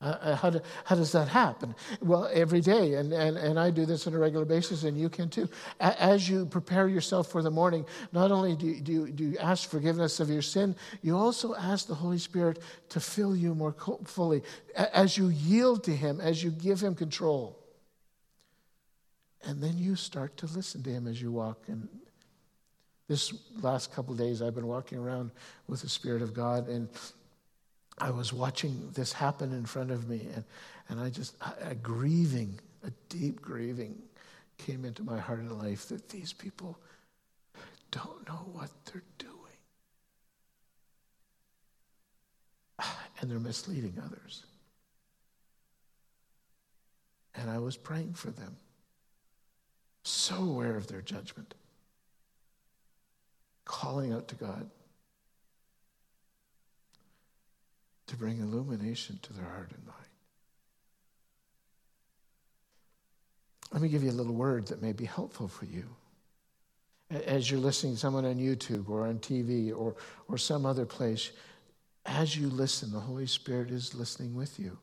Uh, 0.00 0.04
uh, 0.20 0.36
how, 0.36 0.48
do, 0.48 0.60
how 0.84 0.94
does 0.94 1.10
that 1.10 1.26
happen? 1.26 1.74
Well, 2.00 2.30
every 2.32 2.60
day, 2.60 2.94
and, 2.94 3.12
and, 3.12 3.36
and 3.36 3.58
I 3.58 3.70
do 3.70 3.84
this 3.84 4.06
on 4.06 4.14
a 4.14 4.18
regular 4.18 4.44
basis, 4.44 4.84
and 4.84 4.96
you 4.96 5.08
can 5.08 5.28
too. 5.28 5.48
A- 5.80 6.00
as 6.00 6.28
you 6.28 6.46
prepare 6.46 6.86
yourself 6.86 7.32
for 7.32 7.42
the 7.42 7.50
morning, 7.50 7.84
not 8.12 8.30
only 8.30 8.54
do 8.54 8.66
you, 8.66 8.80
do, 8.80 8.92
you, 8.92 9.08
do 9.08 9.24
you 9.24 9.38
ask 9.38 9.68
forgiveness 9.68 10.20
of 10.20 10.30
your 10.30 10.42
sin, 10.42 10.76
you 11.02 11.16
also 11.16 11.52
ask 11.56 11.88
the 11.88 11.96
Holy 11.96 12.18
Spirit 12.18 12.60
to 12.90 13.00
fill 13.00 13.34
you 13.34 13.56
more 13.56 13.74
fully. 14.04 14.42
A- 14.76 14.96
as 14.96 15.18
you 15.18 15.30
yield 15.30 15.82
to 15.84 15.96
Him, 15.96 16.20
as 16.20 16.44
you 16.44 16.52
give 16.52 16.80
Him 16.80 16.94
control. 16.94 17.58
And 19.42 19.60
then 19.60 19.78
you 19.78 19.96
start 19.96 20.36
to 20.36 20.46
listen 20.46 20.84
to 20.84 20.90
Him 20.90 21.08
as 21.08 21.20
you 21.20 21.32
walk. 21.32 21.64
And 21.66 21.88
this 23.08 23.34
last 23.62 23.92
couple 23.92 24.14
days, 24.14 24.42
I've 24.42 24.54
been 24.54 24.68
walking 24.68 24.98
around 24.98 25.32
with 25.66 25.82
the 25.82 25.88
Spirit 25.88 26.22
of 26.22 26.34
God, 26.34 26.68
and 26.68 26.88
I 28.00 28.10
was 28.10 28.32
watching 28.32 28.90
this 28.94 29.12
happen 29.12 29.52
in 29.52 29.66
front 29.66 29.90
of 29.90 30.08
me, 30.08 30.28
and, 30.34 30.44
and 30.88 31.00
I 31.00 31.10
just, 31.10 31.36
a, 31.40 31.70
a 31.70 31.74
grieving, 31.74 32.58
a 32.84 32.90
deep 33.08 33.40
grieving 33.40 33.96
came 34.56 34.84
into 34.84 35.02
my 35.02 35.18
heart 35.18 35.40
and 35.40 35.60
life 35.60 35.88
that 35.88 36.08
these 36.08 36.32
people 36.32 36.78
don't 37.90 38.28
know 38.28 38.48
what 38.52 38.70
they're 38.86 39.02
doing. 39.18 39.32
And 43.20 43.28
they're 43.28 43.40
misleading 43.40 44.00
others. 44.04 44.44
And 47.34 47.50
I 47.50 47.58
was 47.58 47.76
praying 47.76 48.14
for 48.14 48.30
them, 48.30 48.56
so 50.04 50.36
aware 50.36 50.76
of 50.76 50.86
their 50.86 51.02
judgment, 51.02 51.54
calling 53.64 54.12
out 54.12 54.28
to 54.28 54.36
God. 54.36 54.70
To 58.08 58.16
bring 58.16 58.38
illumination 58.40 59.18
to 59.22 59.32
their 59.32 59.44
heart 59.44 59.70
and 59.74 59.86
mind. 59.86 59.96
Let 63.72 63.82
me 63.82 63.88
give 63.88 64.02
you 64.02 64.10
a 64.10 64.12
little 64.12 64.34
word 64.34 64.66
that 64.68 64.82
may 64.82 64.92
be 64.92 65.04
helpful 65.04 65.46
for 65.48 65.66
you. 65.66 65.84
As 67.10 67.50
you're 67.50 67.60
listening 67.60 67.94
to 67.94 67.98
someone 67.98 68.24
on 68.24 68.36
YouTube 68.36 68.88
or 68.88 69.06
on 69.06 69.18
TV 69.18 69.74
or, 69.74 69.94
or 70.28 70.36
some 70.36 70.66
other 70.66 70.84
place, 70.84 71.32
as 72.04 72.36
you 72.36 72.48
listen, 72.48 72.92
the 72.92 73.00
Holy 73.00 73.26
Spirit 73.26 73.70
is 73.70 73.94
listening 73.94 74.34
with 74.34 74.58
you. 74.58 74.76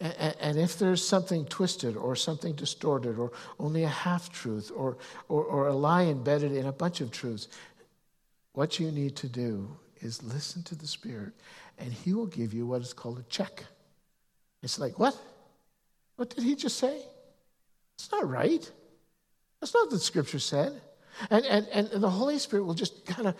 And, 0.00 0.34
and 0.40 0.58
if 0.58 0.78
there's 0.78 1.06
something 1.06 1.44
twisted 1.46 1.96
or 1.96 2.16
something 2.16 2.54
distorted 2.54 3.18
or 3.18 3.32
only 3.58 3.84
a 3.84 3.88
half 3.88 4.30
truth 4.32 4.72
or, 4.74 4.98
or, 5.28 5.44
or 5.44 5.68
a 5.68 5.74
lie 5.74 6.04
embedded 6.04 6.52
in 6.52 6.66
a 6.66 6.72
bunch 6.72 7.00
of 7.00 7.10
truths, 7.10 7.48
what 8.52 8.80
you 8.80 8.90
need 8.90 9.14
to 9.16 9.28
do 9.28 9.68
is 10.00 10.22
listen 10.22 10.62
to 10.64 10.74
the 10.74 10.86
Spirit 10.86 11.32
and 11.80 11.92
he 11.92 12.12
will 12.12 12.26
give 12.26 12.52
you 12.52 12.66
what 12.66 12.82
is 12.82 12.92
called 12.92 13.18
a 13.18 13.22
check. 13.24 13.64
It's 14.62 14.78
like, 14.78 14.98
what? 14.98 15.16
What 16.16 16.34
did 16.34 16.44
he 16.44 16.54
just 16.54 16.78
say? 16.78 17.00
It's 17.96 18.12
not 18.12 18.28
right. 18.28 18.70
That's 19.60 19.74
not 19.74 19.84
what 19.84 19.90
the 19.90 19.98
scripture 19.98 20.38
said. 20.38 20.80
And, 21.30 21.44
and, 21.46 21.66
and 21.68 22.02
the 22.02 22.10
Holy 22.10 22.38
Spirit 22.38 22.64
will 22.64 22.74
just 22.74 23.04
kind 23.06 23.28
of 23.28 23.34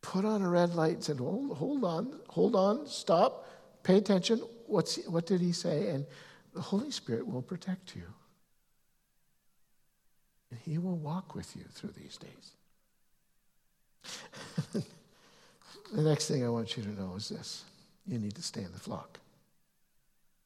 put 0.00 0.24
on 0.24 0.42
a 0.42 0.48
red 0.48 0.74
light 0.74 0.94
and 0.94 1.04
say, 1.04 1.14
hold, 1.14 1.56
hold 1.56 1.84
on, 1.84 2.18
hold 2.28 2.56
on, 2.56 2.86
stop, 2.86 3.46
pay 3.82 3.98
attention. 3.98 4.38
What's, 4.66 4.96
what 5.06 5.26
did 5.26 5.40
he 5.40 5.52
say? 5.52 5.88
And 5.88 6.06
the 6.54 6.60
Holy 6.60 6.90
Spirit 6.90 7.26
will 7.26 7.42
protect 7.42 7.94
you. 7.94 8.02
And 10.50 10.58
he 10.60 10.78
will 10.78 10.96
walk 10.96 11.34
with 11.34 11.54
you 11.56 11.64
through 11.70 11.92
these 11.92 12.18
days. 12.18 12.52
The 15.92 16.02
next 16.02 16.26
thing 16.26 16.44
I 16.44 16.48
want 16.48 16.76
you 16.76 16.82
to 16.82 16.88
know 16.90 17.14
is 17.16 17.28
this 17.28 17.64
you 18.06 18.18
need 18.18 18.34
to 18.34 18.42
stay 18.42 18.62
in 18.62 18.72
the 18.72 18.78
flock. 18.78 19.18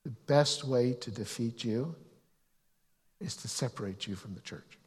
the 0.05 0.11
best 0.26 0.64
way 0.64 0.92
to 0.92 1.11
defeat 1.11 1.64
you 1.64 1.94
is 3.20 3.34
to 3.36 3.49
separate 3.49 4.07
you 4.07 4.14
from 4.14 4.34
the 4.34 4.40
church. 4.40 4.78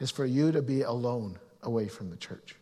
Is 0.00 0.10
for 0.10 0.24
you 0.24 0.50
to 0.50 0.62
be 0.62 0.82
alone 0.82 1.38
away 1.62 1.86
from 1.86 2.10
the 2.10 2.16
church. 2.16 2.56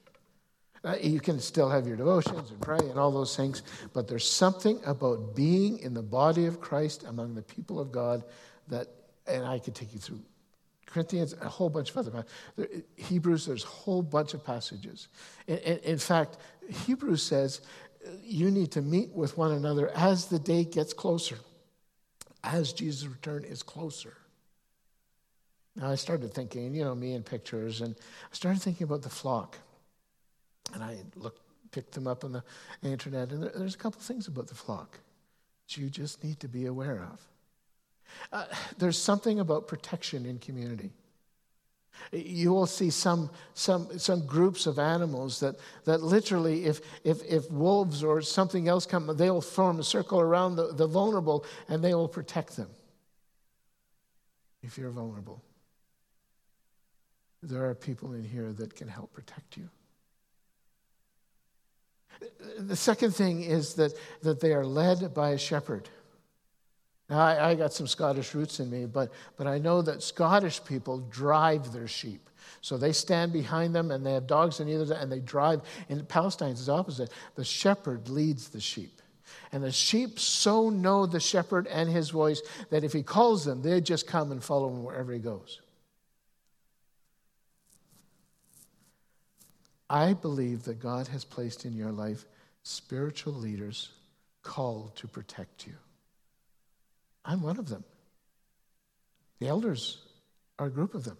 You 1.00 1.20
can 1.20 1.38
still 1.40 1.68
have 1.68 1.86
your 1.86 1.96
devotions 1.96 2.50
and 2.50 2.60
pray 2.60 2.78
and 2.78 2.98
all 2.98 3.10
those 3.10 3.36
things, 3.36 3.62
but 3.92 4.08
there's 4.08 4.28
something 4.28 4.80
about 4.84 5.34
being 5.34 5.78
in 5.78 5.94
the 5.94 6.02
body 6.02 6.46
of 6.46 6.60
Christ 6.60 7.04
among 7.04 7.34
the 7.34 7.42
people 7.42 7.78
of 7.78 7.92
God 7.92 8.24
that, 8.68 8.88
and 9.26 9.44
I 9.44 9.58
could 9.58 9.74
take 9.74 9.92
you 9.92 10.00
through 10.00 10.20
Corinthians, 10.92 11.34
a 11.40 11.48
whole 11.48 11.70
bunch 11.70 11.90
of 11.90 11.96
other 11.98 12.24
Hebrews, 12.96 13.46
there's 13.46 13.64
a 13.64 13.68
whole 13.68 14.02
bunch 14.02 14.34
of 14.34 14.44
passages. 14.44 15.08
In, 15.46 15.58
in, 15.58 15.78
in 15.78 15.98
fact, 15.98 16.36
Hebrews 16.86 17.22
says 17.22 17.60
you 18.22 18.50
need 18.50 18.72
to 18.72 18.82
meet 18.82 19.10
with 19.10 19.36
one 19.36 19.52
another 19.52 19.90
as 19.90 20.26
the 20.26 20.38
day 20.38 20.64
gets 20.64 20.92
closer, 20.92 21.38
as 22.42 22.72
Jesus' 22.72 23.06
return 23.06 23.44
is 23.44 23.62
closer. 23.62 24.16
Now, 25.76 25.90
I 25.90 25.94
started 25.94 26.34
thinking, 26.34 26.74
you 26.74 26.84
know, 26.84 26.94
me 26.94 27.14
and 27.14 27.24
pictures, 27.24 27.80
and 27.80 27.94
I 28.30 28.34
started 28.34 28.60
thinking 28.60 28.84
about 28.84 29.02
the 29.02 29.10
flock. 29.10 29.56
And 30.74 30.82
I 30.82 30.98
looked, 31.16 31.40
picked 31.70 31.92
them 31.92 32.06
up 32.06 32.24
on 32.24 32.32
the 32.32 32.42
internet, 32.82 33.30
and 33.30 33.42
there's 33.42 33.74
a 33.74 33.78
couple 33.78 34.00
things 34.00 34.28
about 34.28 34.48
the 34.48 34.54
flock 34.54 34.98
that 35.66 35.76
you 35.76 35.88
just 35.88 36.22
need 36.24 36.40
to 36.40 36.48
be 36.48 36.66
aware 36.66 37.02
of. 37.12 37.20
Uh, 38.32 38.46
there's 38.78 38.98
something 38.98 39.40
about 39.40 39.66
protection 39.66 40.26
in 40.26 40.38
community. 40.38 40.92
You 42.12 42.52
will 42.52 42.66
see 42.66 42.90
some, 42.90 43.30
some, 43.54 43.98
some 43.98 44.26
groups 44.26 44.66
of 44.66 44.78
animals 44.78 45.40
that, 45.40 45.56
that 45.84 46.02
literally, 46.02 46.64
if, 46.64 46.80
if, 47.04 47.22
if 47.24 47.50
wolves 47.50 48.02
or 48.02 48.22
something 48.22 48.68
else 48.68 48.86
come, 48.86 49.14
they 49.16 49.30
will 49.30 49.40
form 49.40 49.78
a 49.80 49.84
circle 49.84 50.20
around 50.20 50.56
the, 50.56 50.72
the 50.72 50.86
vulnerable 50.86 51.44
and 51.68 51.84
they 51.84 51.94
will 51.94 52.08
protect 52.08 52.56
them. 52.56 52.68
If 54.62 54.78
you're 54.78 54.90
vulnerable, 54.90 55.42
there 57.42 57.68
are 57.68 57.74
people 57.74 58.12
in 58.14 58.24
here 58.24 58.52
that 58.52 58.74
can 58.74 58.88
help 58.88 59.12
protect 59.12 59.56
you. 59.56 59.68
The 62.58 62.76
second 62.76 63.14
thing 63.14 63.42
is 63.42 63.74
that, 63.74 63.92
that 64.22 64.40
they 64.40 64.52
are 64.52 64.66
led 64.66 65.14
by 65.14 65.30
a 65.30 65.38
shepherd. 65.38 65.88
Now, 67.10 67.18
I, 67.18 67.50
I, 67.50 67.54
got 67.56 67.72
some 67.72 67.88
Scottish 67.88 68.34
roots 68.36 68.60
in 68.60 68.70
me, 68.70 68.86
but, 68.86 69.10
but 69.36 69.48
I 69.48 69.58
know 69.58 69.82
that 69.82 70.00
Scottish 70.00 70.64
people 70.64 70.98
drive 71.10 71.72
their 71.72 71.88
sheep. 71.88 72.30
So 72.60 72.76
they 72.76 72.92
stand 72.92 73.32
behind 73.32 73.74
them 73.74 73.90
and 73.90 74.06
they 74.06 74.12
have 74.12 74.28
dogs 74.28 74.60
on 74.60 74.68
either 74.68 74.86
side 74.86 75.02
and 75.02 75.10
they 75.10 75.18
drive. 75.18 75.62
In 75.88 76.04
Palestine, 76.06 76.52
it's 76.52 76.68
opposite. 76.68 77.10
The 77.34 77.44
shepherd 77.44 78.08
leads 78.08 78.48
the 78.48 78.60
sheep. 78.60 79.02
And 79.50 79.64
the 79.64 79.72
sheep 79.72 80.20
so 80.20 80.70
know 80.70 81.04
the 81.04 81.18
shepherd 81.18 81.66
and 81.66 81.90
his 81.90 82.10
voice 82.10 82.42
that 82.70 82.84
if 82.84 82.92
he 82.92 83.02
calls 83.02 83.44
them, 83.44 83.60
they 83.60 83.80
just 83.80 84.06
come 84.06 84.30
and 84.30 84.42
follow 84.42 84.68
him 84.68 84.84
wherever 84.84 85.12
he 85.12 85.18
goes. 85.18 85.60
I 89.88 90.12
believe 90.12 90.62
that 90.64 90.78
God 90.78 91.08
has 91.08 91.24
placed 91.24 91.64
in 91.64 91.74
your 91.74 91.90
life 91.90 92.24
spiritual 92.62 93.32
leaders 93.32 93.90
called 94.42 94.94
to 94.96 95.08
protect 95.08 95.66
you. 95.66 95.74
I'm 97.24 97.42
one 97.42 97.58
of 97.58 97.68
them. 97.68 97.84
The 99.38 99.48
elders 99.48 99.98
are 100.58 100.66
a 100.66 100.70
group 100.70 100.94
of 100.94 101.04
them. 101.04 101.18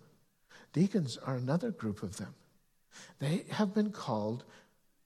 Deacons 0.73 1.17
are 1.17 1.37
another 1.37 1.71
group 1.71 2.03
of 2.03 2.17
them. 2.17 2.35
They 3.19 3.45
have 3.51 3.75
been 3.75 3.91
called 3.91 4.45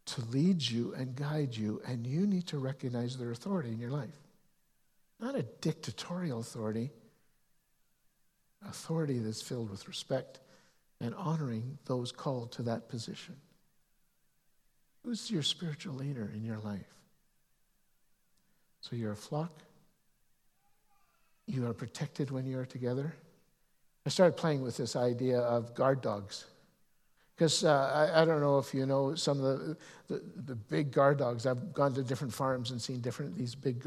to 0.07 0.25
lead 0.27 0.63
you 0.63 0.95
and 0.95 1.17
guide 1.17 1.57
you, 1.57 1.81
and 1.87 2.07
you 2.07 2.27
need 2.27 2.47
to 2.49 2.59
recognize 2.59 3.17
their 3.17 3.31
authority 3.31 3.71
in 3.71 3.79
your 3.79 3.91
life. 3.91 4.19
Not 5.21 5.37
a 5.37 5.43
dictatorial 5.43 6.41
authority, 6.41 6.91
authority 8.69 9.19
that's 9.19 9.43
filled 9.43 9.71
with 9.71 9.89
respect 9.89 10.41
and 11.01 11.15
honoring 11.15 11.79
those 11.87 12.13
called 12.13 12.53
to 12.53 12.63
that 12.65 12.89
position. 12.89 13.37
Who's 15.05 15.31
your 15.31 15.43
spiritual 15.43 15.95
leader 15.95 16.31
in 16.35 16.45
your 16.45 16.59
life? 16.59 16.95
So 18.81 18.97
you're 18.97 19.13
a 19.13 19.17
flock 19.17 19.63
you 21.47 21.67
are 21.67 21.75
protected 21.75 22.31
when 22.31 22.47
you 22.47 22.59
are 22.59 22.67
together. 22.67 23.15
I 24.07 24.11
started 24.11 24.37
playing 24.37 24.63
with 24.63 24.77
this 24.77 24.97
idea 24.97 25.41
of 25.41 25.75
guard 25.75 26.01
dogs. 26.01 26.45
Because 27.35 27.65
uh, 27.65 28.11
I, 28.15 28.23
I, 28.23 28.25
don't 28.25 28.41
know 28.41 28.59
if 28.59 28.73
you 28.73 28.87
know 28.87 29.17
some 29.17 29.43
of 29.43 29.59
the, 29.59 29.77
the, 30.07 30.23
the, 30.47 30.55
big 30.55 30.93
guard 30.93 31.19
dogs. 31.19 31.47
I've 31.47 31.75
gone 31.75 31.93
to 31.95 32.05
different 32.05 32.33
farms 32.33 32.71
and 32.71 32.81
seen 32.81 33.01
different 33.01 33.37
these 33.37 33.57
big 33.57 33.85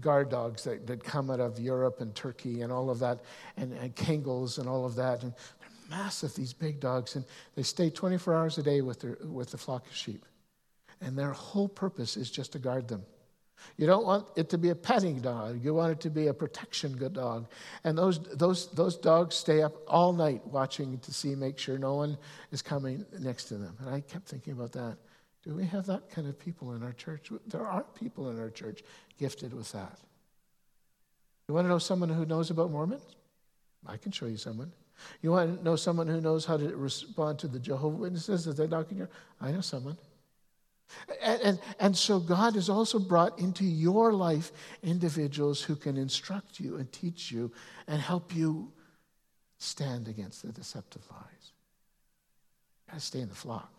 guard 0.00 0.28
dogs 0.28 0.62
that, 0.62 0.86
that 0.86 1.02
come 1.02 1.28
out 1.28 1.40
of 1.40 1.58
Europe 1.58 2.00
and 2.00 2.14
Turkey 2.14 2.62
and 2.62 2.72
all 2.72 2.88
of 2.88 3.00
that, 3.00 3.24
and, 3.56 3.72
and 3.72 3.96
Kangals 3.96 4.58
and 4.58 4.68
all 4.68 4.86
of 4.86 4.94
that. 4.94 5.24
And 5.24 5.32
they're 5.60 5.98
massive, 5.98 6.36
these 6.36 6.52
big 6.52 6.78
dogs, 6.78 7.16
and 7.16 7.24
they 7.56 7.64
stay 7.64 7.90
24 7.90 8.36
hours 8.36 8.58
a 8.58 8.62
day 8.62 8.80
with, 8.80 9.00
their, 9.00 9.18
with 9.24 9.50
the 9.50 9.58
flock 9.58 9.84
of 9.84 9.96
sheep. 9.96 10.24
And 11.00 11.18
their 11.18 11.32
whole 11.32 11.68
purpose 11.68 12.16
is 12.16 12.30
just 12.30 12.52
to 12.52 12.60
guard 12.60 12.86
them. 12.86 13.02
You 13.76 13.86
don't 13.86 14.04
want 14.04 14.28
it 14.36 14.48
to 14.50 14.58
be 14.58 14.70
a 14.70 14.74
petting 14.74 15.20
dog. 15.20 15.62
You 15.62 15.74
want 15.74 15.92
it 15.92 16.00
to 16.00 16.10
be 16.10 16.26
a 16.26 16.34
protection 16.34 16.96
good 16.96 17.12
dog. 17.12 17.46
And 17.84 17.96
those, 17.96 18.18
those, 18.18 18.68
those 18.72 18.96
dogs 18.96 19.36
stay 19.36 19.62
up 19.62 19.74
all 19.86 20.12
night 20.12 20.46
watching 20.46 20.98
to 20.98 21.12
see, 21.12 21.34
make 21.34 21.58
sure 21.58 21.78
no 21.78 21.94
one 21.94 22.18
is 22.50 22.62
coming 22.62 23.04
next 23.20 23.44
to 23.44 23.54
them. 23.54 23.76
And 23.80 23.94
I 23.94 24.00
kept 24.00 24.28
thinking 24.28 24.52
about 24.52 24.72
that. 24.72 24.96
Do 25.44 25.54
we 25.54 25.64
have 25.66 25.86
that 25.86 26.10
kind 26.10 26.28
of 26.28 26.38
people 26.38 26.74
in 26.74 26.82
our 26.82 26.92
church? 26.92 27.30
There 27.46 27.66
are 27.66 27.84
people 27.98 28.30
in 28.30 28.38
our 28.38 28.50
church 28.50 28.82
gifted 29.18 29.54
with 29.54 29.70
that. 29.72 29.98
You 31.48 31.54
want 31.54 31.64
to 31.64 31.68
know 31.68 31.78
someone 31.78 32.10
who 32.10 32.26
knows 32.26 32.50
about 32.50 32.70
Mormons? 32.70 33.16
I 33.86 33.96
can 33.96 34.12
show 34.12 34.26
you 34.26 34.36
someone. 34.36 34.72
You 35.22 35.30
want 35.30 35.58
to 35.58 35.64
know 35.64 35.76
someone 35.76 36.08
who 36.08 36.20
knows 36.20 36.44
how 36.44 36.56
to 36.56 36.76
respond 36.76 37.38
to 37.38 37.48
the 37.48 37.58
Jehovah 37.58 37.96
Witnesses 37.96 38.46
as 38.46 38.56
they 38.56 38.66
knock 38.66 38.88
on 38.90 38.98
your? 38.98 39.08
I 39.40 39.52
know 39.52 39.60
someone. 39.60 39.96
And, 41.22 41.40
and, 41.42 41.60
and, 41.78 41.96
so 41.96 42.18
God 42.18 42.54
has 42.54 42.68
also 42.68 42.98
brought 42.98 43.38
into 43.38 43.64
your 43.64 44.12
life 44.12 44.52
individuals 44.82 45.60
who 45.60 45.76
can 45.76 45.96
instruct 45.96 46.60
you 46.60 46.76
and 46.76 46.90
teach 46.92 47.30
you 47.30 47.52
and 47.86 48.00
help 48.00 48.34
you 48.34 48.72
stand 49.58 50.08
against 50.08 50.42
the 50.42 50.52
deceptive 50.52 51.02
lies. 51.10 51.52
You 52.86 52.92
gotta 52.92 53.00
stay 53.00 53.20
in 53.20 53.28
the 53.28 53.34
flock. 53.34 53.72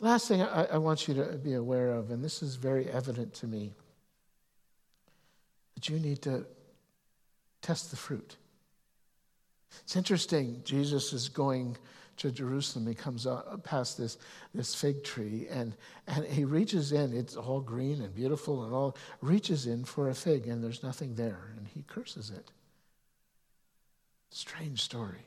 Last 0.00 0.28
thing 0.28 0.42
I, 0.42 0.64
I 0.64 0.78
want 0.78 1.08
you 1.08 1.14
to 1.14 1.24
be 1.38 1.54
aware 1.54 1.90
of, 1.92 2.10
and 2.10 2.22
this 2.22 2.42
is 2.42 2.56
very 2.56 2.88
evident 2.88 3.34
to 3.34 3.46
me, 3.46 3.72
that 5.74 5.88
you 5.88 5.98
need 5.98 6.22
to 6.22 6.44
test 7.62 7.90
the 7.90 7.96
fruit. 7.96 8.36
It's 9.82 9.96
interesting, 9.96 10.60
Jesus 10.64 11.12
is 11.12 11.28
going 11.28 11.76
to 12.18 12.30
Jerusalem. 12.30 12.86
He 12.86 12.94
comes 12.94 13.26
past 13.64 13.98
this, 13.98 14.18
this 14.54 14.74
fig 14.74 15.04
tree 15.04 15.46
and, 15.50 15.74
and 16.06 16.24
he 16.24 16.44
reaches 16.44 16.92
in. 16.92 17.16
It's 17.16 17.36
all 17.36 17.60
green 17.60 18.02
and 18.02 18.14
beautiful 18.14 18.64
and 18.64 18.74
all, 18.74 18.96
reaches 19.20 19.66
in 19.66 19.84
for 19.84 20.08
a 20.08 20.14
fig 20.14 20.46
and 20.46 20.62
there's 20.62 20.82
nothing 20.82 21.14
there 21.14 21.52
and 21.56 21.66
he 21.66 21.82
curses 21.82 22.30
it. 22.30 22.50
Strange 24.30 24.82
story. 24.82 25.26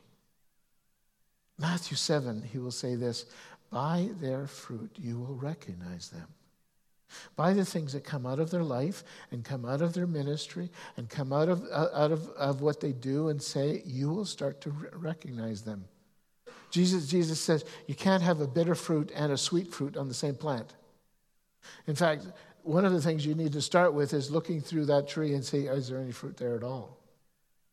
Matthew 1.57 1.97
7, 1.97 2.41
he 2.41 2.57
will 2.57 2.71
say 2.71 2.95
this 2.95 3.25
By 3.69 4.09
their 4.19 4.47
fruit 4.47 4.91
you 4.99 5.19
will 5.19 5.35
recognize 5.35 6.09
them. 6.09 6.27
By 7.35 7.53
the 7.53 7.65
things 7.65 7.93
that 7.93 8.03
come 8.03 8.25
out 8.25 8.39
of 8.39 8.51
their 8.51 8.63
life 8.63 9.03
and 9.31 9.43
come 9.43 9.65
out 9.65 9.81
of 9.81 9.93
their 9.93 10.07
ministry 10.07 10.69
and 10.97 11.09
come 11.09 11.33
out 11.33 11.49
of, 11.49 11.63
out 11.71 12.11
of, 12.11 12.29
of 12.29 12.61
what 12.61 12.79
they 12.79 12.93
do 12.93 13.29
and 13.29 13.41
say, 13.41 13.81
you 13.85 14.09
will 14.09 14.25
start 14.25 14.61
to 14.61 14.71
recognize 14.93 15.61
them. 15.61 15.85
Jesus, 16.71 17.07
Jesus 17.07 17.39
says 17.39 17.65
you 17.85 17.95
can't 17.95 18.23
have 18.23 18.41
a 18.41 18.47
bitter 18.47 18.75
fruit 18.75 19.11
and 19.13 19.31
a 19.31 19.37
sweet 19.37 19.71
fruit 19.73 19.97
on 19.97 20.07
the 20.07 20.13
same 20.13 20.35
plant. 20.35 20.73
In 21.85 21.95
fact, 21.95 22.25
one 22.63 22.85
of 22.85 22.93
the 22.93 23.01
things 23.01 23.25
you 23.25 23.35
need 23.35 23.53
to 23.53 23.61
start 23.61 23.93
with 23.93 24.13
is 24.13 24.31
looking 24.31 24.61
through 24.61 24.85
that 24.85 25.07
tree 25.07 25.33
and 25.33 25.43
see, 25.43 25.67
is 25.67 25.89
there 25.89 25.99
any 25.99 26.11
fruit 26.11 26.37
there 26.37 26.55
at 26.55 26.63
all? 26.63 26.97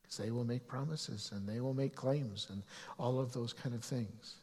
Because 0.03 0.17
they 0.17 0.31
will 0.31 0.45
make 0.45 0.67
promises 0.67 1.31
and 1.35 1.49
they 1.49 1.61
will 1.61 1.75
make 1.75 1.95
claims 1.95 2.49
and 2.51 2.63
all 2.99 3.21
of 3.21 3.33
those 3.33 3.53
kind 3.53 3.75
of 3.75 3.85
things. 3.85 4.35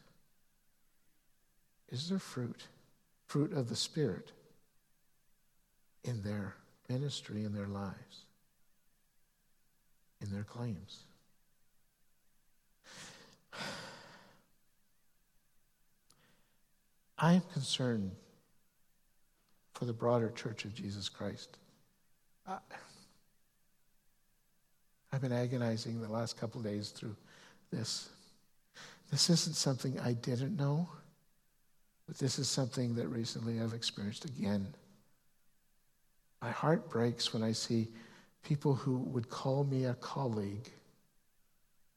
Is 1.89 2.09
there 2.09 2.19
fruit, 2.19 2.67
fruit 3.27 3.53
of 3.53 3.69
the 3.69 3.75
Spirit, 3.75 4.31
in 6.03 6.21
their 6.21 6.55
ministry, 6.89 7.43
in 7.43 7.53
their 7.53 7.67
lives, 7.67 8.25
in 10.21 10.31
their 10.31 10.43
claims? 10.43 10.99
I 17.17 17.33
am 17.33 17.43
concerned 17.53 18.11
for 19.73 19.85
the 19.85 19.93
broader 19.93 20.31
church 20.31 20.65
of 20.65 20.73
Jesus 20.73 21.09
Christ. 21.09 21.57
I, 22.47 22.57
I've 25.11 25.21
been 25.21 25.31
agonizing 25.31 26.01
the 26.01 26.11
last 26.11 26.37
couple 26.37 26.61
days 26.61 26.89
through 26.89 27.15
this. 27.71 28.09
This 29.11 29.29
isn't 29.29 29.55
something 29.55 29.99
I 29.99 30.13
didn't 30.13 30.57
know, 30.57 30.89
but 32.07 32.17
this 32.17 32.37
is 32.37 32.49
something 32.49 32.95
that 32.95 33.07
recently 33.07 33.61
I've 33.61 33.73
experienced 33.73 34.25
again. 34.25 34.67
My 36.41 36.51
heart 36.51 36.89
breaks 36.89 37.33
when 37.33 37.43
I 37.43 37.53
see 37.53 37.87
people 38.43 38.75
who 38.75 38.97
would 38.97 39.29
call 39.29 39.63
me 39.63 39.85
a 39.85 39.93
colleague 39.95 40.69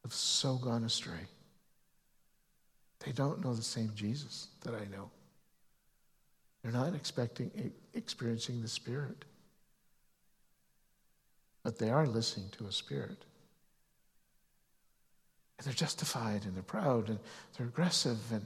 have 0.05 0.13
so 0.13 0.57
gone 0.57 0.85
astray. 0.85 1.27
They 3.05 3.13
don't 3.13 3.45
know 3.45 3.55
the 3.55 3.63
same 3.63 3.93
Jesus 3.95 4.49
that 4.63 4.75
I 4.75 4.85
know. 4.91 5.11
They're 6.63 6.73
not 6.73 6.95
expecting 6.95 7.73
experiencing 7.95 8.63
the 8.63 8.69
Spirit. 8.69 9.25
But 11.63 11.79
they 11.79 11.91
are 11.91 12.07
listening 12.07 12.49
to 12.59 12.67
a 12.67 12.73
Spirit. 12.73 13.25
And 15.59 15.67
they're 15.67 15.75
justified 15.75 16.45
and 16.45 16.55
they're 16.55 16.63
proud 16.63 17.09
and 17.09 17.19
they're 17.57 17.67
aggressive 17.67 18.19
and 18.33 18.45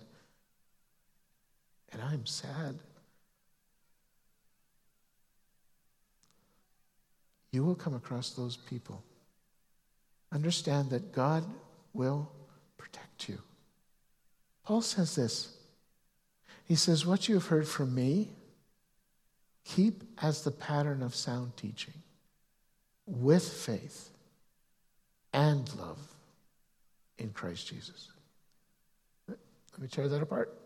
and 1.92 2.00
I'm 2.00 2.24
sad. 2.24 2.78
You 7.50 7.64
will 7.64 7.74
come 7.74 7.94
across 7.94 8.30
those 8.30 8.56
people. 8.56 9.02
Understand 10.32 10.88
that 10.90 11.12
God 11.12 11.44
will 11.92 12.30
protect 12.78 13.28
you. 13.28 13.38
Paul 14.64 14.82
says 14.82 15.14
this. 15.16 15.56
He 16.64 16.74
says, 16.74 17.04
What 17.04 17.28
you 17.28 17.34
have 17.34 17.46
heard 17.46 17.66
from 17.66 17.94
me, 17.94 18.30
keep 19.64 20.04
as 20.22 20.42
the 20.42 20.50
pattern 20.50 21.02
of 21.02 21.14
sound 21.14 21.56
teaching 21.56 21.94
with 23.06 23.46
faith 23.46 24.10
and 25.32 25.72
love 25.76 25.98
in 27.18 27.30
Christ 27.30 27.68
Jesus. 27.68 28.08
Let 29.28 29.80
me 29.80 29.88
tear 29.88 30.08
that 30.08 30.22
apart. 30.22 30.56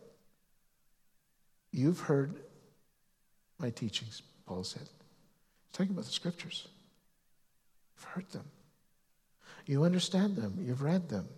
You've 1.70 2.00
heard 2.00 2.34
my 3.58 3.70
teachings, 3.70 4.22
Paul 4.46 4.64
said. 4.64 4.82
He's 4.82 5.72
talking 5.72 5.92
about 5.92 6.04
the 6.04 6.10
scriptures. 6.12 6.68
You've 7.94 8.04
heard 8.04 8.30
them. 8.30 8.44
You 9.66 9.84
understand 9.84 10.36
them. 10.36 10.58
You've 10.60 10.82
read 10.82 11.08
them. 11.08 11.28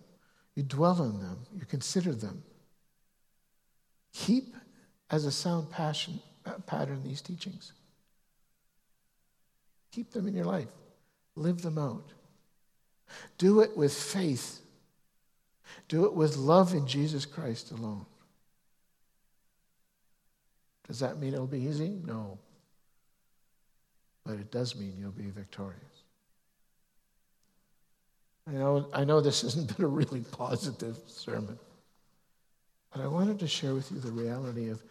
You 0.55 0.63
dwell 0.63 1.01
on 1.01 1.19
them. 1.19 1.39
You 1.53 1.65
consider 1.65 2.13
them. 2.13 2.43
Keep 4.13 4.55
as 5.09 5.25
a 5.25 5.31
sound 5.31 5.69
passion, 5.71 6.19
uh, 6.45 6.53
pattern 6.65 7.03
these 7.03 7.21
teachings. 7.21 7.73
Keep 9.91 10.11
them 10.11 10.27
in 10.27 10.35
your 10.35 10.45
life. 10.45 10.67
Live 11.35 11.61
them 11.61 11.77
out. 11.77 12.11
Do 13.37 13.61
it 13.61 13.75
with 13.75 13.93
faith. 13.93 14.61
Do 15.87 16.05
it 16.05 16.13
with 16.13 16.37
love 16.37 16.73
in 16.73 16.85
Jesus 16.85 17.25
Christ 17.25 17.71
alone. 17.71 18.05
Does 20.87 20.99
that 20.99 21.19
mean 21.19 21.33
it'll 21.33 21.47
be 21.47 21.61
easy? 21.61 21.99
No. 22.05 22.39
But 24.25 24.35
it 24.35 24.51
does 24.51 24.75
mean 24.75 24.95
you'll 24.97 25.11
be 25.11 25.29
victorious. 25.29 25.98
I 28.49 28.53
know, 28.53 28.87
I 28.93 29.03
know 29.03 29.21
this 29.21 29.41
hasn't 29.43 29.75
been 29.75 29.85
a 29.85 29.89
really 29.89 30.21
positive 30.21 30.97
sermon, 31.07 31.59
but 32.91 33.01
I 33.01 33.07
wanted 33.07 33.39
to 33.39 33.47
share 33.47 33.73
with 33.73 33.91
you 33.91 33.99
the 33.99 34.11
reality 34.11 34.69
of 34.69 34.81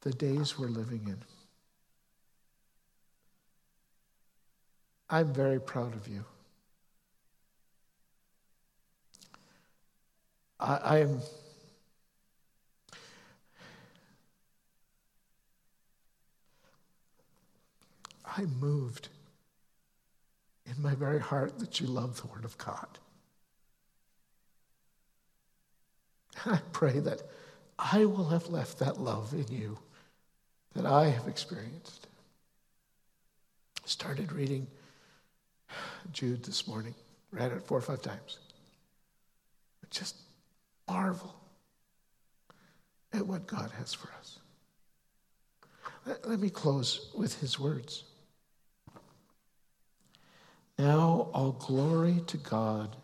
the 0.00 0.12
days 0.12 0.58
we're 0.58 0.68
living 0.68 1.02
in. 1.06 1.18
I'm 5.10 5.32
very 5.32 5.60
proud 5.60 5.94
of 5.94 6.08
you. 6.08 6.24
I, 10.58 11.00
am 11.00 11.20
I'm 18.36 18.58
moved 18.58 19.10
in 20.66 20.82
my 20.82 20.94
very 20.94 21.20
heart 21.20 21.58
that 21.58 21.80
you 21.80 21.86
love 21.86 22.20
the 22.20 22.26
Word 22.28 22.44
of 22.44 22.56
God. 22.58 22.86
And 26.44 26.54
I 26.54 26.60
pray 26.72 26.98
that 27.00 27.22
I 27.78 28.04
will 28.04 28.28
have 28.28 28.48
left 28.48 28.78
that 28.78 29.00
love 29.00 29.32
in 29.32 29.48
you 29.48 29.78
that 30.74 30.86
I 30.86 31.08
have 31.08 31.26
experienced. 31.26 32.06
I 33.82 33.88
started 33.88 34.32
reading 34.32 34.66
Jude 36.12 36.44
this 36.44 36.66
morning, 36.66 36.94
read 37.30 37.52
it 37.52 37.62
four 37.62 37.78
or 37.78 37.82
five 37.82 38.02
times. 38.02 38.38
Just 39.90 40.16
marvel 40.88 41.34
at 43.12 43.26
what 43.26 43.46
God 43.46 43.70
has 43.78 43.94
for 43.94 44.08
us. 44.18 44.38
Let, 46.04 46.28
let 46.28 46.40
me 46.40 46.50
close 46.50 47.10
with 47.16 47.40
his 47.40 47.58
words. 47.58 48.04
Now, 50.78 51.30
all 51.32 51.52
glory 51.52 52.20
to 52.26 52.36
God 52.36 52.96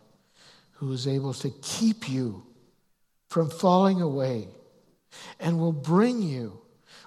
who 0.73 0.91
is 0.91 1.07
able 1.07 1.33
to 1.35 1.49
keep 1.61 2.07
you 2.09 2.43
from 3.29 3.49
falling 3.49 4.01
away 4.01 4.47
and 5.39 5.59
will 5.59 5.73
bring 5.73 6.21
you 6.21 6.59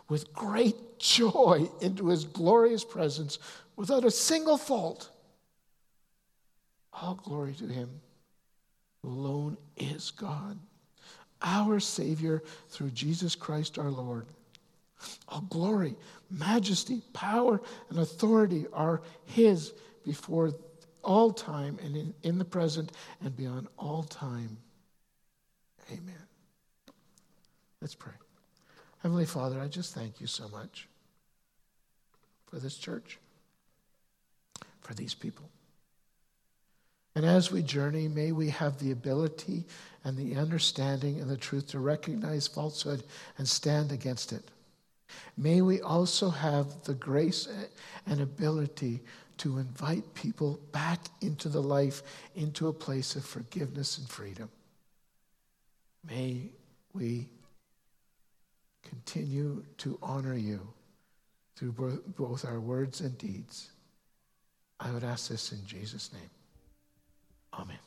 with 0.08 0.32
great 0.32 0.98
joy 0.98 1.68
into 1.80 2.08
his 2.08 2.24
glorious 2.24 2.84
presence 2.84 3.38
without 3.76 4.04
a 4.04 4.10
single 4.10 4.56
fault. 4.56 5.10
All 6.92 7.14
glory 7.14 7.52
to 7.54 7.66
him 7.66 7.90
who 9.02 9.10
alone 9.10 9.56
is 9.76 10.10
God, 10.10 10.58
our 11.42 11.78
Savior 11.78 12.42
through 12.70 12.90
Jesus 12.90 13.34
Christ 13.34 13.78
our 13.78 13.90
Lord. 13.90 14.26
All 15.28 15.42
glory, 15.42 15.94
majesty, 16.30 17.02
power, 17.12 17.60
and 17.90 17.98
authority 17.98 18.66
are 18.72 19.02
his 19.26 19.74
before 20.06 20.52
all 21.02 21.32
time 21.32 21.78
and 21.82 21.96
in, 21.96 22.14
in 22.22 22.38
the 22.38 22.44
present 22.44 22.92
and 23.22 23.36
beyond 23.36 23.66
all 23.76 24.04
time. 24.04 24.56
Amen. 25.92 26.14
Let's 27.80 27.94
pray. 27.94 28.12
Heavenly 29.02 29.26
Father, 29.26 29.60
I 29.60 29.68
just 29.68 29.94
thank 29.94 30.20
you 30.20 30.26
so 30.26 30.48
much 30.48 30.88
for 32.46 32.58
this 32.58 32.76
church, 32.76 33.18
for 34.80 34.94
these 34.94 35.14
people. 35.14 35.48
And 37.14 37.24
as 37.24 37.50
we 37.50 37.62
journey, 37.62 38.08
may 38.08 38.32
we 38.32 38.50
have 38.50 38.78
the 38.78 38.92
ability 38.92 39.64
and 40.04 40.16
the 40.16 40.36
understanding 40.36 41.20
and 41.20 41.30
the 41.30 41.36
truth 41.36 41.68
to 41.68 41.78
recognize 41.78 42.46
falsehood 42.46 43.02
and 43.38 43.48
stand 43.48 43.90
against 43.90 44.32
it. 44.32 44.50
May 45.36 45.62
we 45.62 45.80
also 45.80 46.30
have 46.30 46.82
the 46.84 46.94
grace 46.94 47.48
and 48.06 48.20
ability 48.20 49.00
to 49.38 49.58
invite 49.58 50.14
people 50.14 50.60
back 50.72 51.00
into 51.20 51.48
the 51.48 51.62
life, 51.62 52.02
into 52.34 52.68
a 52.68 52.72
place 52.72 53.16
of 53.16 53.24
forgiveness 53.24 53.98
and 53.98 54.08
freedom. 54.08 54.48
May 56.08 56.50
we 56.92 57.28
continue 58.82 59.64
to 59.78 59.98
honor 60.02 60.34
you 60.34 60.60
through 61.56 61.72
both 62.16 62.44
our 62.44 62.60
words 62.60 63.00
and 63.00 63.16
deeds. 63.18 63.70
I 64.78 64.90
would 64.90 65.04
ask 65.04 65.28
this 65.28 65.52
in 65.52 65.64
Jesus' 65.66 66.12
name. 66.12 66.30
Amen. 67.52 67.78